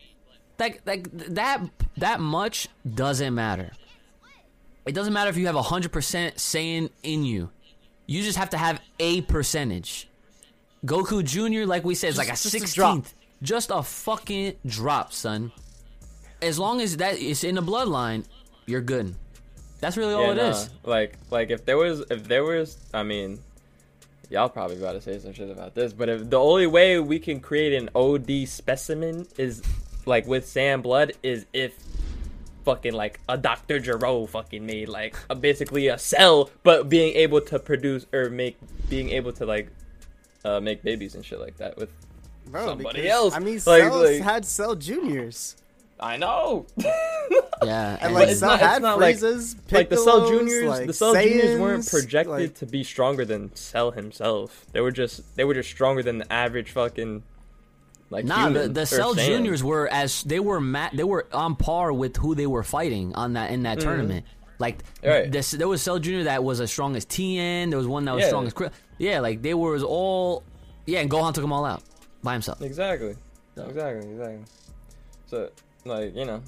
like 0.58 0.82
like 0.86 1.10
that 1.34 1.62
that 1.98 2.20
much 2.20 2.68
doesn't 2.94 3.34
matter. 3.34 3.70
It 4.86 4.92
doesn't 4.94 5.12
matter 5.12 5.28
if 5.30 5.36
you 5.36 5.46
have 5.46 5.56
hundred 5.56 5.92
percent 5.92 6.36
Saiyan 6.36 6.90
in 7.02 7.24
you. 7.24 7.50
You 8.06 8.22
just 8.22 8.38
have 8.38 8.50
to 8.50 8.56
have 8.58 8.80
a 8.98 9.20
percentage. 9.22 10.08
Goku 10.86 11.22
Junior, 11.24 11.66
like 11.66 11.84
we 11.84 11.94
said, 11.94 12.10
is 12.10 12.18
like 12.18 12.28
a 12.28 12.30
Just- 12.30 12.44
just 12.44 12.54
a 12.54 12.74
drop. 12.74 12.96
sixteenth. 12.96 13.14
Just 13.42 13.70
a 13.70 13.82
fucking 13.82 14.54
drop, 14.66 15.12
son. 15.12 15.52
As 16.42 16.58
long 16.58 16.80
as 16.80 16.96
that 16.96 17.18
is 17.18 17.44
in 17.44 17.54
the 17.56 17.62
bloodline, 17.62 18.24
you're 18.66 18.80
good. 18.80 19.14
That's 19.80 19.96
really 19.96 20.14
all 20.14 20.22
Yeah, 20.22 20.32
it 20.32 20.36
nah. 20.36 20.48
is. 20.50 20.70
Like, 20.84 21.18
like 21.30 21.50
if 21.50 21.64
there 21.64 21.76
was, 21.76 22.00
if 22.10 22.26
there 22.26 22.42
was, 22.44 22.78
I 22.94 23.02
mean, 23.04 23.38
y'all 24.30 24.48
probably 24.48 24.76
about 24.78 24.92
to 24.92 25.00
say 25.00 25.18
some 25.20 25.32
shit 25.32 25.50
about 25.50 25.74
this, 25.74 25.92
but 25.92 26.08
if 26.08 26.28
the 26.30 26.38
only 26.38 26.66
way 26.66 26.98
we 26.98 27.18
can 27.20 27.38
create 27.40 27.74
an 27.74 27.90
OD 27.94 28.46
specimen 28.46 29.26
is 29.36 29.62
like 30.08 30.26
with 30.26 30.44
Saiyan 30.46 30.82
blood 30.82 31.12
is 31.22 31.46
if 31.52 31.74
fucking 32.64 32.92
like 32.92 33.20
a 33.28 33.38
Dr. 33.38 33.78
Gero 33.78 34.26
fucking 34.26 34.64
made 34.66 34.88
like 34.88 35.16
a, 35.30 35.34
basically 35.34 35.88
a 35.88 35.98
cell, 35.98 36.50
but 36.64 36.88
being 36.88 37.14
able 37.14 37.40
to 37.42 37.58
produce 37.58 38.06
or 38.12 38.28
make, 38.30 38.56
being 38.88 39.10
able 39.10 39.32
to 39.32 39.46
like 39.46 39.70
uh, 40.44 40.60
make 40.60 40.82
babies 40.82 41.14
and 41.14 41.24
shit 41.24 41.40
like 41.40 41.56
that 41.58 41.76
with. 41.76 41.90
bro, 42.46 42.66
somebody 42.66 43.02
because, 43.02 43.10
else. 43.12 43.34
I 43.34 43.38
mean, 43.38 43.54
Like- 43.54 43.82
Cell 43.82 44.02
like- 44.02 44.22
had 44.22 44.44
Cell 44.44 44.74
Juniors, 44.74 45.56
I 46.00 46.16
know. 46.16 46.66
Yeah, 47.64 47.94
and 47.94 48.02
and 48.02 48.14
like 48.14 48.28
it's 48.28 48.38
Cell 48.40 48.50
not- 48.50 48.60
had 48.60 48.82
not 48.82 49.00
like- 49.00 49.20
like 49.20 49.88
the 49.88 49.96
Cell 49.96 50.28
Juniors, 50.28 50.64
like 50.68 50.86
the 50.86 50.92
Cell 50.92 51.12
Juniors 51.12 51.58
weren't 51.58 51.86
projected 51.88 52.28
like- 52.30 52.54
to 52.54 52.66
be 52.66 52.84
stronger 52.84 53.24
than 53.24 53.52
Cell 53.56 53.90
himself. 53.90 54.64
They 54.72 54.80
were 54.80 54.92
just 54.92 55.34
they 55.36 55.42
were 55.44 55.54
just 55.54 55.68
stronger 55.68 56.02
than 56.02 56.18
the 56.18 56.32
average 56.32 56.70
fucking 56.70 57.24
like 58.10 58.24
Nah, 58.24 58.48
the, 58.48 58.68
the 58.68 58.86
Cell. 58.86 59.14
Juniors 59.14 59.62
were 59.62 59.88
as 59.88 60.22
they 60.22 60.40
were 60.40 60.60
ma- 60.60 60.90
they 60.92 61.04
were 61.04 61.26
on 61.32 61.56
par 61.56 61.92
with 61.92 62.16
who 62.16 62.34
they 62.34 62.46
were 62.46 62.62
fighting 62.62 63.14
on 63.14 63.34
that 63.34 63.50
in 63.50 63.56
Mm-hmm. 63.56 63.62
that 63.64 63.80
tournament. 63.80 64.26
Like 64.58 64.82
Right. 65.04 65.30
this, 65.30 65.52
there 65.52 65.68
was 65.68 65.82
Cell 65.82 65.98
Junior 66.00 66.24
that 66.24 66.42
was 66.42 66.60
as 66.60 66.70
strong 66.70 66.96
as 66.96 67.04
Tien. 67.04 67.70
There 67.70 67.78
was 67.78 67.86
one 67.86 68.04
that 68.06 68.14
was 68.14 68.22
Yeah. 68.22 68.28
strong 68.28 68.46
as. 68.46 68.54
Yeah, 68.98 69.20
like 69.20 69.42
they 69.42 69.54
were 69.54 69.78
all. 69.82 70.42
Yeah, 70.86 71.00
and 71.00 71.10
Gohan 71.10 71.32
took 71.34 71.42
them 71.44 71.52
all 71.52 71.64
out 71.64 71.82
by 72.22 72.32
himself. 72.32 72.60
Exactly. 72.62 73.14
Exactly. 73.56 74.10
Exactly. 74.10 74.38
So 75.26 75.50
like 75.84 76.16
you 76.16 76.24
know, 76.24 76.40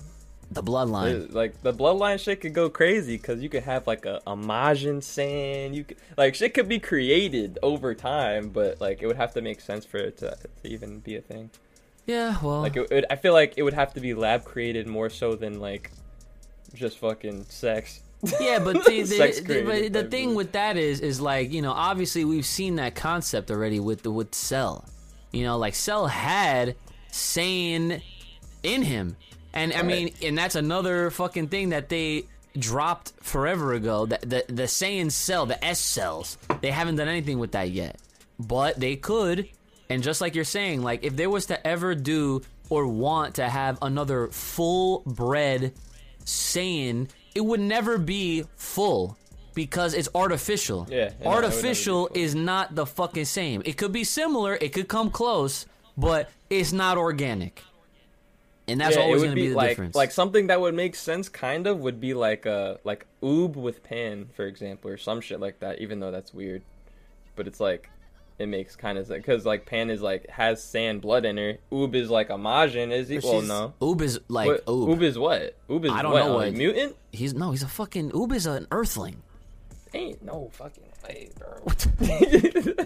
The 0.53 0.63
bloodline. 0.65 1.33
like 1.33 1.63
the 1.63 1.73
bloodline 1.73 2.19
shit 2.19 2.41
could 2.41 2.55
go 2.55 2.69
crazy 2.69 3.17
because 3.17 3.41
you 3.41 3.49
could 3.49 3.63
have 3.63 3.87
like 3.87 4.05
a, 4.05 4.21
a 4.27 4.35
Majin 4.35 4.99
Saiyan. 4.99 5.75
You 5.75 5.85
could 5.85 5.97
like 6.17 6.35
shit 6.35 6.55
could 6.55 6.69
be 6.69 6.81
created 6.81 7.59
over 7.63 7.95
time, 7.95 8.49
but 8.49 8.81
like 8.81 9.01
it 9.01 9.07
would 9.07 9.17
have 9.17 9.33
to 9.35 9.43
make 9.43 9.61
sense 9.61 9.85
for 9.85 9.99
it 9.99 10.17
to, 10.19 10.37
to 10.63 10.69
even 10.69 10.99
be 10.99 11.15
a 11.17 11.21
thing. 11.21 11.51
Yeah, 12.07 12.37
well, 12.43 12.63
Like 12.63 12.77
it, 12.77 12.91
it, 12.91 13.05
I 13.11 13.15
feel 13.17 13.33
like 13.33 13.55
it 13.57 13.63
would 13.63 13.75
have 13.75 13.95
to 13.95 14.01
be 14.01 14.15
lab 14.15 14.45
created 14.45 14.89
more 14.89 15.09
so 15.11 15.37
than 15.37 15.61
like 15.61 15.93
just 16.75 16.99
fucking 16.99 17.45
sex. 17.45 18.01
Yeah, 18.41 18.59
but 18.59 18.85
the, 18.85 19.03
the, 19.03 19.63
the- 19.63 19.89
the 20.03 20.05
thing 20.09 20.35
with 20.35 20.51
that 20.53 20.77
is, 20.77 21.01
is 21.01 21.21
like 21.21 21.53
you 21.53 21.63
know, 21.63 21.71
obviously 21.73 22.25
we've 22.25 22.45
seen 22.47 22.75
that 22.77 22.97
concept 22.97 23.53
already 23.53 23.79
with 23.79 24.03
the 24.03 24.11
with 24.11 24.35
Cell. 24.35 24.85
You 25.31 25.45
know, 25.45 25.57
like 25.59 25.77
Cell 25.77 26.09
had 26.09 26.75
Saiyan 27.13 28.03
in 28.65 28.83
him, 28.83 29.17
and 29.53 29.73
I 29.73 29.83
mean, 29.83 30.15
and 30.23 30.37
that's 30.37 30.55
another 30.55 31.11
fucking 31.11 31.49
thing 31.49 31.71
that 31.71 31.89
they 31.89 32.25
dropped 32.59 33.13
forever 33.21 33.73
ago. 33.73 34.07
That 34.07 34.23
the 34.23 34.45
the 34.49 34.65
Saiyan 34.65 35.11
cell, 35.11 35.47
the 35.47 35.63
S 35.65 35.81
cells, 35.81 36.39
they 36.61 36.71
haven't 36.71 36.97
done 36.97 37.09
anything 37.09 37.39
with 37.39 37.53
that 37.53 37.71
yet, 37.71 37.99
but 38.39 38.79
they 38.79 38.97
could. 38.97 39.49
And 39.89 40.03
just 40.03 40.21
like 40.21 40.35
you're 40.35 40.45
saying, 40.45 40.83
like 40.83 41.05
if 41.05 41.17
there 41.17 41.31
was 41.31 41.47
to 41.47 41.67
ever 41.67 41.95
do 41.95 42.43
or 42.69 42.87
want 42.87 43.37
to 43.37 43.49
have 43.49 43.79
another 43.83 44.29
full 44.29 45.03
bred 45.05 45.73
Saiyan, 46.25 47.09
it 47.35 47.41
would 47.41 47.61
never 47.61 47.99
be 47.99 48.45
full 48.57 49.17
because 49.55 49.95
it's 49.95 50.09
artificial. 50.15 50.87
Yeah, 50.89 50.97
yeah, 50.97 51.03
it 51.03 51.07
would 51.07 51.25
never 51.25 51.41
be 51.41 51.47
artificial 51.47 52.11
is 52.15 52.35
not 52.37 52.75
the 52.77 52.87
fucking 52.87 53.25
same. 53.25 53.63
It 53.65 53.77
could 53.77 53.93
be 53.93 54.05
similar, 54.05 54.55
it 54.55 54.73
could 54.73 54.87
come 54.87 55.11
close, 55.11 55.67
but 55.97 56.31
it's 56.49 56.73
not 56.73 56.97
organic. 56.97 57.65
And 58.71 58.81
that's 58.81 58.97
Yeah, 58.97 59.03
always 59.03 59.23
going 59.23 59.33
to 59.33 59.35
be, 59.35 59.49
the 59.49 59.55
like 59.55 59.69
difference. 59.71 59.95
like 59.95 60.11
something 60.13 60.47
that 60.49 60.61
would 60.61 60.75
make 60.75 60.95
sense 60.95 61.29
kind 61.29 61.67
of 61.67 61.79
would 61.81 62.01
be 62.01 62.15
like 62.15 62.47
uh 62.47 62.77
like 62.85 63.07
oob 63.23 63.55
with 63.57 63.83
pan 63.83 64.29
for 64.35 64.47
example 64.47 64.91
or 64.91 64.97
some 64.97 65.21
shit 65.21 65.41
like 65.41 65.61
that 65.61 65.81
even 65.81 66.01
though 66.01 66.11
that's 66.11 66.33
weird. 66.33 66.63
But 67.37 67.47
it's 67.47 67.61
like 67.61 67.91
it 68.39 68.47
makes 68.47 68.75
kind 68.77 68.97
of 68.97 69.07
sense 69.07 69.19
because 69.19 69.45
like 69.45 69.67
pan 69.67 69.91
is 69.91 70.01
like 70.01 70.29
has 70.31 70.63
Saiyan 70.63 71.01
blood 71.01 71.25
in 71.25 71.37
her. 71.37 71.59
Oob 71.73 71.95
is 71.95 72.09
like 72.11 72.31
a 72.31 72.35
majin 72.35 72.91
is 72.93 73.09
he? 73.09 73.17
But 73.19 73.25
well 73.25 73.43
no. 73.43 73.75
Oob 73.83 74.01
is 74.01 74.19
like 74.29 74.47
what, 74.47 74.65
Oob. 74.67 74.97
oob 74.97 75.03
is 75.03 75.19
what? 75.19 75.57
Oob 75.69 75.85
is 75.85 75.91
I 75.91 76.03
don't 76.03 76.13
what, 76.13 76.25
know 76.25 76.33
a 76.33 76.35
what- 76.47 76.53
mutant? 76.55 76.97
He's 77.13 77.35
no, 77.35 77.51
he's 77.51 77.63
a 77.63 77.69
fucking 77.69 78.13
Oob 78.13 78.33
is 78.33 78.47
an 78.47 78.67
earthling. 78.71 79.23
Ain't 79.95 80.23
no 80.23 80.49
fucking 80.53 80.85
way 81.05 81.31
bro 81.39 81.65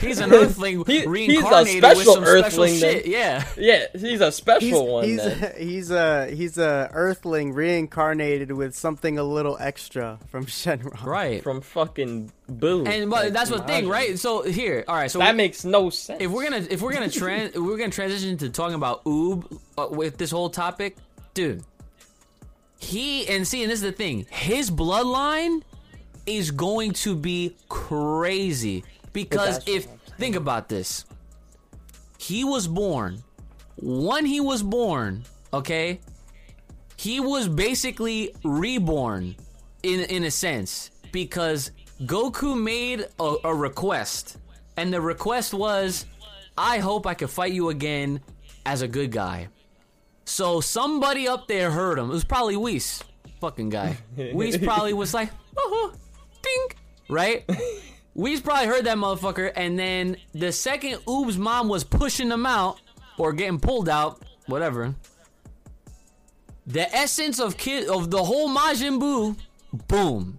He's 0.00 0.18
an 0.20 0.32
earthling 0.32 0.84
He- 0.86 0.92
he's 0.98 1.04
a 1.06 1.08
reincarnated 1.08 1.82
with 1.82 1.96
special 1.96 2.14
some 2.14 2.24
special 2.24 2.44
earthling 2.44 2.80
then. 2.80 2.92
shit. 2.94 3.06
Yeah. 3.06 3.44
yeah 3.56 3.86
he's 3.96 4.20
a 4.20 4.30
special 4.32 4.68
He's 4.68 4.78
one 4.92 5.04
he's 5.04 5.16
then. 5.24 5.52
he's 5.58 5.90
a 5.90 6.26
he's 6.30 6.58
a 6.58 6.90
Earthling 6.92 7.52
reincarnated 7.54 8.52
with 8.52 8.74
something 8.74 9.18
a 9.18 9.24
little 9.24 9.56
extra 9.58 10.18
from 10.28 10.46
Shenron. 10.46 11.02
Right. 11.04 11.42
from 11.42 11.60
fucking 11.60 12.32
boo 12.48 12.84
And 12.86 13.10
but 13.10 13.24
Like, 13.24 13.32
that's 13.32 13.50
the 13.50 13.60
thing, 13.60 13.84
Majin. 13.84 13.90
right? 13.90 14.18
So 14.18 14.42
here, 14.42 14.84
all 14.88 14.96
right. 14.96 15.10
So 15.10 15.18
that 15.20 15.36
makes 15.36 15.64
no 15.64 15.90
sense 15.90 16.20
if 16.22 16.30
we're 16.30 16.44
gonna 16.44 16.66
if 16.70 16.82
we're 16.82 16.92
gonna 16.92 17.10
trans 17.10 17.54
we're 17.56 17.76
gonna 17.78 17.90
transition 17.90 18.36
to 18.38 18.50
talking 18.50 18.74
about 18.74 19.04
Oob 19.04 19.58
uh, 19.78 19.88
with 19.90 20.18
this 20.18 20.30
whole 20.30 20.50
topic, 20.50 20.96
dude. 21.34 21.62
He 22.78 23.26
and 23.28 23.46
see, 23.48 23.62
and 23.62 23.70
this 23.72 23.78
is 23.78 23.82
the 23.84 23.92
thing. 23.92 24.26
His 24.30 24.70
bloodline 24.70 25.62
is 26.26 26.50
going 26.50 26.92
to 26.92 27.14
be 27.14 27.56
crazy 27.68 28.84
because 29.12 29.66
if 29.66 29.86
think 30.18 30.36
about 30.36 30.68
this, 30.68 31.04
he 32.18 32.44
was 32.44 32.66
born. 32.66 33.22
When 33.76 34.24
he 34.24 34.40
was 34.40 34.62
born, 34.62 35.24
okay, 35.52 36.00
he 36.96 37.20
was 37.20 37.48
basically 37.48 38.34
reborn 38.44 39.36
in 39.82 40.00
in 40.00 40.24
a 40.24 40.30
sense 40.30 40.90
because 41.12 41.70
Goku 42.02 42.60
made 42.60 43.06
a, 43.20 43.36
a 43.44 43.54
request, 43.54 44.38
and 44.76 44.92
the 44.92 45.00
request 45.00 45.54
was, 45.54 46.06
"I 46.56 46.78
hope 46.78 47.06
I 47.06 47.14
could 47.14 47.30
fight 47.30 47.52
you 47.52 47.68
again 47.68 48.20
as 48.64 48.82
a 48.82 48.88
good 48.88 49.10
guy." 49.10 49.48
So 50.24 50.60
somebody 50.60 51.28
up 51.28 51.46
there 51.48 51.70
heard 51.70 51.98
him. 51.98 52.10
It 52.10 52.14
was 52.14 52.24
probably 52.24 52.56
Whis, 52.56 53.02
fucking 53.40 53.68
guy. 53.68 53.98
Whis 54.32 54.56
probably 54.56 54.92
was 54.94 55.12
like, 55.12 55.30
"Oh, 55.56 55.92
ding," 56.44 56.78
right? 57.08 57.48
Whis 58.14 58.40
probably 58.40 58.66
heard 58.66 58.84
that 58.84 58.96
motherfucker, 58.96 59.52
and 59.56 59.76
then 59.78 60.16
the 60.32 60.52
second 60.52 60.98
Oob's 61.08 61.36
mom 61.36 61.68
was 61.68 61.82
pushing 61.82 62.28
them 62.28 62.46
out 62.46 62.80
or 63.18 63.32
getting 63.32 63.58
pulled 63.58 63.88
out, 63.88 64.22
whatever. 64.46 64.94
The 66.66 66.94
essence 66.94 67.40
of 67.40 67.56
kid 67.56 67.88
of 67.88 68.10
the 68.10 68.22
whole 68.22 68.48
Majin 68.48 69.00
Buu, 69.00 69.36
boom, 69.88 70.38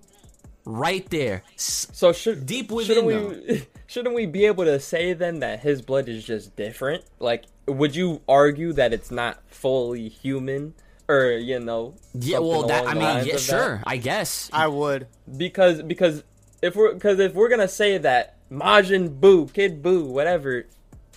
right 0.64 1.08
there. 1.10 1.44
So 1.58 2.14
should 2.14 2.46
Deep 2.46 2.72
shouldn't 2.72 3.06
within, 3.06 3.46
we 3.48 3.68
shouldn't 3.88 4.16
we 4.16 4.26
be 4.26 4.46
able 4.46 4.64
to 4.64 4.80
say 4.80 5.14
then 5.14 5.40
that 5.40 5.60
his 5.60 5.82
blood 5.82 6.08
is 6.08 6.24
just 6.24 6.56
different? 6.56 7.04
Like, 7.20 7.44
would 7.68 7.96
you 7.96 8.22
argue 8.28 8.74
that 8.74 8.94
it's 8.94 9.12
not 9.12 9.40
fully 9.48 10.08
human, 10.08 10.76
or 11.08 11.32
you 11.32 11.60
know? 11.60 11.96
Yeah, 12.14 12.40
well, 12.40 12.68
that 12.68 12.88
I 12.88 12.94
mean, 12.94 13.02
yeah, 13.04 13.18
of 13.20 13.26
that? 13.26 13.40
sure, 13.40 13.84
I 13.86 13.98
guess. 13.98 14.50
I 14.54 14.68
would. 14.68 15.08
Because 15.38 15.82
because 15.82 16.24
if 16.62 16.76
we're 16.76 16.94
because 16.94 17.20
if 17.20 17.34
we're 17.34 17.50
gonna 17.50 17.68
say 17.68 17.98
that 18.00 18.38
Majin 18.52 19.20
boo 19.20 19.48
Kid 19.48 19.82
boo 19.82 20.06
whatever, 20.06 20.66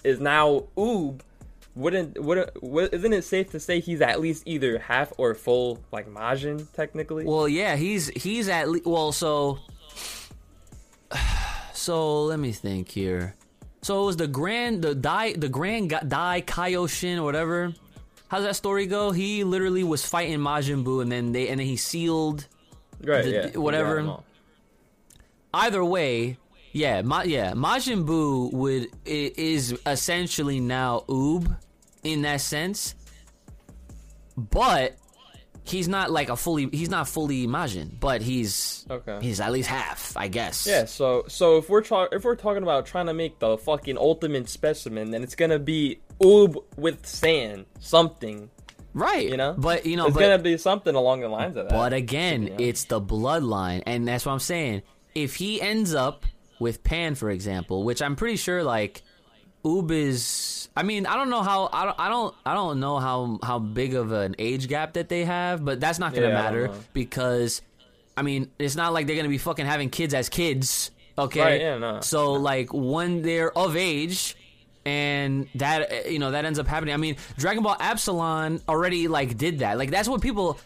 is 0.04 0.20
now 0.20 0.64
Oob, 0.76 1.20
wouldn't 1.74 2.20
wouldn't 2.20 2.62
wou- 2.62 2.88
isn't 2.92 3.12
it 3.12 3.22
safe 3.22 3.50
to 3.50 3.60
say 3.60 3.80
he's 3.80 4.00
at 4.00 4.20
least 4.20 4.42
either 4.46 4.78
half 4.78 5.12
or 5.16 5.34
full 5.34 5.80
like 5.92 6.08
Majin 6.08 6.66
technically? 6.72 7.24
Well, 7.24 7.48
yeah, 7.48 7.76
he's 7.76 8.08
he's 8.08 8.48
at 8.48 8.68
least 8.68 8.86
well, 8.86 9.12
so 9.12 9.58
so 11.72 12.24
let 12.24 12.38
me 12.38 12.52
think 12.52 12.90
here. 12.90 13.34
So 13.82 14.02
it 14.02 14.06
was 14.06 14.16
the 14.16 14.26
grand 14.26 14.82
the 14.82 14.94
Dai 14.94 15.34
the 15.34 15.48
grand 15.48 15.90
Ga- 15.90 16.00
Dai 16.06 16.42
Kaioshin 16.42 17.18
or 17.18 17.22
whatever. 17.22 17.72
How's 18.28 18.44
that 18.44 18.56
story 18.56 18.86
go? 18.86 19.10
He 19.10 19.42
literally 19.44 19.84
was 19.84 20.04
fighting 20.04 20.38
Majin 20.38 20.84
Buu, 20.84 21.00
and 21.02 21.10
then 21.10 21.32
they 21.32 21.48
and 21.48 21.58
then 21.58 21.66
he 21.66 21.76
sealed. 21.76 22.46
right, 23.02 23.24
the- 23.24 23.30
yeah, 23.54 23.58
whatever. 23.58 24.18
Either 25.54 25.82
way, 25.84 26.36
yeah, 26.72 27.00
Ma, 27.02 27.22
yeah, 27.22 27.52
Majin 27.52 28.04
Buu 28.06 28.52
would 28.52 28.88
is 29.06 29.74
essentially 29.86 30.60
now 30.60 31.04
Oob 31.08 31.56
in 32.04 32.22
that 32.22 32.40
sense, 32.42 32.94
but 34.36 34.94
he's 35.64 35.88
not 35.88 36.10
like 36.10 36.28
a 36.28 36.36
fully 36.36 36.68
he's 36.70 36.90
not 36.90 37.08
fully 37.08 37.46
Majin, 37.46 37.98
but 37.98 38.20
he's 38.22 38.84
Okay. 38.90 39.18
he's 39.22 39.40
at 39.40 39.52
least 39.52 39.68
half, 39.68 40.16
I 40.16 40.28
guess. 40.28 40.66
Yeah, 40.66 40.84
so 40.84 41.24
so 41.28 41.56
if 41.56 41.68
we're 41.70 41.80
tra- 41.82 42.08
if 42.12 42.24
we're 42.24 42.36
talking 42.36 42.62
about 42.62 42.84
trying 42.86 43.06
to 43.06 43.14
make 43.14 43.38
the 43.38 43.56
fucking 43.56 43.96
ultimate 43.96 44.48
specimen, 44.50 45.10
then 45.10 45.22
it's 45.22 45.34
gonna 45.34 45.58
be 45.58 46.00
oob 46.20 46.56
with 46.76 47.02
Saiyan, 47.02 47.64
something. 47.80 48.50
right. 48.94 49.28
You 49.28 49.36
know, 49.36 49.54
but 49.56 49.86
you 49.86 49.96
know, 49.96 50.06
it's 50.06 50.14
but 50.14 50.20
gonna 50.20 50.38
be 50.38 50.56
something 50.56 50.94
along 50.94 51.20
the 51.20 51.28
lines 51.28 51.56
of 51.56 51.68
that. 51.68 51.74
But 51.74 51.92
again, 51.92 52.44
be 52.46 52.50
honest. 52.52 52.64
it's 52.64 52.84
the 52.84 53.00
bloodline, 53.00 53.82
and 53.86 54.06
that's 54.06 54.26
what 54.26 54.32
I'm 54.32 54.38
saying. 54.40 54.82
If 55.14 55.36
he 55.36 55.60
ends 55.60 55.94
up 55.94 56.24
with 56.60 56.82
Pan, 56.82 57.14
for 57.14 57.30
example, 57.30 57.84
which 57.84 58.02
I'm 58.02 58.16
pretty 58.16 58.36
sure 58.36 58.62
like 58.62 59.02
Oob 59.64 59.90
is. 59.90 60.68
I 60.76 60.82
mean, 60.84 61.06
I 61.06 61.16
don't 61.16 61.30
know 61.30 61.42
how. 61.42 61.68
I 61.72 61.84
don't. 61.84 61.96
I 61.98 62.08
don't. 62.08 62.34
I 62.46 62.54
don't 62.54 62.80
know 62.80 62.98
how 62.98 63.38
how 63.42 63.58
big 63.58 63.94
of 63.94 64.12
an 64.12 64.36
age 64.38 64.68
gap 64.68 64.92
that 64.94 65.08
they 65.08 65.24
have, 65.24 65.64
but 65.64 65.80
that's 65.80 65.98
not 65.98 66.14
gonna 66.14 66.28
Yeah, 66.28 66.34
matter 66.34 66.68
know. 66.68 66.74
because, 66.92 67.60
I 68.16 68.22
mean, 68.22 68.50
it's 68.58 68.76
not 68.76 68.92
like 68.92 69.06
they're 69.06 69.16
gonna 69.16 69.28
be 69.28 69.38
fucking 69.38 69.66
having 69.66 69.90
kids 69.90 70.14
as 70.14 70.28
kids. 70.28 70.92
Okay. 71.18 71.40
Right, 71.40 71.60
yeah, 71.60 71.78
no. 71.78 72.00
So 72.00 72.34
like 72.34 72.72
when 72.72 73.22
they're 73.22 73.56
of 73.56 73.76
age. 73.76 74.36
And 74.84 75.48
that 75.56 75.92
uh, 75.92 76.08
you 76.08 76.18
know 76.18 76.30
that 76.30 76.44
ends 76.44 76.58
up 76.58 76.66
happening. 76.66 76.94
I 76.94 76.96
mean, 76.96 77.16
Dragon 77.36 77.62
Ball 77.62 77.76
Absalon 77.78 78.60
already 78.68 79.08
like 79.08 79.36
did 79.36 79.58
that. 79.60 79.78
Like 79.78 79.90
that's 79.90 80.08
what 80.08 80.20
people 80.22 80.58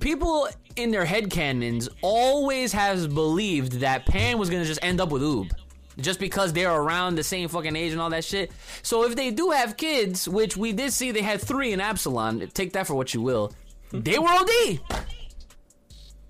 people 0.00 0.48
in 0.76 0.90
their 0.90 1.04
head 1.04 1.30
canons 1.30 1.88
always 2.02 2.72
has 2.72 3.06
believed 3.06 3.80
that 3.80 4.06
Pan 4.06 4.38
was 4.38 4.50
gonna 4.50 4.64
just 4.64 4.82
end 4.82 5.00
up 5.00 5.10
with 5.10 5.22
Oob. 5.22 5.50
Just 5.98 6.20
because 6.20 6.52
they're 6.52 6.72
around 6.72 7.16
the 7.16 7.24
same 7.24 7.48
fucking 7.48 7.76
age 7.76 7.92
and 7.92 8.00
all 8.00 8.10
that 8.10 8.24
shit. 8.24 8.52
So 8.82 9.04
if 9.04 9.16
they 9.16 9.30
do 9.30 9.50
have 9.50 9.76
kids, 9.76 10.26
which 10.26 10.56
we 10.56 10.72
did 10.72 10.92
see 10.92 11.10
they 11.10 11.20
had 11.20 11.40
three 11.40 11.72
in 11.72 11.80
Absalon, 11.80 12.48
take 12.54 12.72
that 12.72 12.86
for 12.86 12.94
what 12.94 13.12
you 13.12 13.20
will. 13.20 13.52
They 13.92 14.18
were 14.18 14.28
OD. 14.28 14.80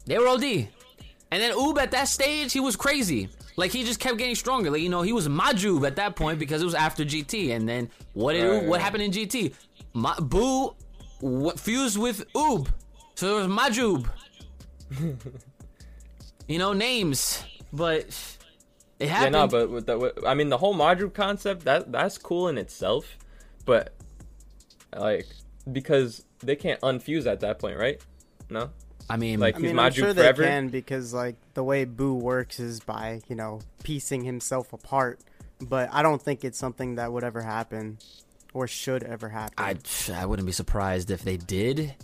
They 0.07 0.19
were 0.19 0.29
OD. 0.29 0.69
And 1.31 1.41
then 1.41 1.53
Oob 1.53 1.79
at 1.79 1.93
that 1.93 2.09
stage, 2.09 2.53
he 2.53 2.61
was 2.61 2.75
crazy. 2.75 3.29
Like 3.61 3.73
he 3.73 3.85
just 3.85 4.01
kept 4.01 4.17
getting 4.19 4.35
stronger. 4.35 4.71
Like 4.71 4.81
you 4.81 4.89
know, 4.89 5.03
he 5.03 5.13
was 5.13 5.29
Majuub 5.29 5.87
at 5.87 5.97
that 5.97 6.17
point 6.17 6.39
because 6.39 6.63
it 6.63 6.65
was 6.65 6.75
after 6.75 7.05
GT. 7.05 7.55
And 7.55 7.69
then 7.69 7.91
what 8.15 8.33
did 8.33 8.45
Right, 8.49 8.65
what 8.65 8.77
right. 8.77 8.81
happened 8.83 9.03
in 9.03 9.11
GT? 9.13 9.55
Ma- 9.93 10.19
Boo 10.19 10.75
w- 11.21 11.53
fused 11.57 11.99
with 11.99 12.25
Oob, 12.33 12.69
so 13.15 13.27
there 13.27 13.37
was 13.37 13.47
Majuub. 13.49 14.09
you 16.49 16.59
know, 16.59 16.73
names, 16.73 17.45
but 17.73 18.01
it 18.99 19.07
Yeah, 19.07 19.07
happened. 19.09 19.33
no, 19.33 19.47
but 19.47 19.71
with 19.71 19.87
the, 19.87 19.99
with, 19.99 20.25
I 20.27 20.35
mean, 20.35 20.49
the 20.49 20.59
whole 20.59 20.75
module 20.75 21.13
concept 21.13 21.65
that 21.65 21.93
that's 21.93 22.19
cool 22.19 22.49
in 22.49 22.59
itself, 22.59 23.17
but 23.65 23.95
like 24.97 25.27
because 25.71 26.25
they 26.43 26.57
can't 26.57 26.81
unfuse 26.81 27.27
at 27.27 27.41
that 27.41 27.59
point, 27.59 27.79
right? 27.79 28.01
No. 28.49 28.71
I 29.11 29.17
mean, 29.17 29.41
like- 29.41 29.57
I 29.57 29.59
He's 29.59 29.63
mean, 29.65 29.71
I'm 29.73 29.77
Maju 29.77 30.01
sure 30.03 30.15
forever? 30.15 30.43
they 30.43 30.49
can 30.49 30.69
because 30.69 31.13
like 31.13 31.37
the 31.55 31.65
way 31.65 31.85
Boo 31.85 32.15
works 32.15 32.61
is 32.61 32.81
by 32.81 33.21
you 33.29 33.37
know 33.37 33.61
piecing 33.83 34.25
himself 34.25 34.73
apart. 34.73 35.21
But 35.61 35.91
I 35.93 36.03
don't 36.03 36.23
think 36.23 36.45
it's 36.45 36.59
something 36.59 36.95
that 36.95 37.13
would 37.13 37.23
ever 37.25 37.43
happen 37.43 37.99
or 38.55 38.67
should 38.67 39.03
ever 39.03 39.29
happen. 39.29 39.55
I 39.59 39.77
I 40.15 40.25
wouldn't 40.27 40.47
be 40.47 40.53
surprised 40.53 41.11
if 41.11 41.23
they 41.23 41.37
did. 41.37 41.95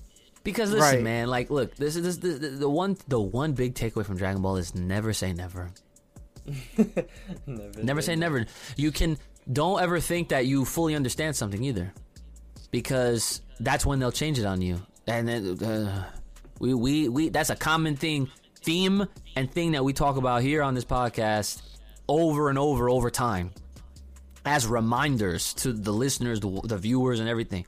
Because 0.45 0.71
listen, 0.71 0.97
Right. 0.97 1.03
man, 1.03 1.29
like, 1.29 1.51
look, 1.51 1.75
this 1.75 1.97
is 1.97 2.03
this, 2.05 2.17
the, 2.19 2.39
the, 2.39 2.49
the 2.57 2.69
one 2.71 2.97
the 3.09 3.21
one 3.21 3.53
big 3.55 3.75
takeaway 3.75 4.05
from 4.05 4.17
Dragon 4.17 4.43
Ball 4.43 4.57
is 4.59 4.75
never 4.75 5.13
say 5.13 5.33
never. 5.33 5.71
Never, 7.47 7.83
Never 7.83 8.03
say 8.03 8.15
never. 8.15 8.47
You 8.77 8.93
can 8.93 9.19
don't 9.53 9.81
ever 9.83 9.99
think 10.01 10.29
that 10.29 10.47
you 10.47 10.65
fully 10.65 10.95
understand 10.95 11.35
something 11.35 11.63
either, 11.65 11.93
because 12.71 13.41
that's 13.61 13.85
when 13.87 13.99
they'll 13.99 14.13
change 14.13 14.39
it 14.39 14.45
on 14.45 14.61
you. 14.63 14.81
And 15.09 15.27
then 15.27 15.63
uh, 15.65 16.05
we 16.59 16.75
we 16.75 17.09
we 17.09 17.29
that's 17.29 17.51
a 17.51 17.57
common 17.57 17.97
thing, 17.97 18.31
theme 18.63 19.07
and 19.35 19.51
thing 19.51 19.73
that 19.73 19.85
we 19.85 19.93
talk 19.93 20.17
about 20.17 20.43
here 20.43 20.63
on 20.63 20.75
this 20.75 20.85
podcast 20.85 21.63
over 22.09 22.49
and 22.49 22.59
over 22.59 22.89
over 22.89 23.11
time, 23.11 23.53
as 24.45 24.67
reminders 24.67 25.55
to 25.55 25.73
the 25.73 25.93
listeners, 25.93 26.41
the, 26.41 26.61
the 26.65 26.79
viewers, 26.79 27.21
and 27.21 27.29
everything. 27.29 27.67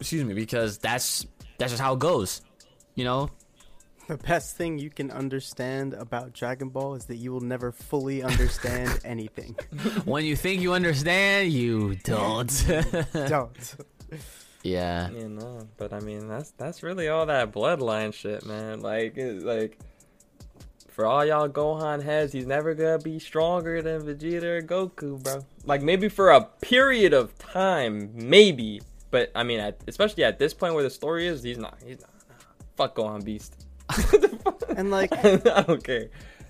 Excuse 0.00 0.24
me, 0.24 0.34
because 0.34 0.78
that's 0.78 1.26
that's 1.58 1.72
just 1.72 1.82
how 1.82 1.94
it 1.94 1.98
goes. 1.98 2.40
You 2.94 3.04
know, 3.04 3.30
The 4.08 4.16
best 4.16 4.56
thing 4.56 4.78
you 4.78 4.90
can 4.90 5.10
understand 5.10 5.94
about 5.94 6.32
Dragon 6.32 6.68
Ball 6.70 6.94
is 6.96 7.04
that 7.06 7.16
you 7.16 7.32
will 7.32 7.40
never 7.40 7.70
fully 7.72 8.22
understand 8.22 9.00
anything. 9.04 9.54
when 10.04 10.24
you 10.24 10.36
think 10.36 10.60
you 10.60 10.72
understand, 10.72 11.52
you 11.52 11.94
don't. 12.04 12.48
Don't. 13.12 13.74
yeah. 14.62 15.10
You 15.10 15.28
know, 15.28 15.66
but 15.76 15.92
I 15.92 16.00
mean, 16.00 16.28
that's 16.28 16.50
that's 16.52 16.82
really 16.82 17.08
all 17.08 17.26
that 17.26 17.52
bloodline 17.52 18.12
shit, 18.12 18.44
man. 18.44 18.80
Like, 18.80 19.16
it, 19.16 19.42
like 19.42 19.78
for 20.88 21.06
all 21.06 21.24
y'all 21.24 21.48
Gohan 21.48 22.02
heads, 22.02 22.32
he's 22.32 22.46
never 22.46 22.74
gonna 22.74 22.98
be 22.98 23.18
stronger 23.18 23.82
than 23.82 24.02
Vegeta 24.02 24.42
or 24.42 24.62
Goku, 24.62 25.22
bro. 25.22 25.44
Like 25.64 25.82
maybe 25.82 26.08
for 26.08 26.30
a 26.30 26.42
period 26.42 27.12
of 27.12 27.36
time, 27.38 28.10
maybe. 28.14 28.82
But 29.10 29.32
I 29.34 29.42
mean, 29.42 29.60
at, 29.60 29.80
especially 29.88 30.24
at 30.24 30.38
this 30.38 30.54
point 30.54 30.74
where 30.74 30.82
the 30.82 30.90
story 30.90 31.26
is, 31.26 31.42
he's 31.42 31.58
not. 31.58 31.78
He's 31.84 32.00
not. 32.00 32.10
Fuck 32.76 32.96
Gohan 32.96 33.24
Beast. 33.24 33.66
And 34.76 34.90
like 34.90 35.12
I 35.24 35.62
don't 35.62 35.82
care. 35.82 36.08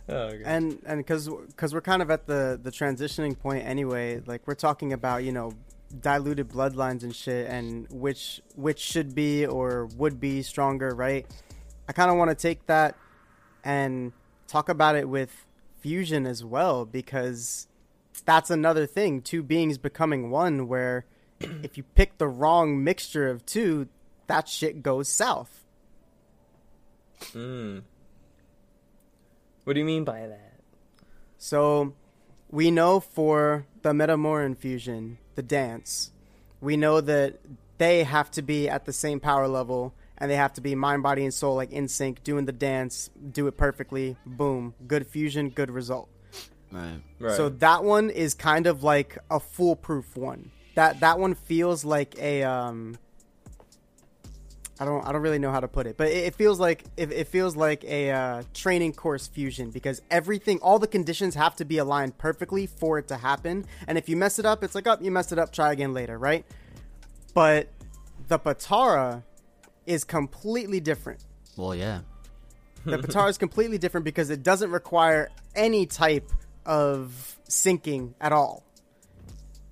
Oh, 0.09 0.15
okay. 0.15 0.43
and 0.45 0.79
and 0.87 0.99
because 0.99 1.29
because 1.29 1.73
we're 1.73 1.81
kind 1.81 2.03
of 2.03 2.11
at 2.11 2.27
the 2.27 2.59
the 2.61 2.71
transitioning 2.71 3.39
point 3.39 3.65
anyway 3.65 4.21
like 4.27 4.45
we're 4.45 4.57
talking 4.57 4.93
about 4.93 5.23
you 5.23 5.31
know 5.31 5.53
diluted 5.99 6.49
bloodlines 6.49 7.03
and 7.03 7.15
shit 7.15 7.49
and 7.49 7.87
which 7.91 8.41
which 8.55 8.79
should 8.79 9.15
be 9.15 9.45
or 9.45 9.87
would 9.97 10.21
be 10.21 10.41
stronger 10.41 10.95
right 10.95 11.27
i 11.89 11.93
kind 11.93 12.11
of 12.11 12.17
want 12.17 12.31
to 12.31 12.35
take 12.35 12.65
that 12.67 12.95
and 13.65 14.13
talk 14.47 14.69
about 14.69 14.95
it 14.95 15.09
with 15.09 15.47
fusion 15.81 16.27
as 16.27 16.45
well 16.45 16.85
because 16.85 17.67
that's 18.25 18.51
another 18.51 18.87
thing 18.87 19.21
two 19.21 19.43
beings 19.43 19.79
becoming 19.79 20.31
one 20.31 20.69
where 20.69 21.05
if 21.41 21.77
you 21.77 21.83
pick 21.83 22.19
the 22.19 22.29
wrong 22.29 22.85
mixture 22.85 23.29
of 23.29 23.45
two 23.45 23.89
that 24.29 24.49
shit 24.49 24.83
goes 24.83 25.09
south 25.09 25.61
Mm. 27.35 27.83
What 29.65 29.75
do 29.75 29.79
you 29.79 29.87
mean 29.87 30.05
by 30.05 30.27
that? 30.27 30.61
So, 31.39 31.95
we 32.51 32.71
know 32.71 33.01
for 33.01 33.67
the 33.83 33.93
Metamoran 33.93 34.57
fusion, 34.59 35.19
the 35.41 35.47
dance, 35.47 36.13
we 36.61 36.77
know 36.77 37.01
that 37.01 37.41
they 37.79 38.05
have 38.05 38.31
to 38.33 38.43
be 38.43 38.69
at 38.69 38.85
the 38.85 38.93
same 38.93 39.21
power 39.21 39.49
level 39.49 39.95
and 40.19 40.31
they 40.31 40.37
have 40.37 40.53
to 40.53 40.61
be 40.61 40.75
mind, 40.75 41.03
body, 41.03 41.25
and 41.25 41.33
soul 41.33 41.55
like 41.57 41.73
in 41.73 41.89
sync, 41.89 42.23
doing 42.23 42.45
the 42.45 42.53
dance, 42.53 43.09
do 43.33 43.47
it 43.47 43.57
perfectly. 43.57 44.17
Boom. 44.27 44.75
Good 44.87 45.07
fusion, 45.07 45.49
good 45.49 45.71
result. 45.71 46.11
Right. 46.71 47.01
Right. 47.19 47.37
So 47.37 47.49
that 47.49 47.85
one 47.85 48.11
is 48.11 48.35
kind 48.35 48.67
of 48.67 48.83
like 48.83 49.17
a 49.31 49.41
foolproof 49.41 50.15
one. 50.15 50.51
That 50.75 51.01
that 51.01 51.19
one 51.19 51.35
feels 51.35 51.85
like 51.85 52.19
a 52.19 52.43
um 52.43 52.99
I 54.81 54.87
don't 54.87 55.07
I 55.07 55.13
don't 55.13 55.21
really 55.21 55.39
know 55.39 55.53
how 55.53 55.61
to 55.61 55.69
put 55.69 55.87
it, 55.87 55.97
but 55.99 56.09
it, 56.09 56.25
it 56.29 56.35
feels 56.35 56.59
like 56.59 56.85
it, 56.97 57.13
it 57.13 57.29
feels 57.29 57.55
like 57.55 57.85
a 57.85 58.11
uh, 58.11 58.43
training 58.55 58.95
course 58.95 59.27
fusion 59.29 59.71
because 59.71 60.01
everything 60.11 60.59
all 60.61 60.79
the 60.79 60.87
conditions 60.87 61.35
have 61.35 61.55
to 61.57 61.67
be 61.67 61.77
aligned 61.79 62.17
perfectly 62.17 62.67
for 62.67 62.99
it 62.99 63.07
to 63.09 63.19
happen. 63.19 63.67
And 63.87 63.99
if 63.99 64.09
you 64.09 64.17
mess 64.17 64.39
it 64.39 64.47
up, 64.47 64.65
it's 64.65 64.75
like, 64.75 64.87
"Oh, 64.87 64.97
you 65.01 65.11
messed 65.11 65.33
it 65.33 65.39
up, 65.39 65.53
try 65.53 65.71
again 65.73 65.93
later," 65.93 66.19
right? 66.19 66.47
But 67.35 67.69
the 68.29 68.39
Potara 68.39 69.23
is 69.87 70.03
completely 70.05 70.81
different. 70.81 71.25
Well, 71.59 71.75
yeah. 71.75 72.01
The 72.87 72.97
Potara 73.03 73.29
is 73.29 73.37
completely 73.37 73.77
different 73.77 74.05
because 74.05 74.31
it 74.31 74.43
doesn't 74.43 74.71
require 74.71 75.29
any 75.55 75.85
type 75.85 76.31
of 76.65 77.37
syncing 77.49 78.15
at 78.21 78.33
all. 78.33 78.65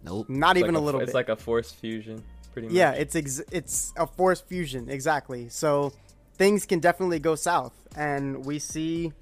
Nope. 0.05 0.29
Not 0.29 0.57
It's 0.57 0.65
even 0.65 0.75
like 0.75 0.83
a 0.83 0.85
little 0.85 1.01
It's 1.01 1.09
bit. 1.09 1.15
like 1.15 1.29
a 1.31 1.37
force 1.37 1.73
fusion, 1.73 2.23
pretty 2.59 2.69
much. 2.69 2.77
yeah, 2.77 2.93
it's 2.93 3.15
ex- 3.17 3.43
it's 3.51 3.93
a 3.97 4.07
force 4.07 4.41
fusion 4.41 4.89
exactly. 4.89 5.49
So 5.49 5.93
things 6.35 6.67
can 6.67 6.81
definitely 6.81 7.19
go 7.19 7.35
south, 7.35 7.73
and 7.97 8.45
we 8.45 8.59
see. 8.59 9.13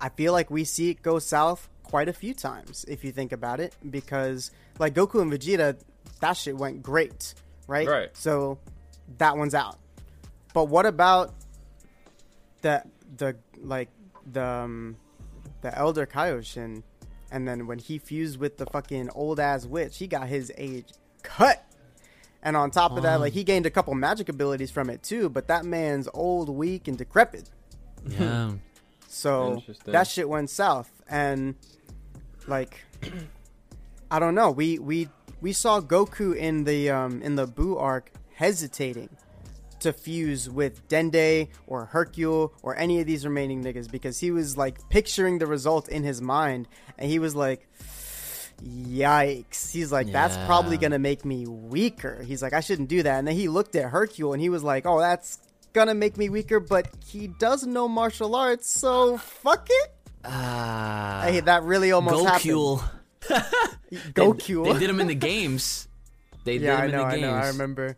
I 0.00 0.08
feel 0.10 0.32
like 0.32 0.50
we 0.50 0.64
see 0.64 0.90
it 0.90 1.02
go 1.02 1.18
south 1.18 1.68
quite 1.82 2.08
a 2.08 2.12
few 2.12 2.32
times 2.34 2.84
if 2.86 3.02
you 3.04 3.10
think 3.12 3.32
about 3.32 3.58
it, 3.60 3.74
because 3.90 4.50
like 4.78 4.94
Goku 4.94 5.20
and 5.20 5.32
Vegeta, 5.32 5.76
that 6.20 6.36
shit 6.36 6.56
went 6.56 6.82
great, 6.82 7.34
right? 7.66 7.88
Right. 7.88 8.16
So 8.16 8.58
that 9.18 9.36
one's 9.36 9.54
out. 9.54 9.78
But 10.54 10.64
what 10.66 10.86
about 10.86 11.34
the 12.62 12.84
the 13.16 13.36
like 13.60 13.88
the 14.30 14.44
um, 14.44 14.96
the 15.62 15.76
Elder 15.76 16.06
Kaioshin, 16.06 16.82
and 17.32 17.48
then 17.48 17.66
when 17.66 17.78
he 17.78 17.98
fused 17.98 18.38
with 18.38 18.56
the 18.56 18.66
fucking 18.66 19.10
old 19.14 19.40
ass 19.40 19.66
witch, 19.66 19.98
he 19.98 20.06
got 20.06 20.28
his 20.28 20.52
age 20.56 20.92
cut. 21.22 21.64
And 22.42 22.56
on 22.56 22.70
top 22.70 22.92
of 22.96 23.02
that, 23.02 23.20
like 23.20 23.32
he 23.32 23.42
gained 23.42 23.66
a 23.66 23.70
couple 23.70 23.94
magic 23.94 24.28
abilities 24.28 24.70
from 24.70 24.90
it 24.90 25.02
too, 25.02 25.28
but 25.28 25.48
that 25.48 25.64
man's 25.64 26.08
old, 26.14 26.48
weak, 26.48 26.86
and 26.86 26.96
decrepit. 26.96 27.50
Yeah. 28.06 28.52
So 29.08 29.62
that 29.86 30.06
shit 30.06 30.28
went 30.28 30.50
south, 30.50 30.90
and 31.08 31.56
like 32.46 32.84
I 34.10 34.18
don't 34.18 34.34
know. 34.34 34.50
We 34.50 34.78
we 34.78 35.08
we 35.40 35.52
saw 35.52 35.80
Goku 35.80 36.36
in 36.36 36.64
the 36.64 36.90
um 36.90 37.22
in 37.22 37.34
the 37.34 37.46
Buu 37.46 37.80
arc 37.80 38.12
hesitating 38.34 39.08
to 39.80 39.92
fuse 39.92 40.48
with 40.50 40.86
Dende 40.88 41.48
or 41.66 41.86
Hercule 41.86 42.52
or 42.62 42.76
any 42.76 43.00
of 43.00 43.06
these 43.06 43.24
remaining 43.24 43.62
niggas 43.62 43.90
because 43.90 44.18
he 44.18 44.30
was 44.30 44.56
like 44.56 44.88
picturing 44.88 45.38
the 45.38 45.46
result 45.46 45.88
in 45.88 46.04
his 46.04 46.20
mind, 46.22 46.68
and 46.96 47.10
he 47.10 47.18
was 47.18 47.34
like. 47.34 47.68
Yikes. 48.62 49.70
He's 49.72 49.92
like, 49.92 50.10
that's 50.12 50.36
Yeah. 50.36 50.46
probably 50.46 50.76
going 50.76 50.92
to 50.92 50.98
make 50.98 51.24
me 51.24 51.46
weaker. 51.46 52.22
He's 52.22 52.42
like, 52.42 52.52
I 52.52 52.60
shouldn't 52.60 52.88
do 52.88 53.02
that. 53.02 53.18
And 53.18 53.28
then 53.28 53.34
he 53.34 53.48
looked 53.48 53.76
at 53.76 53.90
Hercule 53.90 54.32
and 54.32 54.42
he 54.42 54.48
was 54.48 54.62
like, 54.64 54.86
oh, 54.86 54.98
that's 54.98 55.38
going 55.72 55.88
to 55.88 55.94
make 55.94 56.16
me 56.16 56.28
weaker, 56.28 56.58
but 56.60 56.88
he 57.06 57.28
does 57.28 57.64
know 57.66 57.86
martial 57.88 58.34
arts, 58.34 58.68
so 58.70 59.16
fuck 59.18 59.66
it. 59.70 59.90
Ah. 60.24 61.20
Hey, 61.24 61.40
that 61.40 61.62
really 61.62 61.92
almost 61.92 62.24
Gokul. 62.24 62.80
happened. 62.80 64.14
Goku. 64.14 64.64
They, 64.64 64.72
they 64.72 64.78
did 64.80 64.90
him 64.90 65.00
in 65.00 65.06
the 65.06 65.14
games. 65.14 65.86
They 66.44 66.56
yeah, 66.56 66.78
I 66.78 66.86
did 66.86 66.94
him 66.94 66.96
know, 66.96 67.02
in 67.02 67.08
I 67.08 67.14
the 67.16 67.20
know, 67.20 67.32
games. 67.34 67.44
I 67.44 67.48
remember. 67.48 67.96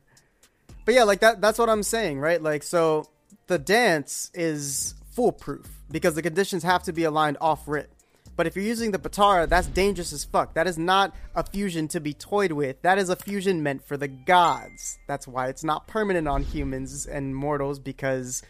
But 0.85 0.95
yeah, 0.95 1.05
like 1.05 1.21
that. 1.21 1.41
That's 1.41 1.59
what 1.59 1.69
I'm 1.71 1.83
saying, 1.83 2.19
right? 2.21 2.43
Like, 2.43 2.63
so 2.63 3.07
the 3.47 3.59
dance 3.59 4.31
is 4.35 4.95
foolproof 5.13 5.67
because 5.91 6.15
the 6.15 6.23
conditions 6.23 6.63
have 6.65 6.83
to 6.85 6.93
be 6.93 7.05
aligned 7.05 7.37
off 7.41 7.67
rip. 7.69 7.93
But 8.41 8.47
if 8.47 8.57
you're 8.57 8.65
using 8.65 8.91
the 8.91 8.99
Potara, 8.99 9.47
that's 9.47 9.67
dangerous 9.67 10.15
as 10.15 10.25
fuck. 10.25 10.55
That 10.55 10.67
is 10.67 10.79
not 10.79 11.15
a 11.35 11.45
fusion 11.45 11.89
to 11.89 12.01
be 12.01 12.15
toyed 12.15 12.53
with. 12.53 12.81
That 12.81 12.97
is 12.97 13.11
a 13.11 13.17
fusion 13.17 13.63
meant 13.63 13.87
for 13.87 13.99
the 13.99 14.09
gods. 14.09 14.99
That's 15.07 15.29
why 15.29 15.49
it's 15.49 15.63
not 15.63 15.87
permanent 15.87 16.27
on 16.27 16.45
humans 16.45 17.05
and 17.05 17.37
mortals 17.37 17.79
because 17.79 18.43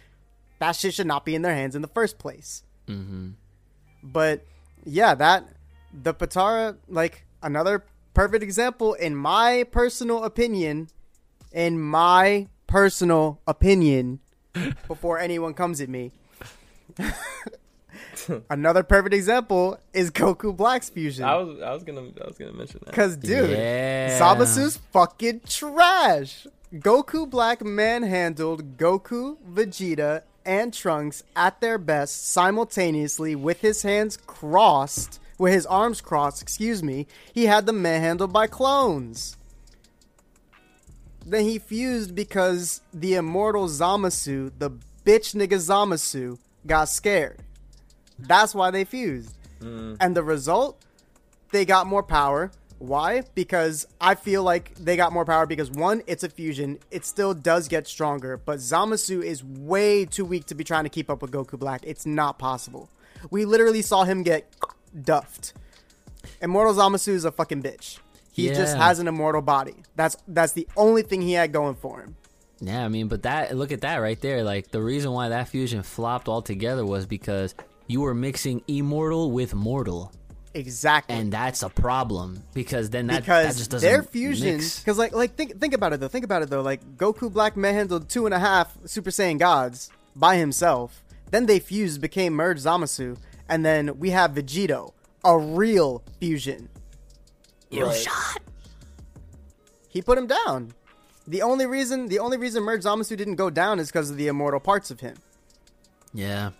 that 0.60 0.76
shit 0.76 0.94
should 0.94 1.08
not 1.08 1.24
be 1.24 1.34
in 1.34 1.42
their 1.42 1.56
hands 1.56 1.74
in 1.74 1.82
the 1.82 1.88
first 1.88 2.20
place. 2.20 2.62
Mm-hmm. 2.86 3.30
But 4.04 4.46
yeah, 4.84 5.16
that 5.16 5.48
the 5.92 6.14
Potara, 6.14 6.76
like 6.86 7.26
another 7.42 7.84
perfect 8.14 8.44
example, 8.44 8.94
in 8.94 9.16
my 9.16 9.64
personal 9.72 10.22
opinion, 10.22 10.86
in 11.50 11.80
my 11.80 12.46
personal 12.68 13.40
opinion, 13.44 14.20
before 14.86 15.18
anyone 15.18 15.52
comes 15.52 15.80
at 15.80 15.88
me. 15.88 16.12
Another 18.50 18.82
perfect 18.82 19.14
example 19.14 19.78
is 19.92 20.10
Goku 20.10 20.56
Black's 20.56 20.88
fusion. 20.90 21.24
I 21.24 21.36
was 21.36 21.60
I 21.60 21.72
was 21.72 21.82
gonna 21.84 22.02
I 22.22 22.26
was 22.26 22.36
gonna 22.38 22.52
mention 22.52 22.80
that. 22.84 22.94
Cause 22.94 23.16
dude, 23.16 23.50
Yeah. 23.50 24.18
Zamasu's 24.18 24.76
fucking 24.92 25.42
trash. 25.48 26.46
Goku 26.72 27.28
Black 27.28 27.64
manhandled 27.64 28.76
Goku, 28.76 29.36
Vegeta, 29.52 30.22
and 30.44 30.72
Trunks 30.72 31.22
at 31.34 31.60
their 31.60 31.78
best 31.78 32.28
simultaneously 32.28 33.34
with 33.34 33.60
his 33.60 33.82
hands 33.82 34.16
crossed, 34.16 35.20
with 35.38 35.52
his 35.52 35.66
arms 35.66 36.00
crossed, 36.00 36.40
excuse 36.42 36.82
me, 36.82 37.06
he 37.32 37.46
had 37.46 37.66
them 37.66 37.82
manhandled 37.82 38.32
by 38.32 38.46
clones. 38.46 39.36
Then 41.26 41.44
he 41.44 41.58
fused 41.58 42.14
because 42.14 42.80
the 42.94 43.14
immortal 43.14 43.66
Zamasu, 43.68 44.52
the 44.58 44.70
bitch 45.04 45.34
nigga 45.34 45.58
Zamasu, 45.58 46.38
got 46.66 46.88
scared. 46.88 47.42
That's 48.26 48.54
why 48.54 48.70
they 48.70 48.84
fused. 48.84 49.36
Mm. 49.60 49.96
And 50.00 50.16
the 50.16 50.22
result, 50.22 50.82
they 51.52 51.64
got 51.64 51.86
more 51.86 52.02
power. 52.02 52.50
Why? 52.78 53.24
Because 53.34 53.86
I 54.00 54.14
feel 54.14 54.42
like 54.42 54.74
they 54.76 54.96
got 54.96 55.12
more 55.12 55.26
power 55.26 55.44
because 55.44 55.70
one, 55.70 56.02
it's 56.06 56.24
a 56.24 56.30
fusion. 56.30 56.78
It 56.90 57.04
still 57.04 57.34
does 57.34 57.68
get 57.68 57.86
stronger, 57.86 58.38
but 58.38 58.58
Zamasu 58.58 59.22
is 59.22 59.44
way 59.44 60.06
too 60.06 60.24
weak 60.24 60.46
to 60.46 60.54
be 60.54 60.64
trying 60.64 60.84
to 60.84 60.90
keep 60.90 61.10
up 61.10 61.20
with 61.20 61.30
Goku 61.30 61.58
Black. 61.58 61.82
It's 61.84 62.06
not 62.06 62.38
possible. 62.38 62.88
We 63.30 63.44
literally 63.44 63.82
saw 63.82 64.04
him 64.04 64.22
get 64.22 64.50
duffed. 64.98 65.52
Immortal 66.40 66.74
Zamasu 66.74 67.08
is 67.08 67.26
a 67.26 67.30
fucking 67.30 67.62
bitch. 67.62 67.98
He 68.32 68.48
just 68.48 68.76
has 68.76 68.98
an 68.98 69.08
immortal 69.08 69.42
body. 69.42 69.74
That's 69.96 70.16
that's 70.26 70.52
the 70.52 70.66
only 70.76 71.02
thing 71.02 71.20
he 71.20 71.32
had 71.32 71.52
going 71.52 71.74
for 71.74 72.00
him. 72.00 72.16
Yeah, 72.60 72.84
I 72.84 72.88
mean, 72.88 73.08
but 73.08 73.22
that 73.22 73.56
look 73.56 73.72
at 73.72 73.82
that 73.82 73.96
right 73.96 74.20
there. 74.20 74.42
Like 74.42 74.70
the 74.70 74.82
reason 74.82 75.12
why 75.12 75.28
that 75.30 75.48
fusion 75.48 75.82
flopped 75.82 76.28
altogether 76.28 76.84
was 76.84 77.06
because 77.06 77.54
you 77.90 78.04
are 78.04 78.14
mixing 78.14 78.62
immortal 78.68 79.30
with 79.32 79.54
mortal, 79.54 80.12
Exactly. 80.54 81.14
and 81.16 81.32
that's 81.32 81.62
a 81.62 81.68
problem 81.68 82.42
because 82.54 82.90
then 82.90 83.06
that, 83.08 83.20
because 83.22 83.46
that 83.48 83.56
just 83.58 83.70
doesn't 83.70 83.88
their 83.88 84.02
fusion 84.02 84.56
because 84.58 84.98
like 84.98 85.12
like 85.12 85.34
think 85.36 85.60
think 85.60 85.74
about 85.74 85.92
it 85.92 86.00
though. 86.00 86.08
Think 86.08 86.24
about 86.24 86.42
it 86.42 86.50
though. 86.50 86.62
Like 86.62 86.96
goku 86.96 87.32
black 87.32 87.56
manhandled 87.56 88.08
two 88.08 88.24
and 88.26 88.34
a 88.34 88.38
half 88.38 88.76
super 88.86 89.10
saiyan 89.10 89.38
gods 89.38 89.90
by 90.16 90.36
himself. 90.36 91.02
Then 91.30 91.46
they 91.46 91.60
fused 91.60 92.00
became 92.00 92.32
merged 92.32 92.64
zamasu. 92.64 93.16
And 93.48 93.64
then 93.64 93.98
we 93.98 94.10
have 94.10 94.32
vegito 94.32 94.92
a 95.24 95.36
real 95.38 96.02
fusion. 96.20 96.68
You 97.70 97.86
Right. 97.86 97.96
shot. 97.96 98.40
he 99.88 100.02
put 100.02 100.18
him 100.18 100.26
down. 100.26 100.72
The 101.26 101.42
only 101.42 101.66
reason 101.66 102.08
the 102.08 102.18
only 102.18 102.36
reason 102.36 102.62
merged 102.64 102.84
zamasu 102.84 103.16
didn't 103.16 103.36
go 103.36 103.50
down 103.50 103.78
is 103.78 103.88
because 103.88 104.10
of 104.10 104.16
the 104.16 104.26
immortal 104.28 104.58
parts 104.60 104.90
of 104.90 105.00
him. 105.00 105.16
Yeah, 106.12 106.50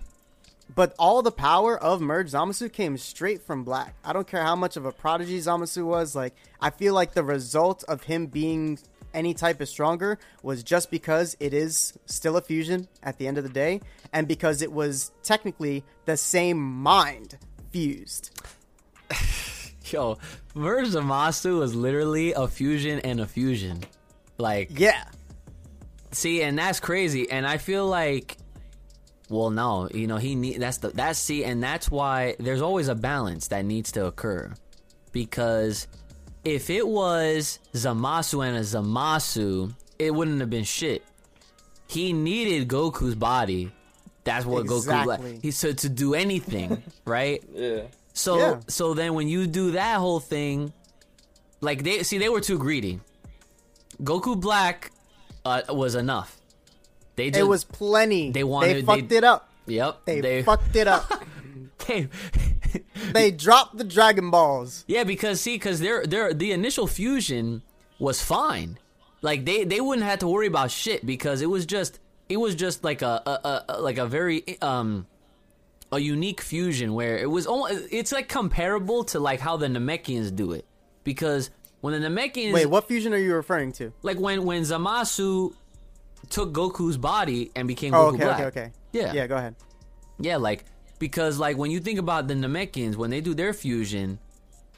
but 0.75 0.95
all 0.99 1.23
the 1.23 1.33
power 1.33 1.77
of 1.77 2.01
Merge 2.01 2.31
Zamasu 2.33 2.73
came 2.73 2.97
straight 2.97 3.43
from 3.43 3.65
Black. 3.65 3.95
I 4.05 4.13
don't 4.13 4.27
care 4.27 4.43
how 4.43 4.57
much 4.57 4.77
of 4.77 4.85
a 4.87 4.93
prodigy 4.93 5.39
Zamasu 5.39 5.85
was. 5.85 6.15
Like, 6.15 6.35
I 6.61 6.71
feel 6.71 6.95
like 6.95 7.13
the 7.15 7.25
result 7.25 7.83
of 7.89 8.03
him 8.05 8.27
being 8.27 8.79
any 9.13 9.35
type 9.35 9.61
of 9.61 9.69
stronger 9.69 10.19
was 10.43 10.63
just 10.63 10.91
because 10.91 11.37
it 11.41 11.53
is 11.53 11.93
still 12.07 12.37
a 12.37 12.41
fusion 12.41 12.87
at 13.03 13.19
the 13.19 13.27
end 13.27 13.39
of 13.39 13.45
the 13.45 13.51
day, 13.51 13.81
and 14.13 14.29
because 14.29 14.63
it 14.63 14.71
was 14.71 15.11
technically 15.23 15.83
the 16.05 16.17
same 16.17 16.61
mind 16.61 17.37
fused. 17.73 18.31
yo, 19.87 20.19
Merge 20.55 20.89
Zamasu 20.89 21.59
was 21.59 21.75
literally 21.75 22.33
a 22.33 22.47
fusion 22.47 23.01
and 23.01 23.21
a 23.21 23.27
fusion. 23.27 23.83
Like, 24.39 24.69
Yeah. 24.79 25.05
see, 26.13 26.43
and 26.43 26.57
that's 26.59 26.79
crazy. 26.81 27.31
And 27.31 27.47
I 27.47 27.59
feel 27.59 27.87
like, 27.87 28.37
well, 29.31 29.49
no, 29.51 29.89
you 29.95 30.07
know, 30.07 30.17
he 30.19 30.35
need 30.35 30.61
that's 30.61 30.79
the 30.79 30.89
that's 30.89 31.19
see, 31.19 31.45
and 31.45 31.63
that's 31.63 31.91
why 31.91 32.37
there's 32.39 32.61
always 32.61 32.89
a 32.89 32.95
balance 32.95 33.49
that 33.49 33.65
needs 33.65 33.93
to 33.93 34.05
occur, 34.07 34.53
because 35.13 35.87
if 36.45 36.69
it 36.71 36.87
was 36.87 37.59
Zamasu 37.75 38.45
and 38.47 38.57
a 38.57 38.61
Zamasu, 38.61 39.73
it 39.99 40.13
wouldn't 40.15 40.41
have 40.41 40.51
been 40.51 40.65
shit. 40.65 41.05
He 41.87 42.13
needed 42.13 42.69
Goku's 42.69 43.15
body. 43.15 43.71
That's 44.25 44.45
what 44.45 44.67
Goku 44.67 44.79
Exactly. 44.79 45.33
like. 45.35 45.43
He 45.43 45.51
said 45.51 45.79
to 45.79 45.89
do 45.89 46.15
anything, 46.15 46.83
right? 47.05 47.43
Yeah. 47.55 47.83
So 48.13 48.39
Yeah. 48.39 48.61
so 48.69 48.95
then 48.95 49.15
when 49.15 49.29
you 49.29 49.47
do 49.47 49.73
that 49.73 49.97
whole 49.99 50.21
thing, 50.21 50.73
like 51.61 51.83
they 51.85 52.03
see 52.03 52.19
they 52.19 52.29
were 52.29 52.41
too 52.41 52.59
greedy. 52.59 53.01
Goku 54.03 54.39
Black 54.41 54.91
uh, 55.45 55.63
was 55.69 55.95
enough. 55.95 56.40
They 57.21 57.31
just 57.31 57.41
It 57.41 57.45
was 57.45 57.65
plenty. 57.65 58.31
they 58.31 58.45
wanted- 58.45 58.77
They 58.77 58.83
fucked 58.83 59.09
they- 59.11 59.17
it 59.19 59.25
up. 59.25 59.49
yep 59.67 60.01
They, 60.07 60.21
they 60.21 60.43
fucked 60.51 60.75
it 60.77 60.89
up. 60.89 61.05
they- 61.87 62.09
they 63.13 63.31
dropped 63.31 63.77
the 63.77 63.85
Dragon 63.85 64.31
Balls. 64.31 64.85
yeah 64.87 65.05
because 65.05 65.41
see 65.41 65.57
because 65.57 65.81
their 65.81 66.07
their 66.07 66.33
the 66.33 66.53
initial 66.53 66.87
fusion 66.87 67.63
was 67.99 68.23
fine. 68.23 68.79
Like 69.23 69.45
they 69.45 69.65
they 69.65 69.81
wouldn't 69.81 70.07
have 70.07 70.21
to 70.21 70.29
worry 70.29 70.47
about 70.47 70.71
shit 70.71 71.05
because 71.05 71.43
it 71.43 71.51
was 71.51 71.67
just 71.67 71.99
it 72.29 72.39
was 72.39 72.55
just 72.55 72.85
like 72.85 73.03
a, 73.03 73.21
a, 73.27 73.65
a 73.75 73.81
like 73.81 73.99
a 73.99 74.07
very 74.07 74.45
um 74.63 75.07
a 75.93 75.99
unique 75.99 76.41
fusion 76.41 76.95
where 76.95 77.19
it 77.19 77.29
was 77.29 77.47
almost 77.47 77.89
it's 77.91 78.13
like 78.13 78.29
comparable 78.29 79.05
to 79.05 79.19
like 79.19 79.41
how 79.41 79.57
the 79.57 79.67
Namekians 79.67 80.35
do 80.35 80.53
it 80.53 80.65
because 81.05 81.51
when 81.81 81.93
the 82.01 82.09
Namekians 82.09 82.53
Wait, 82.53 82.67
what 82.67 82.87
fusion 82.87 83.13
are 83.13 83.19
you 83.19 83.35
referring 83.35 83.73
to? 83.73 83.93
like 84.03 84.19
when 84.19 84.45
when 84.45 84.63
Zamasu 84.63 85.53
took 86.29 86.53
Goku's 86.53 86.97
body 86.99 87.51
and 87.57 87.67
became 87.67 87.95
Oh, 87.95 88.13
Goku 88.13 88.15
okay, 88.15 88.25
Black. 88.25 88.41
okay, 88.41 88.47
okay. 88.61 88.73
Yeah. 88.93 89.13
Yeah, 89.13 89.27
go 89.27 89.37
ahead. 89.37 89.55
Yeah, 90.19 90.37
like 90.37 90.65
because 90.99 91.39
like 91.39 91.57
when 91.57 91.71
you 91.71 91.81
think 91.81 91.99
about 91.99 92.29
the 92.29 92.35
Namekians 92.35 92.97
when 92.97 93.11
they 93.11 93.21
do 93.21 93.33
their 93.35 93.53
fusion, 93.53 94.19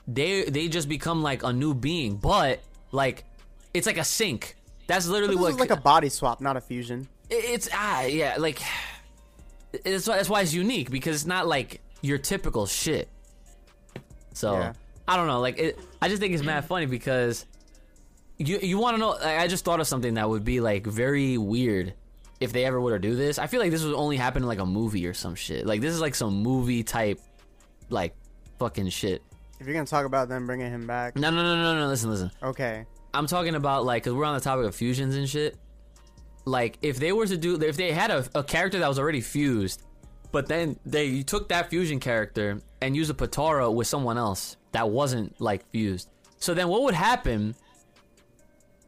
they 0.07 0.45
they 0.45 0.69
just 0.69 0.89
become 0.89 1.23
like 1.23 1.43
a 1.43 1.53
new 1.53 1.75
being, 1.75 2.17
but 2.17 2.61
like 2.93 3.25
it's 3.75 3.87
like 3.87 3.99
a 3.99 4.05
sync. 4.05 4.57
That's 4.87 5.07
literally 5.09 5.37
what 5.37 5.59
like 5.59 5.71
a 5.71 5.77
body 5.77 6.09
swap, 6.09 6.41
not 6.41 6.57
a 6.57 6.61
fusion. 6.61 7.09
it- 7.31 7.45
it's 7.45 7.69
ah 7.73 8.03
yeah 8.03 8.37
like 8.39 8.61
it's 9.73 10.07
why 10.07 10.17
that's 10.17 10.29
why 10.29 10.43
it's 10.43 10.53
unique 10.55 10.91
because 10.91 11.17
it's 11.17 11.27
not 11.27 11.47
like 11.49 11.81
your 12.03 12.19
typical 12.19 12.67
shit. 12.67 13.09
So 14.35 14.55
Yeah. 14.55 14.73
I 15.09 15.17
don't 15.17 15.27
know, 15.27 15.41
like 15.41 15.59
it, 15.59 15.79
I 16.01 16.09
just 16.09 16.21
think 16.21 16.33
it's 16.35 16.43
mad 16.45 16.65
funny 16.65 16.87
because 16.87 17.45
you 18.49 18.59
you 18.63 18.79
want 18.79 18.95
to 18.97 18.99
know? 18.99 19.17
I 19.21 19.47
just 19.49 19.65
thought 19.65 19.81
of 19.81 19.87
something 19.87 20.15
that 20.15 20.29
would 20.29 20.45
be 20.45 20.61
like 20.61 20.87
very 20.87 21.39
weird 21.39 21.95
if 22.41 22.53
they 22.53 22.65
ever 22.65 22.81
were 22.81 22.93
to 22.93 22.99
do 22.99 23.15
this. 23.15 23.39
I 23.39 23.47
feel 23.47 23.61
like 23.61 23.71
this 23.71 23.85
would 23.85 23.95
only 23.95 24.17
happen 24.17 24.43
in 24.43 24.49
like 24.49 24.59
a 24.59 24.67
movie 24.67 25.07
or 25.07 25.15
some 25.15 25.35
shit. 25.35 25.67
Like 25.67 25.81
this 25.81 25.95
is 25.95 26.01
like 26.01 26.15
some 26.15 26.43
movie 26.43 26.83
type 26.83 27.21
like 27.89 28.15
fucking 28.59 28.89
shit. 28.89 29.23
If 29.61 29.67
you're 29.67 29.75
gonna 29.75 29.87
talk 29.87 30.07
about 30.07 30.29
them 30.29 30.47
bringing 30.47 30.71
him 30.71 30.87
back, 30.87 31.17
No 31.17 31.31
no 31.31 31.43
no 31.43 31.57
no 31.63 31.79
no. 31.81 31.89
Listen 31.89 32.11
listen. 32.11 32.31
okay. 32.43 32.85
I'm 33.15 33.27
talking 33.27 33.55
about 33.55 33.85
like 33.85 34.05
because 34.05 34.15
we're 34.15 34.25
on 34.25 34.35
the 34.35 34.41
topic 34.41 34.67
of 34.67 34.75
fusions 34.75 35.17
and 35.17 35.29
shit. 35.29 35.57
Like 36.45 36.79
if 36.83 36.99
they 36.99 37.13
were 37.13 37.27
to 37.27 37.37
do, 37.37 37.61
if 37.63 37.77
they 37.77 37.93
had 37.93 38.11
a, 38.11 38.25
a 38.35 38.43
character 38.43 38.79
that 38.79 38.89
was 38.89 38.99
already 38.99 39.21
fused, 39.21 39.83
but 40.33 40.49
then 40.49 40.79
they 40.85 41.23
took 41.23 41.49
that 41.51 41.71
fusion 41.71 42.01
character 42.01 42.61
and 42.81 42.97
used 42.97 43.11
a 43.11 43.15
Potara 43.15 43.73
with 43.73 43.87
someone 43.87 44.19
else 44.19 44.57
that 44.73 44.89
wasn't 44.89 45.41
like 45.41 45.69
fused. 45.71 46.09
So 46.39 46.55
then 46.55 46.67
what 46.69 46.83
would 46.83 46.95
happen 46.95 47.55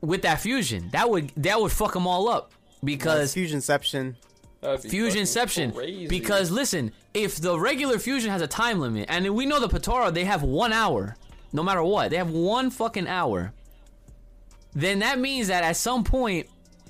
with 0.07 0.22
that 0.22 0.40
fusion? 0.40 0.88
That 0.92 1.11
would 1.11 1.32
that 1.36 1.61
would 1.61 1.72
fuck 1.72 1.92
them 1.92 2.07
all 2.07 2.28
up 2.28 2.52
because 2.82 3.34
Fusionception. 3.34 4.14
That'd 4.61 4.90
be 4.90 4.96
Fusionception. 4.98 6.09
Because 6.09 6.50
listen, 6.50 6.92
if 7.12 7.36
the 7.36 7.59
regular 7.59 7.98
fusion 7.98 8.30
has 8.30 8.40
a 8.42 8.46
time 8.46 8.80
limit, 8.80 9.07
and 9.09 9.34
we 9.34 9.46
know 9.46 9.61
the 9.61 9.68
Potara, 9.68 10.12
they 10.12 10.24
have 10.24 10.42
one 10.42 10.72
hour, 10.72 11.16
no 11.52 11.62
matter 11.62 11.82
what, 11.82 12.11
they 12.11 12.16
have 12.16 12.30
one 12.30 12.70
fucking 12.70 13.07
hour. 13.07 13.52
Then 14.74 15.00
that 15.00 15.18
means 15.18 15.48
that 15.48 15.62
at 15.62 15.76
some 15.76 16.02
point, 16.02 16.48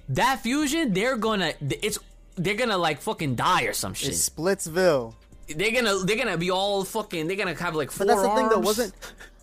that 0.09 0.41
fusion, 0.41 0.93
they're 0.95 1.17
gonna, 1.17 1.53
it's, 1.61 1.99
they're 2.37 2.55
gonna 2.55 2.79
like 2.79 3.01
fucking 3.01 3.35
die 3.35 3.65
or 3.65 3.73
some 3.73 3.93
shit. 3.93 4.11
It's 4.11 4.29
Splitsville. 4.31 5.15
they're 5.55 5.73
gonna, 5.73 5.99
they're 6.05 6.17
gonna 6.17 6.39
be 6.39 6.51
all 6.51 6.85
fucking, 6.85 7.27
they're 7.27 7.37
gonna 7.37 7.55
have 7.55 7.75
like 7.75 7.91
four 7.91 8.07
But 8.07 8.15
that's 8.15 8.27
the 8.27 8.35
thing 8.35 8.49
though, 8.49 8.61
wasn't 8.61 8.95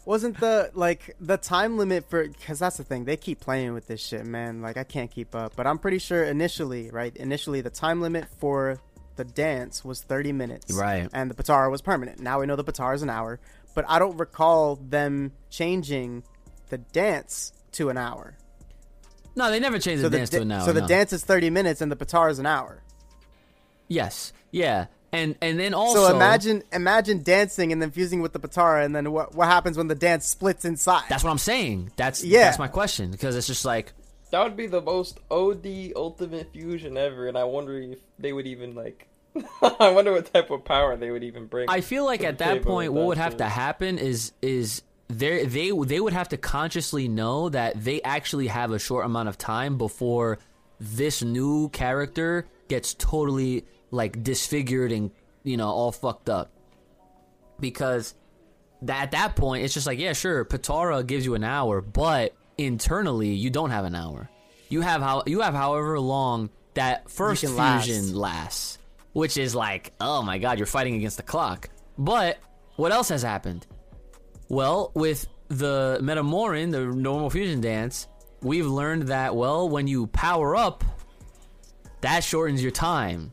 wasn't 0.06 0.40
the 0.40 0.72
like 0.74 1.16
the 1.20 1.38
time 1.38 1.78
limit 1.78 2.10
for 2.10 2.28
because 2.28 2.60
that's 2.60 2.78
the 2.78 2.84
thing 2.84 3.06
they 3.06 3.18
keep 3.18 3.40
playing 3.40 3.74
with 3.74 3.88
this 3.88 4.06
shit, 4.06 4.26
man. 4.26 4.62
Like 4.62 4.78
I 4.78 4.84
can't 4.84 5.12
keep 5.12 5.36
up. 5.36 5.54
But 5.56 5.68
I'm 5.68 5.78
pretty 5.78 6.00
sure 6.00 6.24
initially, 6.24 6.90
right? 6.92 7.16
Initially, 7.16 7.62
the 7.62 7.70
time 7.70 8.02
limit 8.02 8.26
for 8.40 8.80
the 9.18 9.26
dance 9.26 9.84
was 9.86 10.02
30 10.02 10.32
minutes, 10.32 10.72
Right. 10.74 11.08
And 11.14 11.30
the 11.30 11.36
Potara 11.36 11.70
was 11.70 11.82
permanent. 11.82 12.20
Now 12.22 12.40
we 12.40 12.46
know 12.46 12.56
the 12.56 12.64
Potara 12.64 12.96
is 12.96 13.02
an 13.02 13.10
hour, 13.10 13.40
but 13.76 13.86
I 13.88 14.00
don't 14.00 14.18
recall 14.18 14.78
them 14.78 15.34
changing 15.50 16.24
the 16.70 16.78
dance 16.78 17.52
to 17.74 17.90
an 17.90 17.98
hour. 17.98 18.36
No, 19.36 19.52
they 19.52 19.60
never 19.60 19.80
changed 19.80 20.02
So 20.02 20.10
the 20.10 20.18
dance 20.18 20.30
da- 20.30 20.38
to 20.38 20.42
an 20.44 20.52
hour. 20.52 20.66
so 20.66 20.74
the 20.74 20.82
dance 20.82 21.14
is 21.14 21.24
30 21.24 21.50
minutes 21.50 21.82
and 21.82 21.92
the 21.92 21.96
Potara 21.98 22.32
is 22.32 22.40
an 22.40 22.46
hour. 22.46 22.82
Yes, 23.88 24.32
yeah, 24.52 24.86
and 25.14 25.36
and 25.42 25.60
then 25.60 25.74
also, 25.74 26.08
So 26.08 26.16
imagine 26.16 26.64
imagine 26.72 27.24
dancing 27.24 27.72
and 27.72 27.82
then 27.82 27.92
fusing 27.92 28.22
with 28.22 28.34
the 28.34 28.40
Potara, 28.40 28.86
and 28.86 28.96
then 28.96 29.12
what 29.12 29.36
what 29.36 29.48
happens 29.48 29.78
when 29.78 29.88
the 29.88 29.96
dance 29.96 30.28
splits 30.28 30.66
inside? 30.66 31.04
That's 31.10 31.24
what 31.24 31.32
I'm 31.32 31.38
saying. 31.38 31.92
That's 31.96 32.24
Yeah. 32.24 32.46
that's 32.46 32.60
my 32.60 32.68
question 32.68 33.12
because 33.12 33.36
it's 33.36 33.48
just 33.48 33.66
like 33.66 33.94
that 34.32 34.44
would 34.44 34.56
be 34.56 34.68
the 34.68 34.82
most 34.82 35.20
OD 35.30 35.94
ultimate 35.96 36.54
fusion 36.54 36.98
ever, 36.98 37.28
and 37.28 37.38
I 37.38 37.44
wonder 37.44 37.78
if 37.80 38.00
they 38.18 38.32
would 38.34 38.48
even 38.48 38.76
like. 38.76 39.08
I 39.62 39.92
wonder 39.92 40.12
what 40.12 40.34
type 40.34 40.50
of 40.52 40.66
power 40.66 40.98
they 40.98 41.10
would 41.12 41.24
even 41.24 41.46
bring. 41.46 41.70
I 41.70 41.82
feel 41.82 42.06
like 42.06 42.24
at 42.24 42.40
that 42.40 42.64
point, 42.64 42.92
what 42.94 43.02
that 43.02 43.08
would 43.08 43.18
have 43.18 43.32
shit. 43.34 43.40
to 43.40 43.46
happen 43.46 43.98
is 43.98 44.34
is 44.42 44.82
they 45.08 45.46
they 45.46 45.72
they 45.72 46.00
would 46.00 46.14
have 46.14 46.30
to 46.30 46.38
consciously 46.38 47.08
know 47.08 47.50
that 47.50 47.82
they 47.82 48.02
actually 48.02 48.48
have 48.48 48.72
a 48.72 48.80
short 48.80 49.06
amount 49.06 49.30
of 49.30 49.38
time 49.38 49.78
before 49.78 50.40
this 50.80 51.22
new 51.22 51.70
character 51.70 52.46
gets 52.68 52.94
totally 52.94 53.66
like 53.92 54.24
disfigured 54.24 54.92
and 54.92 55.12
you 55.44 55.58
know 55.58 55.68
all 55.68 55.92
fucked 55.92 56.30
up 56.30 56.52
because 57.60 58.16
that, 58.82 59.04
at 59.04 59.12
that 59.12 59.36
point 59.36 59.64
it's 59.64 59.74
just 59.74 59.86
like 59.86 60.00
yeah 60.00 60.14
sure 60.14 60.44
Potara 60.46 61.06
gives 61.06 61.26
you 61.26 61.36
an 61.36 61.44
hour 61.44 61.82
but 61.82 62.34
internally 62.58 63.30
you 63.30 63.50
don't 63.50 63.72
have 63.72 63.86
an 63.86 63.96
hour 63.96 64.30
you 64.70 64.82
have 64.82 65.02
how 65.02 65.24
you 65.26 65.42
have 65.42 65.54
however 65.54 66.00
long 66.00 66.50
that 66.74 67.10
first 67.10 67.44
can 67.44 67.56
last. 67.56 67.86
fusion 67.86 68.16
lasts 68.16 68.80
which 69.14 69.38
is 69.38 69.54
like 69.54 69.94
oh 70.00 70.22
my 70.24 70.38
god 70.38 70.58
you're 70.58 70.66
fighting 70.66 70.96
against 70.96 71.18
the 71.18 71.24
clock 71.24 71.70
but 71.98 72.40
what 72.78 72.92
else 72.92 73.10
has 73.10 73.22
happened 73.22 73.68
well, 74.52 74.92
with 74.96 75.28
the 75.48 75.98
Metamoran, 76.02 76.72
the 76.74 76.84
normal 76.86 77.30
fusion 77.30 77.62
dance, 77.62 78.10
we've 78.42 78.68
learned 78.68 79.04
that, 79.04 79.34
well, 79.34 79.70
when 79.70 79.88
you 79.88 80.08
power 80.08 80.58
up, 80.58 80.84
that 82.02 82.22
shortens 82.22 82.62
your 82.62 82.74
time. 82.74 83.32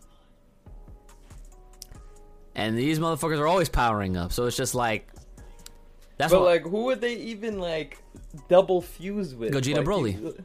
And 2.59 2.77
these 2.77 2.99
motherfuckers 2.99 3.39
are 3.39 3.47
always 3.47 3.69
powering 3.69 4.17
up, 4.17 4.33
so 4.33 4.45
it's 4.47 4.57
just 4.57 4.75
like. 4.75 5.09
That's 6.17 6.33
But 6.33 6.41
what. 6.41 6.47
like, 6.49 6.63
who 6.63 6.85
would 6.87 7.01
they 7.01 7.15
even 7.15 7.61
like 7.61 8.03
double 8.49 8.83
fuse 8.83 9.35
with? 9.35 9.53
Gogeta 9.55 9.77
Like, 9.77 9.87
Broly. 9.87 10.45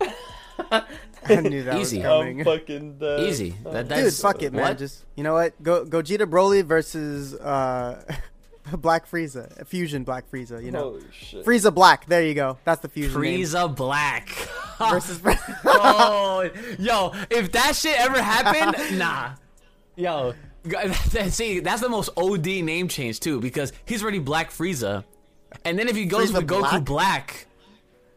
I 1.28 1.40
knew 1.42 1.62
that 1.64 1.78
Easy. 1.78 1.98
was 1.98 2.06
I'm 2.06 2.20
coming. 2.20 2.44
fucking 2.44 2.98
dead. 2.98 3.20
Easy. 3.20 3.54
That, 3.64 3.88
Dude, 3.88 4.12
fuck 4.14 4.42
it, 4.42 4.52
man. 4.52 4.62
what? 4.62 4.78
Just 4.78 5.04
you 5.16 5.22
know 5.22 5.34
what? 5.34 5.62
Go 5.62 5.84
Gogeta 5.84 6.20
Broly 6.28 6.64
versus 6.64 7.34
uh, 7.34 8.02
Black 8.78 9.08
Frieza, 9.10 9.66
fusion 9.66 10.04
Black 10.04 10.30
Frieza. 10.30 10.64
You 10.64 10.70
know, 10.70 10.80
Holy 10.92 11.04
shit. 11.12 11.44
Frieza 11.44 11.72
Black. 11.74 12.06
There 12.06 12.24
you 12.24 12.34
go. 12.34 12.58
That's 12.64 12.80
the 12.80 12.88
fusion 12.88 13.20
name. 13.20 13.40
Frieza 13.40 13.74
Black. 13.74 14.28
versus. 14.78 15.20
oh, 15.66 16.48
yo, 16.78 17.12
if 17.30 17.52
that 17.52 17.76
shit 17.76 17.98
ever 18.00 18.22
happened, 18.22 18.98
nah. 18.98 19.32
Yo, 19.96 20.32
g- 20.32 20.38
see, 21.30 21.60
that's 21.60 21.80
the 21.80 21.88
most 21.88 22.10
OD 22.16 22.46
name 22.46 22.88
change 22.88 23.20
too, 23.20 23.40
because 23.40 23.72
he's 23.86 24.02
already 24.02 24.18
Black 24.18 24.50
Frieza, 24.50 25.04
and 25.64 25.78
then 25.78 25.88
if 25.88 25.96
he 25.96 26.04
goes 26.06 26.30
Frieza 26.30 26.34
with 26.34 26.46
Goku 26.48 26.84
Black? 26.84 26.84
Black, 26.84 27.46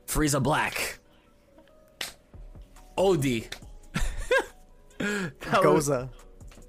Frieza 0.08 0.42
Black, 0.44 1.00
OD. 2.98 3.26
That 5.00 5.64
was- 5.64 5.88
Goza. 5.88 6.10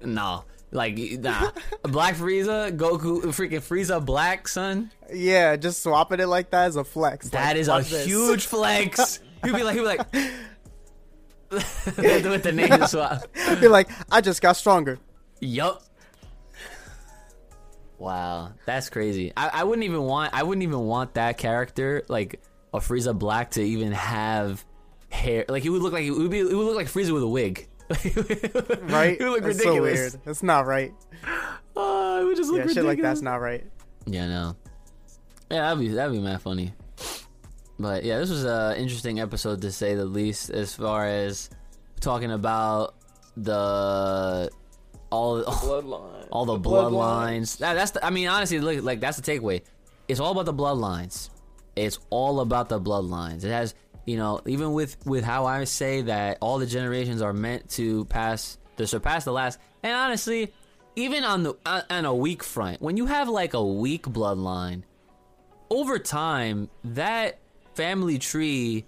No, 0.03 0.43
like 0.71 0.97
nah, 0.97 1.51
Black 1.83 2.15
Frieza, 2.15 2.75
Goku, 2.75 3.21
freaking 3.25 3.61
Frieza 3.61 4.03
Black, 4.03 4.47
son. 4.47 4.91
Yeah, 5.13 5.55
just 5.55 5.83
swapping 5.83 6.19
it 6.19 6.27
like 6.27 6.49
that 6.49 6.67
is 6.69 6.75
a 6.75 6.83
flex. 6.83 7.29
That 7.29 7.49
Like, 7.49 7.57
is 7.57 7.67
a 7.69 7.79
this. 7.81 8.05
huge 8.05 8.45
flex. 8.47 9.19
He'd 9.45 9.53
be 9.53 9.61
like, 9.63 9.75
he'd 9.75 9.81
be 9.81 9.85
like. 9.85 10.07
with 11.51 12.43
the 12.43 12.51
name 12.53 12.87
swap. 12.87 13.21
Be 13.61 13.67
like, 13.67 13.89
I 14.11 14.21
just 14.21 14.41
got 14.41 14.53
stronger. 14.57 14.97
Yup. 15.43 15.83
Wow, 17.99 18.51
that's 18.65 18.89
crazy. 18.89 19.31
I, 19.37 19.49
I 19.53 19.63
wouldn't 19.63 19.85
even 19.85 20.01
want. 20.03 20.33
I 20.33 20.43
wouldn't 20.43 20.63
even 20.63 20.79
want 20.81 21.13
that 21.13 21.37
character 21.37 22.03
like 22.09 22.41
a 22.73 22.79
Frieza 22.79 23.17
Black 23.17 23.51
to 23.51 23.61
even 23.61 23.91
have 23.93 24.63
hair. 25.09 25.45
Like 25.47 25.63
he 25.63 25.69
would 25.69 25.81
look 25.81 25.93
like 25.93 26.03
it 26.03 26.11
would 26.11 26.31
be. 26.31 26.39
It 26.39 26.45
would 26.45 26.65
look 26.65 26.75
like 26.75 26.87
Frieza 26.87 27.13
with 27.13 27.23
a 27.23 27.27
wig. 27.27 27.67
Right? 28.89 29.17
It 29.19 29.23
would 29.23 29.31
look 29.33 29.43
That's 29.43 29.57
ridiculous. 29.59 29.63
so 29.63 29.73
weird. 29.81 30.13
That's 30.25 30.43
not 30.43 30.65
right. 30.65 30.93
Oh, 31.75 32.21
it 32.21 32.25
would 32.25 32.37
just 32.37 32.49
look 32.49 32.57
Yeah, 32.59 32.63
ridiculous. 32.63 32.73
shit 32.75 32.85
like 32.85 33.01
that's 33.01 33.21
not 33.21 33.35
right. 33.41 33.65
Yeah, 34.05 34.27
no. 34.27 34.55
Yeah, 35.51 35.61
that'd 35.61 35.79
be 35.79 35.89
that'd 35.89 36.11
be 36.13 36.19
mad 36.19 36.41
funny. 36.41 36.73
But 37.79 38.03
yeah, 38.03 38.17
this 38.19 38.29
was 38.29 38.43
an 38.43 38.77
interesting 38.77 39.19
episode 39.19 39.61
to 39.61 39.71
say 39.71 39.95
the 39.95 40.05
least, 40.05 40.49
as 40.49 40.73
far 40.75 41.05
as 41.07 41.49
talking 41.99 42.31
about 42.31 42.95
the 43.37 44.49
all 45.13 45.43
Bloodline. 45.43 46.27
all 46.31 46.45
the, 46.45 46.57
bloodlines. 46.59 47.57
That, 47.59 47.75
that's 47.75 47.91
the, 47.91 48.03
I 48.03 48.09
mean, 48.09 48.27
honestly, 48.27 48.59
look, 48.59 48.83
like 48.83 48.99
that's 48.99 49.17
the 49.17 49.23
takeaway. 49.23 49.61
It's 50.07 50.19
all 50.19 50.31
about 50.31 50.45
the 50.45 50.53
bloodlines. 50.53 51.29
It's 51.75 51.99
all 52.09 52.39
about 52.39 52.69
the 52.69 52.79
bloodlines. 52.81 53.43
It 53.43 53.51
has, 53.51 53.75
you 54.05 54.17
know, 54.17 54.41
even 54.47 54.73
with 54.73 54.97
with 55.05 55.23
how 55.23 55.45
I 55.45 55.63
say 55.65 56.01
that 56.01 56.39
all 56.41 56.57
the 56.57 56.65
generations 56.65 57.21
are 57.21 57.33
meant 57.33 57.69
to 57.71 58.05
pass 58.05 58.57
to 58.77 58.87
surpass 58.87 59.23
the 59.23 59.31
last. 59.31 59.59
And 59.83 59.93
honestly, 59.93 60.51
even 60.95 61.23
on 61.23 61.43
the 61.43 61.55
on 61.65 61.83
on 61.89 62.05
a 62.05 62.13
weak 62.15 62.43
front, 62.43 62.81
when 62.81 62.97
you 62.97 63.05
have 63.05 63.29
like 63.29 63.53
a 63.53 63.63
weak 63.63 64.03
bloodline, 64.03 64.83
over 65.69 65.99
time 65.99 66.69
that 66.83 67.39
family 67.75 68.17
tree 68.17 68.85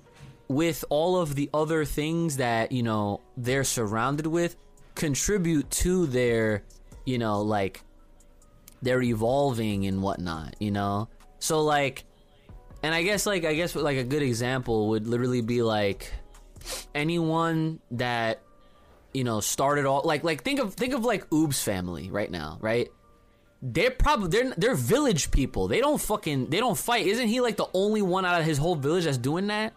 with 0.48 0.86
all 0.90 1.20
of 1.20 1.36
the 1.36 1.50
other 1.54 1.86
things 1.86 2.38
that 2.38 2.72
you 2.72 2.84
know 2.84 3.22
they're 3.38 3.64
surrounded 3.64 4.28
with 4.28 4.56
contribute 4.96 5.70
to 5.70 6.06
their 6.08 6.64
you 7.06 7.18
know 7.18 7.42
like 7.42 7.84
they're 8.82 9.02
evolving 9.02 9.86
and 9.86 10.02
whatnot 10.02 10.56
you 10.60 10.72
know 10.72 11.08
so 11.40 11.62
like 11.62 12.06
and 12.84 12.94
i 12.94 13.04
guess 13.04 13.26
like 13.26 13.46
i 13.46 13.54
guess 13.54 13.76
like 13.76 13.98
a 13.98 14.04
good 14.04 14.24
example 14.24 14.90
would 14.90 15.08
literally 15.08 15.42
be 15.42 15.62
like 15.62 16.12
anyone 16.94 17.80
that 17.92 18.42
you 19.14 19.24
know 19.24 19.40
started 19.40 19.86
all 19.86 20.02
like 20.04 20.24
like 20.24 20.44
think 20.44 20.60
of 20.60 20.74
think 20.74 20.94
of 20.94 21.04
like 21.04 21.32
oob's 21.34 21.62
family 21.62 22.10
right 22.10 22.32
now 22.32 22.58
right 22.62 22.90
they're 23.62 23.92
probably 23.92 24.30
they're 24.30 24.54
they're 24.56 24.76
village 24.76 25.32
people. 25.32 25.68
They 25.68 25.80
don't 25.80 26.00
fucking 26.00 26.50
they 26.50 26.60
don't 26.60 26.78
fight. 26.78 27.08
Isn't 27.08 27.28
he 27.28 27.42
like 27.42 27.58
the 27.58 27.68
only 27.74 28.02
one 28.02 28.26
out 28.26 28.40
of 28.40 28.46
his 28.46 28.58
whole 28.58 28.76
village 28.76 29.06
that's 29.06 29.18
doing 29.18 29.48
that? 29.48 29.74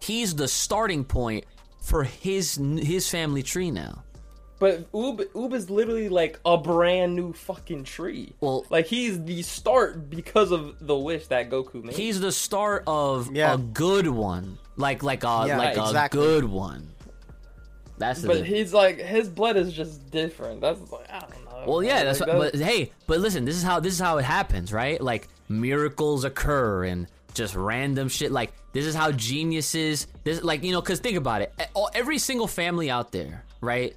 He's 0.00 0.34
the 0.34 0.48
starting 0.48 1.04
point 1.04 1.44
for 1.84 2.04
his 2.04 2.54
his 2.78 3.08
family 3.08 3.42
tree 3.42 3.70
now. 3.70 4.02
But 4.58 4.90
Oob, 4.92 5.18
Oob 5.34 5.52
is 5.52 5.68
literally 5.68 6.08
like 6.08 6.38
a 6.46 6.56
brand 6.56 7.14
new 7.14 7.32
fucking 7.32 7.84
tree. 7.84 8.32
Well- 8.40 8.64
like 8.70 8.86
he's 8.86 9.22
the 9.22 9.42
start 9.42 10.08
because 10.08 10.52
of 10.52 10.76
the 10.86 10.96
wish 10.96 11.26
that 11.26 11.50
Goku 11.50 11.82
made. 11.84 11.94
He's 11.96 12.20
the 12.20 12.32
start 12.32 12.84
of 12.86 13.34
Yeah. 13.34 13.54
a 13.54 13.58
good 13.58 14.06
one, 14.08 14.58
like 14.76 15.02
like 15.02 15.24
a 15.24 15.44
Yeah, 15.46 15.58
like 15.58 15.76
exactly. 15.76 16.20
a 16.20 16.24
good 16.24 16.44
one. 16.44 16.88
That's 17.98 18.22
the 18.22 18.28
but 18.28 18.36
diff- 18.38 18.46
he's 18.46 18.72
like 18.72 18.98
his 18.98 19.28
blood 19.28 19.56
is 19.56 19.72
just 19.72 20.10
different. 20.10 20.60
That's 20.60 20.80
like 20.90 21.10
I 21.12 21.20
don't 21.20 21.30
know. 21.44 21.64
Well, 21.66 21.82
yeah, 21.82 21.96
Like, 21.96 22.04
that's 22.04 22.20
what, 22.20 22.26
that- 22.26 22.52
but 22.52 22.54
hey, 22.54 22.92
but 23.06 23.20
listen, 23.20 23.44
this 23.44 23.56
is 23.56 23.62
how 23.62 23.80
this 23.80 23.92
is 23.94 24.00
how 24.00 24.18
it 24.18 24.24
happens, 24.24 24.72
right? 24.72 25.00
Like 25.00 25.28
miracles 25.48 26.24
occur 26.24 26.84
and 26.84 27.06
just 27.34 27.54
random 27.54 28.08
shit. 28.08 28.32
Like 28.32 28.52
this 28.74 28.86
is 28.86 28.94
how 28.94 29.12
geniuses, 29.12 30.08
this 30.24 30.42
like 30.42 30.64
you 30.64 30.72
know, 30.72 30.82
because 30.82 30.98
think 30.98 31.16
about 31.16 31.40
it, 31.42 31.54
every 31.94 32.18
single 32.18 32.48
family 32.48 32.90
out 32.90 33.12
there, 33.12 33.44
right? 33.60 33.96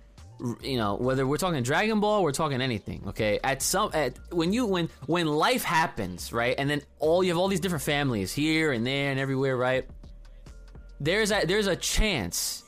You 0.62 0.78
know, 0.78 0.96
whether 0.96 1.26
we're 1.26 1.38
talking 1.38 1.64
Dragon 1.64 2.00
Ball, 2.00 2.22
we're 2.22 2.32
talking 2.32 2.62
anything, 2.62 3.04
okay? 3.08 3.40
At 3.44 3.64
some, 3.64 3.90
at 3.96 4.20
when 4.32 4.54
you 4.54 4.68
when 4.68 4.88
when 5.08 5.26
life 5.26 5.64
happens, 5.64 6.32
right, 6.32 6.56
and 6.58 6.70
then 6.70 6.84
all 7.00 7.24
you 7.24 7.32
have 7.32 7.40
all 7.40 7.48
these 7.48 7.60
different 7.60 7.84
families 7.84 8.32
here 8.32 8.72
and 8.72 8.86
there 8.86 9.10
and 9.10 9.20
everywhere, 9.20 9.58
right? 9.58 9.86
There's 11.00 11.32
a 11.32 11.44
there's 11.46 11.68
a 11.68 11.76
chance 11.76 12.64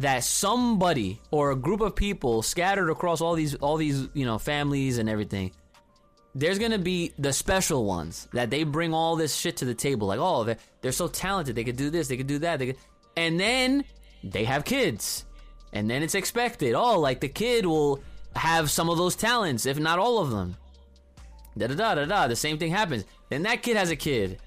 that 0.00 0.24
somebody 0.24 1.18
or 1.30 1.50
a 1.50 1.56
group 1.56 1.80
of 1.80 1.96
people 1.96 2.42
scattered 2.42 2.90
across 2.90 3.22
all 3.22 3.34
these 3.34 3.54
all 3.54 3.78
these 3.78 4.06
you 4.12 4.26
know 4.26 4.38
families 4.38 4.98
and 4.98 5.08
everything 5.08 5.50
there's 6.38 6.58
gonna 6.58 6.78
be 6.78 7.12
the 7.18 7.32
special 7.32 7.84
ones 7.84 8.28
that 8.32 8.48
they 8.48 8.62
bring 8.62 8.94
all 8.94 9.16
this 9.16 9.34
shit 9.34 9.56
to 9.58 9.64
the 9.64 9.74
table. 9.74 10.06
Like 10.06 10.20
oh 10.20 10.44
they're, 10.44 10.58
they're 10.80 10.92
so 10.92 11.08
talented. 11.08 11.56
They 11.56 11.64
could 11.64 11.76
do 11.76 11.90
this. 11.90 12.08
They 12.08 12.16
could 12.16 12.26
do 12.26 12.38
that. 12.40 12.58
They 12.58 12.66
could 12.66 12.76
and 13.16 13.38
then 13.38 13.84
they 14.22 14.44
have 14.44 14.64
kids. 14.64 15.24
And 15.72 15.90
then 15.90 16.02
it's 16.02 16.14
expected. 16.14 16.74
Oh 16.74 17.00
like 17.00 17.20
the 17.20 17.28
kid 17.28 17.66
will 17.66 18.00
have 18.36 18.70
some 18.70 18.88
of 18.88 18.98
those 18.98 19.16
talents 19.16 19.66
if 19.66 19.78
not 19.78 19.98
all 19.98 20.18
of 20.18 20.30
them. 20.30 20.56
Da 21.56 21.66
da 21.66 21.74
da 21.74 21.94
da 21.96 22.04
da. 22.04 22.28
The 22.28 22.36
same 22.36 22.56
thing 22.56 22.70
happens. 22.70 23.04
Then 23.30 23.42
that 23.42 23.62
kid 23.62 23.76
has 23.76 23.90
a 23.90 23.96
kid. 23.96 24.38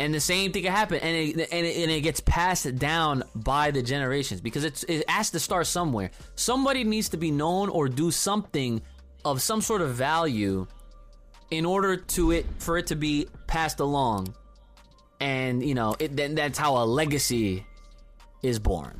And 0.00 0.12
the 0.12 0.20
same 0.20 0.50
thing 0.50 0.64
can 0.64 0.72
happen, 0.72 0.98
and 0.98 1.16
it, 1.16 1.48
and 1.52 1.66
it, 1.66 1.76
and 1.76 1.90
it 1.90 2.00
gets 2.00 2.18
passed 2.20 2.74
down 2.76 3.22
by 3.36 3.70
the 3.70 3.82
generations. 3.82 4.40
Because 4.40 4.64
it's 4.64 4.82
it 4.84 5.08
has 5.08 5.30
to 5.30 5.38
start 5.38 5.68
somewhere. 5.68 6.10
Somebody 6.34 6.82
needs 6.82 7.10
to 7.10 7.16
be 7.16 7.30
known 7.30 7.68
or 7.68 7.88
do 7.88 8.10
something 8.10 8.82
of 9.24 9.40
some 9.40 9.60
sort 9.60 9.80
of 9.80 9.94
value 9.94 10.66
in 11.52 11.66
order 11.66 11.96
to 11.98 12.32
it 12.32 12.46
for 12.58 12.78
it 12.78 12.86
to 12.88 12.96
be 12.96 13.28
passed 13.46 13.78
along, 13.78 14.34
and 15.20 15.62
you 15.62 15.74
know 15.74 15.94
it, 15.98 16.16
then 16.16 16.34
that's 16.34 16.58
how 16.58 16.82
a 16.82 16.84
legacy 16.84 17.64
is 18.42 18.58
born. 18.58 18.98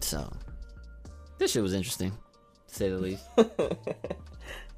So 0.00 0.30
this 1.38 1.52
shit 1.52 1.62
was 1.62 1.72
interesting, 1.72 2.12
to 2.68 2.74
say 2.74 2.90
the 2.90 2.98
least. 2.98 3.24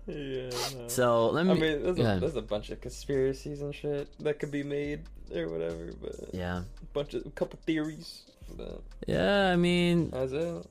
yeah. 0.06 0.50
no. 0.76 0.86
So 0.86 1.30
let 1.30 1.44
me. 1.44 1.50
I 1.50 1.54
mean, 1.54 1.82
there's 1.82 1.98
a, 1.98 2.20
there's 2.20 2.36
a 2.36 2.42
bunch 2.42 2.70
of 2.70 2.80
conspiracies 2.80 3.62
and 3.62 3.74
shit 3.74 4.08
that 4.20 4.38
could 4.38 4.52
be 4.52 4.62
made 4.62 5.00
or 5.34 5.48
whatever, 5.48 5.90
but 6.00 6.32
yeah, 6.32 6.58
a 6.58 6.86
bunch 6.92 7.14
of 7.14 7.26
a 7.26 7.30
couple 7.30 7.58
theories. 7.66 8.22
But 8.56 8.80
yeah. 9.08 9.50
I 9.50 9.56
mean, 9.56 10.10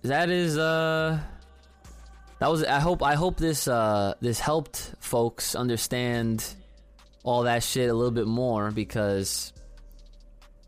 that 0.04 0.30
is 0.30 0.58
uh 0.58 1.20
that 2.42 2.50
was 2.50 2.64
i 2.66 2.80
hope 2.80 3.02
i 3.04 3.14
hope 3.16 3.38
this 3.38 3.68
uh 3.68 4.14
this 4.20 4.40
helped 4.40 4.94
folks 5.00 5.54
understand 5.56 6.44
all 7.24 7.44
that 7.44 7.62
shit 7.64 7.90
a 7.90 7.94
little 7.94 8.12
bit 8.12 8.28
more 8.28 8.72
because 8.72 9.54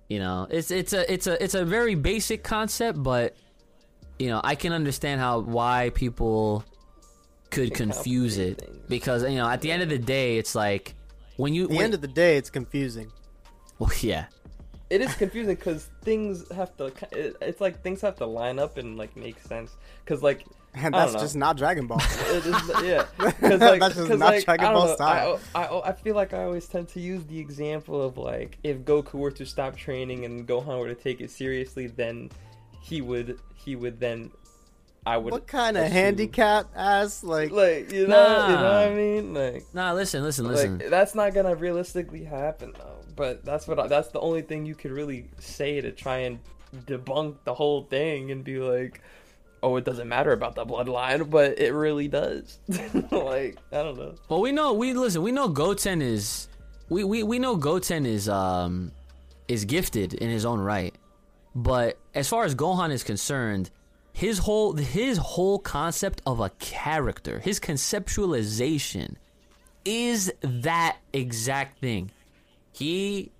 you 0.07 0.19
know 0.19 0.47
it's 0.49 0.69
it's 0.71 0.93
a 0.93 1.11
it's 1.11 1.25
a 1.27 1.43
it's 1.43 1.55
a 1.55 1.65
very 1.65 1.95
basic 1.95 2.43
concept 2.43 3.01
but 3.01 3.35
you 4.19 4.29
know, 4.29 4.39
I 4.43 4.53
can 4.55 4.73
understand 4.73 5.19
how 5.19 5.39
why 5.39 5.89
people 5.95 6.63
could 7.49 7.73
Can 7.73 7.89
confuse 7.89 8.37
it 8.37 8.61
things. 8.61 8.77
because 8.87 9.23
you 9.23 9.37
know, 9.37 9.49
at 9.49 9.61
the 9.61 9.71
end 9.71 9.81
of 9.81 9.89
the 9.89 9.97
day, 9.97 10.37
it's 10.37 10.53
like 10.53 10.93
when 11.35 11.53
you 11.55 11.63
At 11.63 11.69
the 11.69 11.75
when, 11.75 11.85
end 11.85 11.93
of 11.95 12.01
the 12.01 12.07
day, 12.07 12.37
it's 12.37 12.51
confusing. 12.51 13.11
well, 13.79 13.91
yeah, 14.01 14.27
it 14.91 15.01
is 15.01 15.13
confusing 15.15 15.55
because 15.55 15.89
things 16.03 16.45
have 16.53 16.77
to. 16.77 16.91
It's 17.41 17.59
like 17.59 17.81
things 17.81 18.01
have 18.01 18.15
to 18.17 18.27
line 18.27 18.59
up 18.59 18.77
and 18.77 18.97
like 18.97 19.17
make 19.17 19.39
sense. 19.41 19.75
Because 20.05 20.21
like 20.21 20.45
And 20.75 20.93
that's 20.93 21.13
just 21.13 21.35
not 21.35 21.57
Dragon 21.57 21.87
Ball. 21.87 22.01
it 22.29 22.45
is, 22.45 22.71
yeah. 22.83 23.05
Because 23.17 23.59
like, 23.59 23.79
That's 23.79 23.95
just 23.95 24.07
'cause, 24.07 24.19
not 24.19 24.33
like, 24.33 24.45
Dragon 24.45 24.65
I 24.67 24.73
Ball 24.73 24.87
know, 24.87 24.95
style. 24.95 25.39
I, 25.55 25.65
I 25.65 25.89
I 25.89 25.91
feel 25.93 26.15
like 26.15 26.33
I 26.33 26.43
always 26.43 26.67
tend 26.67 26.87
to 26.89 26.99
use 26.99 27.23
the 27.25 27.39
example 27.39 28.01
of 28.01 28.17
like 28.17 28.57
if 28.63 28.79
Goku 28.79 29.13
were 29.13 29.31
to 29.31 29.45
stop 29.45 29.75
training 29.75 30.25
and 30.25 30.47
Gohan 30.47 30.79
were 30.79 30.87
to 30.87 30.95
take 30.95 31.21
it 31.21 31.31
seriously, 31.31 31.87
then 31.87 32.29
he 32.81 33.01
would 33.01 33.39
he 33.55 33.75
would 33.75 33.99
then 33.99 34.31
I 35.05 35.17
would. 35.17 35.31
what 35.31 35.47
kind 35.47 35.77
of 35.77 35.91
handicap 35.91 36.67
ass 36.75 37.23
like? 37.23 37.51
Like 37.51 37.91
you 37.91 38.07
know, 38.07 38.47
you 38.47 38.55
know 38.55 38.63
what 38.63 38.91
I 38.91 38.93
mean? 38.93 39.33
Like. 39.33 39.65
nah, 39.73 39.93
listen, 39.93 40.23
listen, 40.23 40.47
listen. 40.47 40.79
Like 40.79 40.89
that's 40.89 41.13
not 41.13 41.33
gonna 41.33 41.55
realistically 41.55 42.23
happen 42.23 42.73
though. 42.77 42.89
But 43.15 43.45
that's 43.45 43.67
what 43.67 43.79
I, 43.79 43.87
that's 43.87 44.07
the 44.09 44.19
only 44.19 44.41
thing 44.41 44.65
you 44.65 44.75
could 44.75 44.91
really 44.91 45.29
say 45.39 45.81
to 45.81 45.91
try 45.91 46.19
and 46.19 46.39
debunk 46.85 47.35
the 47.43 47.53
whole 47.53 47.83
thing 47.83 48.31
and 48.31 48.43
be 48.43 48.57
like, 48.59 49.01
oh, 49.63 49.77
it 49.77 49.85
doesn't 49.85 50.07
matter 50.07 50.33
about 50.33 50.55
the 50.55 50.65
bloodline, 50.65 51.29
but 51.29 51.57
it 51.57 51.73
really 51.73 52.07
does. 52.07 52.59
like 52.67 53.57
I 53.71 53.77
don't 53.81 53.97
know. 53.97 54.15
Well, 54.29 54.41
we 54.41 54.51
know 54.51 54.73
we 54.73 54.93
listen. 54.93 55.23
We 55.23 55.31
know 55.31 55.47
Goten 55.47 56.01
is 56.01 56.47
we, 56.89 57.03
we 57.03 57.23
we 57.23 57.39
know 57.39 57.55
Goten 57.55 58.05
is 58.05 58.29
um 58.29 58.91
is 59.47 59.65
gifted 59.65 60.13
in 60.13 60.29
his 60.29 60.45
own 60.45 60.59
right, 60.59 60.93
but 61.55 61.97
as 62.13 62.27
far 62.27 62.43
as 62.43 62.53
Gohan 62.53 62.91
is 62.91 63.03
concerned, 63.03 63.71
his 64.11 64.39
whole 64.39 64.73
his 64.73 65.17
whole 65.17 65.57
concept 65.57 66.21
of 66.25 66.39
a 66.39 66.49
character, 66.51 67.39
his 67.39 67.59
conceptualization, 67.59 69.15
is 69.85 70.31
that 70.41 70.97
exact 71.13 71.79
thing. 71.79 72.11
He 72.73 73.31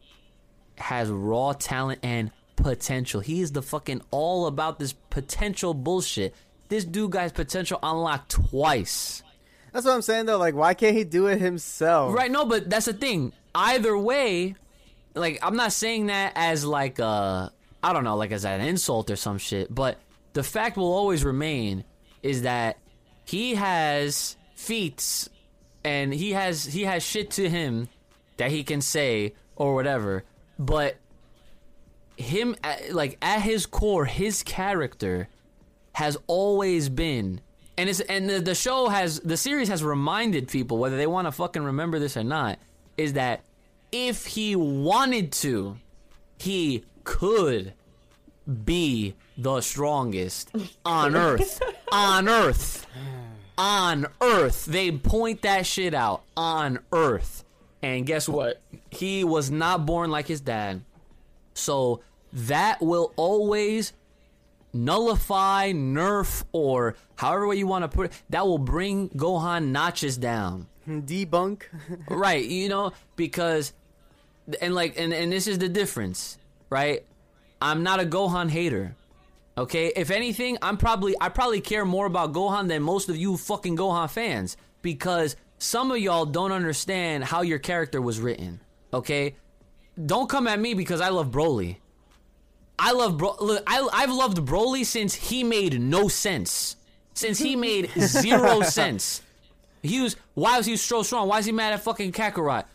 has 0.78 1.10
raw 1.10 1.54
talent 1.54 2.00
and 2.02 2.32
potential. 2.64 3.20
He 3.20 3.42
is 3.42 3.52
the 3.52 3.62
fucking 3.62 4.02
all 4.10 4.48
about 4.48 4.80
this 4.80 4.94
potential 4.94 5.74
bullshit. 5.74 6.34
This 6.70 6.86
dude 6.86 7.12
guy's 7.12 7.32
potential 7.32 7.78
unlocked 7.84 8.32
twice. 8.32 9.22
That's 9.74 9.86
what 9.86 9.94
I'm 9.94 10.02
saying 10.02 10.26
though. 10.26 10.38
Like, 10.38 10.56
why 10.56 10.74
can't 10.74 10.96
he 10.96 11.04
do 11.04 11.28
it 11.28 11.40
himself? 11.40 12.16
Right, 12.16 12.32
no, 12.32 12.46
but 12.46 12.70
that's 12.70 12.86
the 12.86 12.94
thing. 12.94 13.34
Either 13.54 13.98
way, 13.98 14.56
like 15.14 15.40
I'm 15.44 15.56
not 15.56 15.74
saying 15.74 16.08
that 16.08 16.34
as 16.36 16.66
like 16.66 17.00
uh 17.00 17.50
I 17.84 17.94
don't 17.94 18.06
know, 18.06 18.16
like 18.16 18.32
as 18.32 18.46
an 18.46 18.62
insult 18.62 19.12
or 19.12 19.18
some 19.18 19.38
shit, 19.38 19.74
but 19.74 19.98
the 20.32 20.44
fact 20.44 20.78
will 20.78 20.94
always 20.94 21.24
remain 21.26 21.84
is 22.24 22.44
that 22.44 22.78
he 23.26 23.56
has 23.56 24.38
feats 24.56 25.30
and 25.84 26.14
he 26.14 26.32
has 26.32 26.64
he 26.66 26.84
has 26.84 27.04
shit 27.04 27.32
to 27.32 27.50
him 27.50 27.90
that 28.38 28.52
he 28.52 28.64
can 28.64 28.82
say 28.82 29.34
or 29.56 29.76
whatever, 29.76 30.24
but 30.58 30.96
him 32.18 32.56
at- 32.64 32.94
like 32.94 33.18
at 33.22 33.42
his 33.42 33.66
core, 33.66 34.06
his 34.06 34.44
character 34.44 35.28
has 35.94 36.18
always 36.28 36.90
been 36.90 37.40
and 37.78 37.90
it's 37.90 38.00
and 38.02 38.30
the, 38.30 38.40
the 38.40 38.56
show 38.56 38.90
has 38.90 39.20
the 39.20 39.38
series 39.38 39.68
has 39.68 39.84
reminded 39.84 40.48
people 40.48 40.78
whether 40.78 40.98
they 40.98 41.08
want 41.08 41.28
to 41.28 41.32
fucking 41.32 41.64
remember 41.64 42.00
this 42.00 42.18
or 42.18 42.24
not 42.24 42.58
is 42.98 43.14
that 43.14 43.42
if 43.92 44.26
he 44.26 44.56
wanted 44.56 45.32
to 45.32 45.78
he 46.40 46.84
could 47.04 47.74
be 48.66 49.16
the 49.38 49.62
strongest 49.62 50.52
on 50.86 51.16
earth. 51.28 51.62
On 51.92 52.28
earth. 52.28 52.86
On 53.58 54.06
earth. 54.22 54.66
They 54.66 54.92
point 54.92 55.44
that 55.44 55.66
shit 55.66 55.94
out. 55.94 56.24
On 56.36 56.80
earth. 56.92 57.44
And 57.82 58.06
guess 58.06 58.28
what? 58.28 58.62
He 58.90 59.24
was 59.24 59.50
not 59.52 59.86
born 59.86 60.10
like 60.12 60.28
his 60.28 60.42
dad 60.42 60.82
so 61.54 62.02
that 62.34 62.82
will 62.82 63.14
always 63.16 63.94
nullify, 64.74 65.72
nerf, 65.72 66.44
or 66.52 66.96
however 67.16 67.48
way 67.48 67.56
you 67.56 67.68
want 67.68 67.84
to 67.84 67.88
put 67.88 68.08
it, 68.08 68.24
that 68.30 68.46
will 68.46 68.58
bring 68.58 69.10
Gohan 69.10 69.68
notches 69.68 70.18
down. 70.18 70.68
Hmm, 70.86 71.00
debunk. 71.02 71.64
right, 72.10 72.44
you 72.44 72.70
know, 72.70 72.94
because 73.16 73.74
and 74.62 74.76
like 74.76 75.00
and, 75.00 75.14
and 75.14 75.32
this 75.32 75.48
is 75.48 75.60
the 75.60 75.70
difference, 75.70 76.38
right? 76.70 77.06
I'm 77.62 77.84
not 77.84 78.00
a 78.00 78.06
Gohan 78.06 78.50
hater. 78.50 78.96
Okay? 79.58 79.94
If 79.96 80.12
anything, 80.12 80.58
I'm 80.62 80.78
probably 80.78 81.16
I 81.22 81.30
probably 81.30 81.62
care 81.62 81.86
more 81.86 82.06
about 82.06 82.34
Gohan 82.34 82.68
than 82.68 82.82
most 82.84 83.10
of 83.10 83.16
you 83.16 83.38
fucking 83.38 83.78
Gohan 83.78 84.10
fans 84.10 84.58
because 84.82 85.36
some 85.60 85.92
of 85.92 85.98
y'all 85.98 86.26
don't 86.26 86.52
understand 86.52 87.24
how 87.24 87.42
your 87.42 87.60
character 87.60 88.02
was 88.02 88.20
written. 88.20 88.60
Okay? 88.94 89.36
Don't 90.04 90.30
come 90.30 90.48
at 90.48 90.60
me 90.60 90.74
because 90.74 91.02
I 91.02 91.10
love 91.10 91.30
Broly. 91.30 91.78
I 92.80 92.92
love 92.92 93.18
Bro. 93.18 93.38
Look, 93.40 93.64
I 93.68 93.88
I've 93.94 94.12
loved 94.12 94.38
Broly 94.40 94.86
since 94.86 95.14
he 95.14 95.44
made 95.44 95.80
no 95.80 96.08
sense. 96.08 96.76
Since 97.14 97.40
he 97.40 97.56
made 97.56 97.92
zero 98.00 98.62
sense. 98.64 99.22
He 99.84 100.02
was 100.02 100.16
why 100.34 100.58
was 100.58 100.66
he 100.66 100.76
so 100.78 101.04
strong? 101.04 101.28
Why 101.28 101.40
is 101.40 101.46
he 101.46 101.52
mad 101.52 101.74
at 101.74 101.84
fucking 101.84 102.12
Kakarot? 102.12 102.66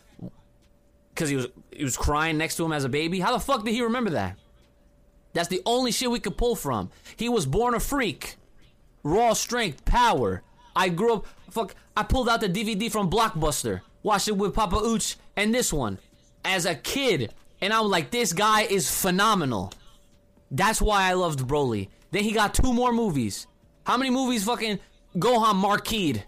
Because 1.13 1.29
he 1.29 1.35
was 1.35 1.47
he 1.71 1.83
was 1.83 1.97
crying 1.97 2.37
next 2.37 2.55
to 2.57 2.65
him 2.65 2.71
as 2.71 2.85
a 2.85 2.89
baby. 2.89 3.19
How 3.19 3.33
the 3.33 3.39
fuck 3.39 3.65
did 3.65 3.73
he 3.73 3.81
remember 3.81 4.11
that? 4.11 4.37
That's 5.33 5.49
the 5.49 5.61
only 5.65 5.91
shit 5.91 6.09
we 6.09 6.19
could 6.19 6.37
pull 6.37 6.55
from. 6.55 6.89
He 7.17 7.29
was 7.29 7.45
born 7.45 7.75
a 7.75 7.79
freak, 7.79 8.37
raw 9.03 9.33
strength, 9.33 9.85
power. 9.85 10.41
I 10.75 10.89
grew 10.89 11.15
up. 11.15 11.25
Fuck. 11.51 11.75
I 11.97 12.03
pulled 12.03 12.29
out 12.29 12.39
the 12.39 12.47
DVD 12.47 12.89
from 12.89 13.09
Blockbuster, 13.09 13.81
watched 14.01 14.29
it 14.29 14.37
with 14.37 14.53
Papa 14.53 14.77
Ooch 14.77 15.17
and 15.35 15.53
this 15.53 15.73
one 15.73 15.99
as 16.43 16.65
a 16.65 16.75
kid, 16.75 17.33
and 17.61 17.73
I 17.73 17.81
was 17.81 17.91
like, 17.91 18.11
this 18.11 18.33
guy 18.33 18.61
is 18.61 18.89
phenomenal. 18.89 19.73
That's 20.51 20.81
why 20.81 21.03
I 21.03 21.13
loved 21.13 21.39
Broly. 21.47 21.89
Then 22.11 22.23
he 22.23 22.31
got 22.31 22.53
two 22.53 22.73
more 22.73 22.91
movies. 22.91 23.47
How 23.85 23.97
many 23.97 24.09
movies 24.09 24.43
fucking 24.43 24.79
Gohan 25.17 25.55
marqueed? 25.55 26.23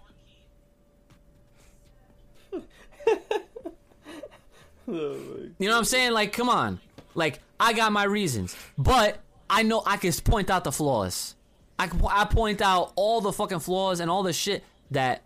You 4.86 5.68
know 5.68 5.72
what 5.72 5.78
I'm 5.78 5.84
saying? 5.84 6.12
Like, 6.12 6.32
come 6.32 6.48
on. 6.48 6.80
Like, 7.14 7.40
I 7.58 7.72
got 7.72 7.92
my 7.92 8.04
reasons. 8.04 8.56
But 8.76 9.18
I 9.48 9.62
know 9.62 9.82
I 9.86 9.96
can 9.96 10.12
point 10.12 10.50
out 10.50 10.64
the 10.64 10.72
flaws. 10.72 11.34
I, 11.78 11.88
I 12.08 12.24
point 12.26 12.60
out 12.60 12.92
all 12.96 13.20
the 13.20 13.32
fucking 13.32 13.60
flaws 13.60 14.00
and 14.00 14.10
all 14.10 14.22
the 14.22 14.32
shit 14.32 14.64
that 14.90 15.22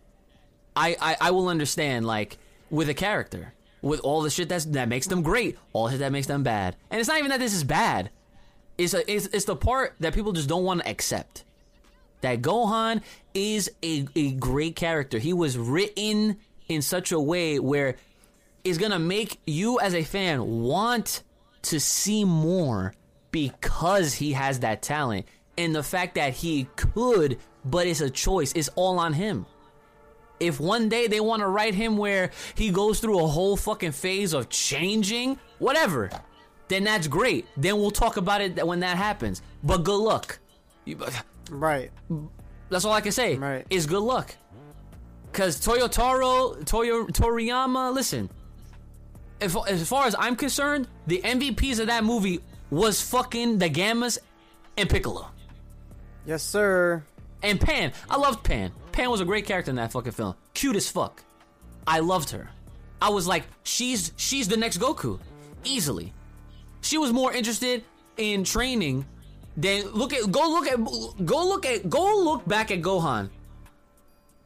I, 0.74 0.96
I, 1.00 1.16
I 1.20 1.30
will 1.32 1.48
understand, 1.48 2.06
like, 2.06 2.38
with 2.70 2.88
a 2.88 2.94
character. 2.94 3.54
With 3.86 4.00
all 4.00 4.22
the 4.22 4.30
shit 4.30 4.48
that's, 4.48 4.64
that 4.66 4.88
makes 4.88 5.06
them 5.06 5.22
great, 5.22 5.56
all 5.72 5.86
the 5.86 5.92
shit 5.92 6.00
that 6.00 6.12
makes 6.12 6.26
them 6.26 6.42
bad. 6.42 6.76
And 6.90 7.00
it's 7.00 7.08
not 7.08 7.18
even 7.18 7.30
that 7.30 7.40
this 7.40 7.54
is 7.54 7.64
bad. 7.64 8.10
It's, 8.78 8.94
a, 8.94 9.10
it's, 9.10 9.26
it's 9.26 9.44
the 9.44 9.56
part 9.56 9.94
that 10.00 10.14
people 10.14 10.32
just 10.32 10.48
don't 10.48 10.64
want 10.64 10.82
to 10.82 10.88
accept. 10.88 11.44
That 12.20 12.42
Gohan 12.42 13.02
is 13.34 13.70
a, 13.82 14.06
a 14.14 14.32
great 14.32 14.76
character. 14.76 15.18
He 15.18 15.32
was 15.32 15.56
written 15.56 16.38
in 16.68 16.82
such 16.82 17.12
a 17.12 17.20
way 17.20 17.58
where 17.58 17.96
is 18.64 18.78
gonna 18.78 18.98
make 18.98 19.38
you 19.46 19.78
as 19.78 19.94
a 19.94 20.02
fan 20.02 20.62
want 20.62 21.22
to 21.62 21.78
see 21.78 22.24
more 22.24 22.94
because 23.30 24.14
he 24.14 24.32
has 24.32 24.60
that 24.60 24.82
talent 24.82 25.26
and 25.56 25.74
the 25.74 25.82
fact 25.82 26.16
that 26.16 26.32
he 26.32 26.66
could 26.74 27.38
but 27.64 27.86
it's 27.86 28.00
a 28.00 28.10
choice 28.10 28.52
it's 28.54 28.68
all 28.74 28.98
on 28.98 29.12
him 29.12 29.46
if 30.40 30.60
one 30.60 30.88
day 30.88 31.06
they 31.06 31.20
want 31.20 31.40
to 31.40 31.46
write 31.48 31.74
him 31.74 31.96
where 31.96 32.30
he 32.54 32.70
goes 32.70 33.00
through 33.00 33.18
a 33.18 33.26
whole 33.26 33.56
fucking 33.56 33.92
phase 33.92 34.32
of 34.32 34.48
changing 34.48 35.38
whatever 35.58 36.10
then 36.68 36.84
that's 36.84 37.06
great 37.08 37.46
then 37.56 37.76
we'll 37.76 37.90
talk 37.90 38.16
about 38.16 38.40
it 38.40 38.66
when 38.66 38.80
that 38.80 38.96
happens 38.96 39.42
but 39.62 39.78
good 39.84 39.96
luck 39.98 40.38
right. 41.50 41.90
that's 42.68 42.84
all 42.84 42.92
i 42.92 43.00
can 43.00 43.12
say 43.12 43.36
Right. 43.36 43.66
is 43.70 43.86
good 43.86 44.02
luck 44.02 44.34
because 45.32 45.60
Toyotaro, 45.60 46.64
Toyo, 46.64 47.06
Toriyama, 47.08 47.92
listen, 47.92 48.30
if, 49.38 49.54
as 49.68 49.86
far 49.86 50.06
as 50.06 50.16
I'm 50.18 50.34
concerned, 50.34 50.88
the 51.06 51.20
MVPs 51.22 51.78
of 51.78 51.88
that 51.88 52.04
movie 52.04 52.40
was 52.70 53.02
fucking 53.02 53.58
the 53.58 53.68
Gammas 53.68 54.16
and 54.78 54.88
Piccolo. 54.88 55.28
Yes, 56.24 56.42
sir. 56.42 57.04
And 57.42 57.60
Pan. 57.60 57.92
I 58.08 58.16
loved 58.16 58.44
Pan. 58.44 58.72
Pan 58.96 59.10
was 59.10 59.20
a 59.20 59.26
great 59.26 59.44
character 59.44 59.68
in 59.68 59.76
that 59.76 59.92
fucking 59.92 60.12
film. 60.12 60.34
Cute 60.54 60.74
as 60.74 60.88
fuck. 60.88 61.22
I 61.86 61.98
loved 61.98 62.30
her. 62.30 62.48
I 63.02 63.10
was 63.10 63.26
like, 63.26 63.42
she's 63.62 64.12
she's 64.16 64.48
the 64.48 64.56
next 64.56 64.78
Goku. 64.78 65.18
Easily. 65.64 66.14
She 66.80 66.96
was 66.96 67.12
more 67.12 67.30
interested 67.30 67.84
in 68.16 68.42
training 68.42 69.04
than 69.54 69.90
look 69.90 70.14
at 70.14 70.32
go 70.32 70.48
look 70.48 70.66
at 70.66 70.82
go 71.26 71.46
look 71.46 71.66
at 71.66 71.90
go 71.90 72.18
look 72.24 72.48
back 72.48 72.70
at 72.70 72.80
Gohan. 72.80 73.28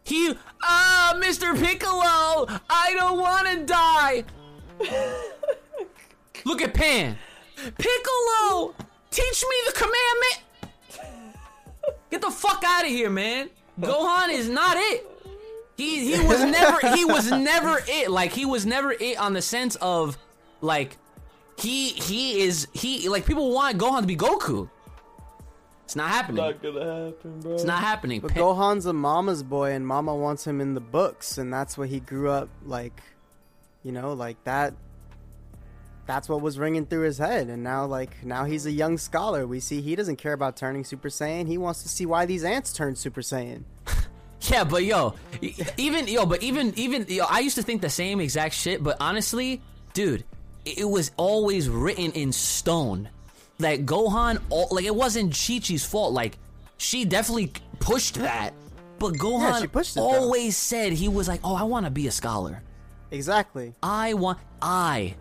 He 0.03 0.35
ah 0.65 1.15
Mr. 1.23 1.57
Piccolo, 1.57 2.49
I 2.69 2.93
don't 2.97 3.21
wanna 3.21 3.65
die. 3.65 4.25
look 6.45 6.61
at 6.61 6.75
Pan. 6.75 7.17
Piccolo! 7.79 8.75
Teach 9.13 9.45
me 9.49 9.57
the 9.67 9.73
commandment! 9.75 10.41
Get 12.11 12.21
the 12.21 12.33
fuck 12.33 12.65
out 12.67 12.83
of 12.83 12.91
here, 12.91 13.11
man. 13.11 13.49
Gohan 13.79 14.31
is 14.31 14.49
not 14.49 14.77
it. 14.79 15.07
He 15.77 16.15
he 16.15 16.27
was 16.27 16.45
never 16.45 16.95
he 16.95 17.05
was 17.05 17.31
never 17.31 17.81
it. 17.89 18.11
Like 18.11 18.33
he 18.33 18.45
was 18.45 18.67
never 18.67 18.93
it 18.93 19.19
on 19.19 19.33
the 19.33 19.43
sense 19.43 19.77
of 19.77 20.19
like 20.61 20.97
he 21.59 21.89
he 21.91 22.41
is 22.43 22.69
he 22.73 23.09
like 23.09 23.25
people 23.27 23.53
want 23.53 23.79
Gohan 23.79 24.03
to 24.03 24.07
be 24.07 24.17
Goku. 24.17 24.69
It's 25.85 25.97
not 25.97 26.11
happening. 26.11 26.37
Not 26.45 26.63
gonna 26.63 27.07
happen, 27.07 27.41
bro. 27.41 27.55
It's 27.55 27.65
not 27.65 27.81
happening. 27.81 28.21
But 28.21 28.35
Pa- 28.35 28.41
Gohan's 28.41 28.87
a 28.87 28.93
mama's 28.93 29.43
boy, 29.43 29.73
and 29.73 29.85
mama 29.87 30.15
wants 30.15 30.47
him 30.47 30.61
in 30.61 30.75
the 30.75 30.81
books, 30.81 31.37
and 31.37 31.53
that's 31.53 31.77
what 31.77 31.89
he 31.89 31.99
grew 31.99 32.31
up 32.31 32.49
like. 32.65 33.03
You 33.83 33.93
know, 33.93 34.13
like 34.13 34.37
that. 34.45 34.75
That's 36.07 36.29
what 36.29 36.41
was 36.41 36.59
ringing 36.59 36.87
through 36.87 37.03
his 37.03 37.19
head, 37.19 37.49
and 37.49 37.63
now, 37.63 37.87
like, 37.87 38.25
now 38.25 38.45
he's 38.45 38.67
a 38.67 38.71
young 38.73 38.99
scholar. 38.99 39.47
We 39.47 39.61
see 39.61 39.81
he 39.81 39.95
doesn't 39.95 40.17
care 40.17 40.33
about 40.33 40.57
turning 40.57 40.85
Super 40.85 41.09
Saiyan. 41.09 41.47
He 41.47 41.57
wants 41.57 41.83
to 41.85 41.89
see 41.89 42.05
why 42.05 42.27
these 42.27 42.43
ants 42.43 42.73
turned 42.73 42.99
Super 42.99 43.21
Saiyan. 43.21 43.65
Yeah, 44.49 44.65
but 44.65 44.85
yo, 44.85 45.15
even 45.77 46.09
yo, 46.09 46.25
but 46.25 46.43
even 46.43 46.73
even 46.77 47.05
yo, 47.09 47.25
I 47.29 47.41
used 47.41 47.57
to 47.57 47.63
think 47.63 47.83
the 47.83 47.91
same 47.91 48.21
exact 48.21 48.55
shit. 48.55 48.83
But 48.83 48.97
honestly, 48.99 49.61
dude, 49.93 50.25
it 50.65 50.89
was 50.89 51.13
always 51.17 51.69
written 51.69 52.11
in 52.13 52.33
stone 52.33 53.11
that 53.59 53.85
Gohan, 53.85 54.41
all, 54.49 54.69
like 54.71 54.87
it 54.87 54.95
wasn't 54.95 55.33
Chi 55.33 55.59
Chi's 55.59 55.85
fault. 55.85 56.15
Like 56.15 56.39
she 56.79 57.05
definitely 57.05 57.53
pushed 57.81 58.15
that, 58.15 58.55
but 58.99 59.15
Gohan 59.15 59.71
pushed 59.71 59.93
it, 59.93 60.01
though. 60.01 60.09
always 60.09 60.57
said 60.57 60.93
he 60.93 61.09
was 61.09 61.29
like, 61.29 61.41
"Oh, 61.45 61.55
I 61.55 61.65
want 61.65 61.85
to 61.85 61.91
be 61.91 62.07
a 62.07 62.13
scholar. 62.13 62.63
Exactly. 63.11 63.75
I 63.83 64.15
want 64.15 64.39
I." 64.63 65.17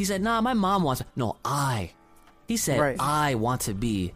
He 0.00 0.06
said, 0.06 0.22
"Nah, 0.22 0.40
my 0.40 0.54
mom 0.54 0.82
wants." 0.82 1.02
No, 1.14 1.36
I. 1.44 1.90
He 2.48 2.56
said, 2.56 2.80
Right. 2.80 2.96
"I 2.98 3.34
want 3.34 3.60
to 3.68 3.74
be 3.74 4.14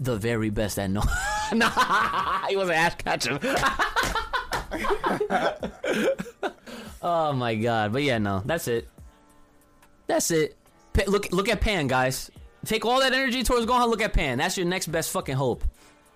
the 0.00 0.16
very 0.16 0.50
best 0.50 0.76
at 0.76 0.90
no." 0.90 1.04
nah, 1.52 2.48
he 2.48 2.56
wasn't 2.56 2.76
Ash 2.76 2.96
Ketchum. 2.96 3.38
oh 7.00 7.32
my 7.32 7.54
god! 7.54 7.92
But 7.92 8.02
yeah, 8.02 8.18
no, 8.18 8.42
that's 8.44 8.66
it. 8.66 8.88
That's 10.08 10.32
it. 10.32 10.56
Pa- 10.94 11.04
look, 11.06 11.30
look 11.30 11.48
at 11.48 11.60
Pan, 11.60 11.86
guys. 11.86 12.32
Take 12.64 12.84
all 12.84 12.98
that 12.98 13.12
energy 13.12 13.44
towards 13.44 13.66
Gohan. 13.66 13.88
Look 13.88 14.02
at 14.02 14.12
Pan. 14.12 14.38
That's 14.38 14.56
your 14.56 14.66
next 14.66 14.88
best 14.88 15.12
fucking 15.12 15.36
hope, 15.36 15.62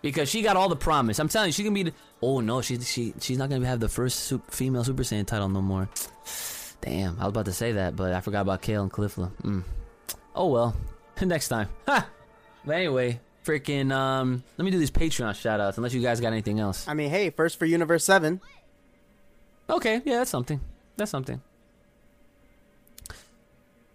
because 0.03 0.29
she 0.29 0.43
got 0.43 0.57
all 0.57 0.69
the 0.69 0.75
promise. 0.75 1.21
I'm 1.21 1.29
telling 1.29 1.51
you, 1.51 1.53
she 1.53 1.63
can 1.63 1.73
be. 1.73 1.85
The, 1.85 1.93
oh 2.21 2.41
no, 2.41 2.63
she 2.63 2.81
she 2.81 3.15
she's 3.21 3.39
not 3.39 3.49
gonna 3.49 3.65
have 3.65 3.79
the 3.79 3.89
first 3.89 4.25
sup- 4.25 4.51
female 4.51 4.83
Super 4.83 5.05
Saiyan 5.05 5.25
title 5.25 5.49
no 5.49 5.63
more. 5.63 5.89
Damn, 6.85 7.19
I 7.19 7.25
was 7.25 7.31
about 7.31 7.47
to 7.47 7.53
say 7.53 7.73
that, 7.73 7.97
but 7.97 8.13
I 8.13 8.21
forgot 8.21 8.43
about 8.43 8.61
Kale 8.61 8.83
and 8.83 8.93
Caulifla. 8.93 9.31
Mm. 9.43 9.63
Oh 10.35 10.49
well, 10.49 10.77
next 11.21 11.49
time. 11.49 11.69
Ha! 11.89 12.07
But 12.67 12.77
anyway, 12.77 13.21
freaking 13.45 13.93
um, 13.93 14.43
let 14.59 14.65
me 14.65 14.71
do 14.71 14.79
these 14.79 14.91
Patreon 14.91 15.35
shout 15.35 15.61
outs 15.61 15.77
unless 15.77 15.95
you 15.95 16.03
guys 16.03 16.21
got 16.21 16.33
anything 16.33 16.61
else. 16.61 16.87
I 16.89 16.95
mean, 16.95 17.11
hey, 17.11 17.31
first 17.31 17.59
for 17.59 17.65
Universe 17.65 18.05
Seven. 18.05 18.41
Okay, 19.69 20.03
yeah, 20.05 20.19
that's 20.19 20.31
something. 20.31 20.61
That's 20.97 21.11
something. 21.11 21.41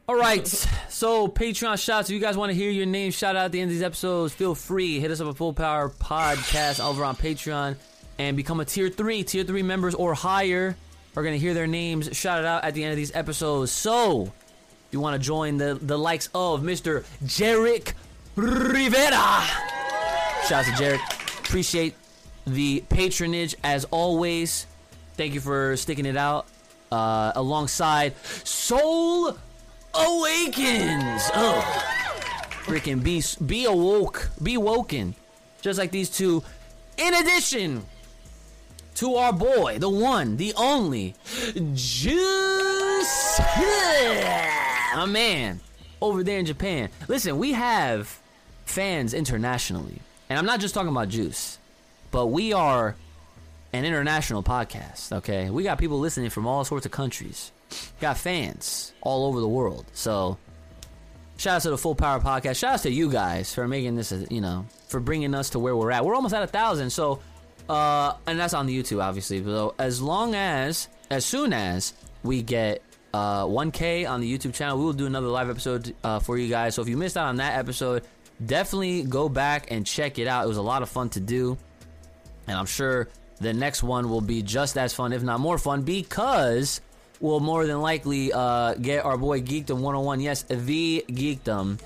All 0.07 0.15
right, 0.15 0.47
so 0.89 1.27
Patreon 1.27 1.83
shouts. 1.83 2.09
If 2.09 2.13
you 2.15 2.19
guys 2.19 2.37
want 2.37 2.51
to 2.51 2.55
hear 2.55 2.71
your 2.71 2.87
name 2.87 3.11
shout 3.11 3.35
out 3.35 3.45
at 3.45 3.51
the 3.51 3.61
end 3.61 3.69
of 3.69 3.75
these 3.75 3.83
episodes, 3.83 4.33
feel 4.33 4.55
free. 4.55 4.99
Hit 4.99 5.11
us 5.11 5.21
up 5.21 5.27
at 5.27 5.37
Full 5.37 5.53
Power 5.53 5.89
Podcast 5.89 6.83
over 6.83 7.03
on 7.05 7.15
Patreon 7.15 7.75
and 8.17 8.35
become 8.35 8.59
a 8.59 8.65
tier 8.65 8.89
three. 8.89 9.23
Tier 9.23 9.43
three 9.43 9.63
members 9.63 9.93
or 9.93 10.15
higher 10.15 10.75
are 11.16 11.24
going 11.24 11.34
to 11.34 11.39
hear 11.39 11.53
their 11.53 11.68
names 11.68 12.10
shouted 12.16 12.45
out 12.45 12.64
at 12.64 12.74
the 12.74 12.84
end 12.84 12.91
of 12.91 12.97
these 12.97 13.14
episodes. 13.16 13.72
So, 13.72 14.24
if 14.24 14.93
you 14.93 14.99
want 14.99 15.22
to 15.22 15.26
join 15.26 15.57
the, 15.57 15.78
the 15.82 15.97
likes 15.97 16.30
of 16.34 16.62
Mr. 16.62 17.03
Jarek 17.24 17.93
Rivera, 18.36 19.43
shout 20.47 20.51
out 20.51 20.66
to 20.66 20.72
Jarek. 20.72 21.39
Appreciate 21.39 21.95
the 22.45 22.84
patronage 22.89 23.55
as 23.64 23.86
always. 23.86 24.68
Thank 25.16 25.34
you 25.34 25.41
for 25.41 25.76
sticking 25.78 26.05
it 26.05 26.18
out. 26.18 26.47
Uh, 26.91 27.32
alongside 27.36 28.16
Soul 28.26 29.38
Awakens. 29.93 31.30
Oh, 31.36 31.62
freaking 32.64 33.03
be 33.03 33.24
be 33.45 33.66
awoke, 33.66 34.32
be 34.41 34.57
woken, 34.57 35.14
just 35.62 35.78
like 35.78 35.91
these 35.91 36.10
two. 36.10 36.43
In 36.97 37.14
addition 37.14 37.86
to 39.00 39.16
our 39.16 39.32
boy, 39.32 39.80
the 39.80 39.89
one, 39.89 40.36
the 40.36 40.54
only, 40.58 41.16
Juice, 41.74 43.39
my 44.93 45.06
man, 45.08 45.62
over 46.02 46.22
there 46.22 46.38
in 46.38 46.45
Japan. 46.45 46.89
Listen, 47.08 47.38
we 47.38 47.54
have 47.54 48.20
fans 48.66 49.14
internationally, 49.14 50.02
and 50.30 50.38
I'm 50.38 50.45
not 50.45 50.60
just 50.60 50.74
talking 50.74 50.89
about 50.89 51.08
Juice, 51.08 51.58
but 52.12 52.26
we 52.28 52.52
are 52.52 52.97
an 53.72 53.86
international 53.86 54.43
podcast. 54.43 55.14
Okay, 55.14 55.50
we 55.50 55.64
got 55.64 55.78
people 55.78 56.00
listening 56.00 56.30
from 56.30 56.45
all 56.45 56.66
sorts 56.66 56.86
of 56.86 56.91
countries. 56.91 57.54
Got 58.02 58.18
fans 58.18 58.91
all 59.00 59.28
over 59.28 59.39
the 59.39 59.47
world. 59.47 59.86
So, 59.93 60.38
shout 61.38 61.56
out 61.56 61.62
to 61.62 61.70
the 61.70 61.78
Full 61.78 61.95
Power 61.95 62.20
Podcast. 62.20 62.58
Shout 62.58 62.74
out 62.74 62.80
to 62.82 62.91
you 62.91 63.10
guys 63.10 63.54
for 63.56 63.66
making 63.66 63.95
this. 63.95 64.12
You 64.30 64.41
know, 64.41 64.66
for 64.89 65.00
bringing 65.00 65.34
us 65.36 65.52
to 65.52 65.60
where 65.60 65.74
we're 65.74 65.91
at. 65.91 66.04
We're 66.04 66.16
almost 66.16 66.34
at 66.34 66.43
a 66.43 66.47
thousand. 66.47 66.89
So, 66.89 67.22
uh, 67.70 68.15
and 68.28 68.39
that's 68.39 68.53
on 68.53 68.65
the 68.65 68.78
YouTube, 68.78 69.01
obviously. 69.01 69.43
So, 69.43 69.76
as 69.80 70.01
long 70.01 70.36
as, 70.36 70.88
as 71.09 71.26
soon 71.26 71.53
as 71.53 71.93
we 72.24 72.41
get 72.41 72.82
uh 73.13 73.45
1K 73.45 74.07
on 74.07 74.22
the 74.22 74.38
YouTube 74.38 74.53
channel, 74.53 74.78
we 74.78 74.84
will 74.84 74.93
do 74.93 75.05
another 75.05 75.28
live 75.28 75.49
episode 75.49 75.95
uh, 76.03 76.20
for 76.20 76.38
you 76.38 76.49
guys. 76.49 76.76
So, 76.76 76.82
if 76.82 76.89
you 76.89 76.97
missed 76.97 77.17
out 77.17 77.28
on 77.28 77.38
that 77.38 77.57
episode, 77.57 78.03
definitely 78.45 79.03
go 79.03 79.30
back 79.30 79.72
and 79.72 79.86
check 79.86 80.20
it 80.20 80.28
out. 80.28 80.45
It 80.45 80.47
was 80.47 80.57
a 80.57 80.61
lot 80.61 80.82
of 80.84 80.89
fun 80.89 81.09
to 81.11 81.20
do 81.20 81.57
and 82.49 82.57
I'm 82.57 82.65
sure 82.65 83.07
the 83.39 83.53
next 83.53 83.84
one 83.84 84.09
will 84.09 84.22
be 84.22 84.41
just 84.41 84.78
as 84.78 84.93
fun, 84.93 85.13
if 85.13 85.22
not 85.22 85.39
more 85.39 85.57
fun, 85.57 85.84
because 85.84 86.82
we'll 87.20 87.39
more 87.39 87.65
than 87.65 87.80
likely 87.80 88.34
uh, 88.34 88.74
get 88.74 89.05
our 89.05 89.17
boy 89.17 89.39
Geekdom 89.39 89.76
101. 89.76 90.20
Yes, 90.20 90.43
the 90.43 91.05
Geekdom 91.07 91.80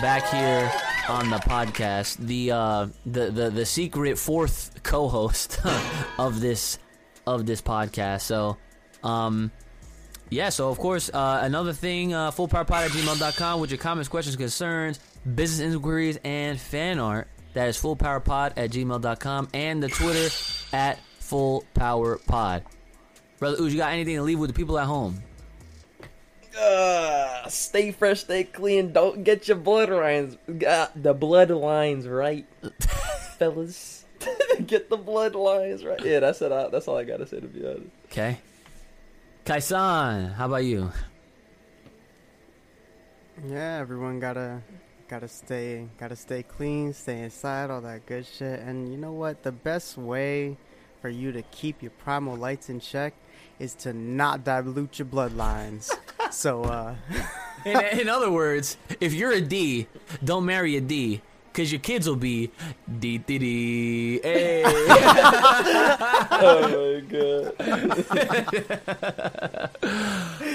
back 0.00 0.24
here 0.30 0.95
on 1.08 1.30
the 1.30 1.36
podcast. 1.38 2.16
The 2.18 2.50
uh, 2.52 2.86
the, 3.04 3.30
the 3.30 3.50
the 3.50 3.66
secret 3.66 4.18
fourth 4.18 4.82
co-host 4.82 5.60
of 6.18 6.40
this 6.40 6.78
of 7.26 7.46
this 7.46 7.62
podcast. 7.62 8.22
So. 8.22 8.56
Um, 9.04 9.52
yeah, 10.28 10.48
so 10.48 10.70
of 10.70 10.78
course, 10.78 11.08
uh, 11.14 11.40
another 11.42 11.72
thing, 11.72 12.12
uh, 12.12 12.32
fullpowerpod 12.32 12.86
at 12.86 12.90
gmail.com 12.90 13.60
with 13.60 13.70
your 13.70 13.78
comments, 13.78 14.08
questions, 14.08 14.34
concerns, 14.34 14.98
business 15.36 15.72
inquiries, 15.72 16.18
and 16.24 16.58
fan 16.58 16.98
art. 16.98 17.28
That 17.54 17.68
is 17.68 17.76
fullpowerpod 17.78 18.54
at 18.56 18.70
gmail.com 18.70 19.48
and 19.54 19.80
the 19.80 19.88
Twitter 19.88 20.34
at 20.72 20.98
fullpowerpod. 21.20 22.62
Brother 23.38 23.56
Ooze, 23.62 23.72
you 23.72 23.78
got 23.78 23.92
anything 23.92 24.16
to 24.16 24.22
leave 24.22 24.38
with 24.38 24.50
the 24.50 24.54
people 24.54 24.78
at 24.78 24.86
home? 24.86 25.22
Uh, 26.58 27.48
stay 27.48 27.92
fresh, 27.92 28.20
stay 28.20 28.44
clean. 28.44 28.92
Don't 28.92 29.24
get 29.24 29.48
your 29.48 29.58
bloodlines. 29.58 30.38
Got 30.58 31.00
the 31.00 31.14
bloodlines 31.14 32.10
right, 32.10 32.46
fellas. 33.38 34.04
get 34.66 34.88
the 34.88 34.98
bloodlines 34.98 35.84
right. 35.84 36.02
Yeah, 36.04 36.20
that's 36.20 36.40
it. 36.42 36.52
I, 36.52 36.68
that's 36.68 36.88
all 36.88 36.96
I 36.96 37.04
gotta 37.04 37.26
say 37.26 37.40
to 37.40 37.46
be 37.46 37.66
honest. 37.66 37.86
Okay. 38.06 38.40
Kaisan, 39.44 40.34
how 40.34 40.46
about 40.46 40.64
you? 40.64 40.90
Yeah, 43.46 43.78
everyone 43.78 44.18
gotta 44.18 44.62
gotta 45.08 45.28
stay 45.28 45.86
gotta 45.98 46.16
stay 46.16 46.42
clean, 46.42 46.92
stay 46.92 47.20
inside, 47.20 47.70
all 47.70 47.82
that 47.82 48.06
good 48.06 48.26
shit. 48.26 48.60
And 48.60 48.90
you 48.90 48.96
know 48.96 49.12
what? 49.12 49.42
The 49.42 49.52
best 49.52 49.98
way 49.98 50.56
for 51.00 51.10
you 51.10 51.32
to 51.32 51.42
keep 51.42 51.82
your 51.82 51.92
primal 51.92 52.36
lights 52.36 52.70
in 52.70 52.80
check 52.80 53.14
is 53.58 53.74
to 53.74 53.92
not 53.92 54.44
dilute 54.44 54.98
your 54.98 55.06
bloodlines. 55.06 55.90
so 56.30 56.62
uh 56.64 56.94
In, 57.66 57.80
in 57.98 58.08
other 58.08 58.30
words, 58.30 58.76
if 59.00 59.12
you're 59.12 59.32
a 59.32 59.40
D, 59.40 59.88
don't 60.22 60.46
marry 60.46 60.76
a 60.76 60.80
D. 60.80 61.20
Cause 61.52 61.72
your 61.72 61.80
kids 61.80 62.06
will 62.06 62.14
be 62.14 62.52
D 63.00 63.18
D 63.18 63.38
D. 63.38 64.20
Hey. 64.22 64.62
Oh 66.38 66.68
my 66.68 67.00
god. 67.00 67.52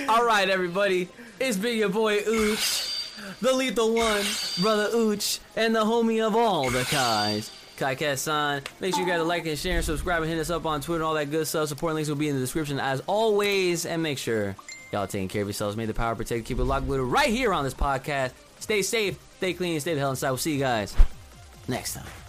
All 0.07 0.23
right, 0.25 0.47
everybody. 0.47 1.09
It's 1.39 1.57
been 1.57 1.77
your 1.77 1.89
boy 1.89 2.19
Ooch, 2.19 3.11
the 3.39 3.51
lethal 3.51 3.95
one, 3.95 4.23
brother 4.61 4.89
Ooch, 4.95 5.39
and 5.55 5.75
the 5.75 5.83
homie 5.83 6.25
of 6.25 6.35
all 6.35 6.69
the 6.69 6.83
Kais. 6.83 7.51
Kai 7.77 8.15
San. 8.15 8.61
Make 8.79 8.93
sure 8.93 9.03
you 9.03 9.09
guys 9.09 9.25
like 9.25 9.47
and 9.47 9.57
share 9.57 9.77
and 9.77 9.85
subscribe 9.85 10.21
and 10.21 10.31
hit 10.31 10.39
us 10.39 10.51
up 10.51 10.67
on 10.67 10.81
Twitter 10.81 11.01
and 11.01 11.07
all 11.07 11.15
that 11.15 11.31
good 11.31 11.47
stuff. 11.47 11.67
Support 11.69 11.95
links 11.95 12.09
will 12.09 12.15
be 12.15 12.29
in 12.29 12.35
the 12.35 12.41
description 12.41 12.79
as 12.79 13.01
always. 13.07 13.87
And 13.87 14.03
make 14.03 14.19
sure 14.19 14.55
y'all 14.91 15.07
taking 15.07 15.27
care 15.27 15.41
of 15.41 15.47
yourselves. 15.47 15.75
May 15.77 15.85
the 15.85 15.93
power 15.93 16.15
protect. 16.15 16.45
Keep 16.45 16.59
it 16.59 16.63
locked 16.63 16.85
with 16.85 16.99
right 16.99 17.29
here 17.29 17.53
on 17.53 17.63
this 17.63 17.73
podcast. 17.73 18.31
Stay 18.59 18.81
safe, 18.81 19.17
stay 19.37 19.53
clean, 19.53 19.79
stay 19.79 19.93
the 19.93 19.99
hell 19.99 20.11
inside. 20.11 20.29
We'll 20.29 20.37
see 20.37 20.53
you 20.53 20.59
guys 20.59 20.95
next 21.67 21.93
time. 21.95 22.20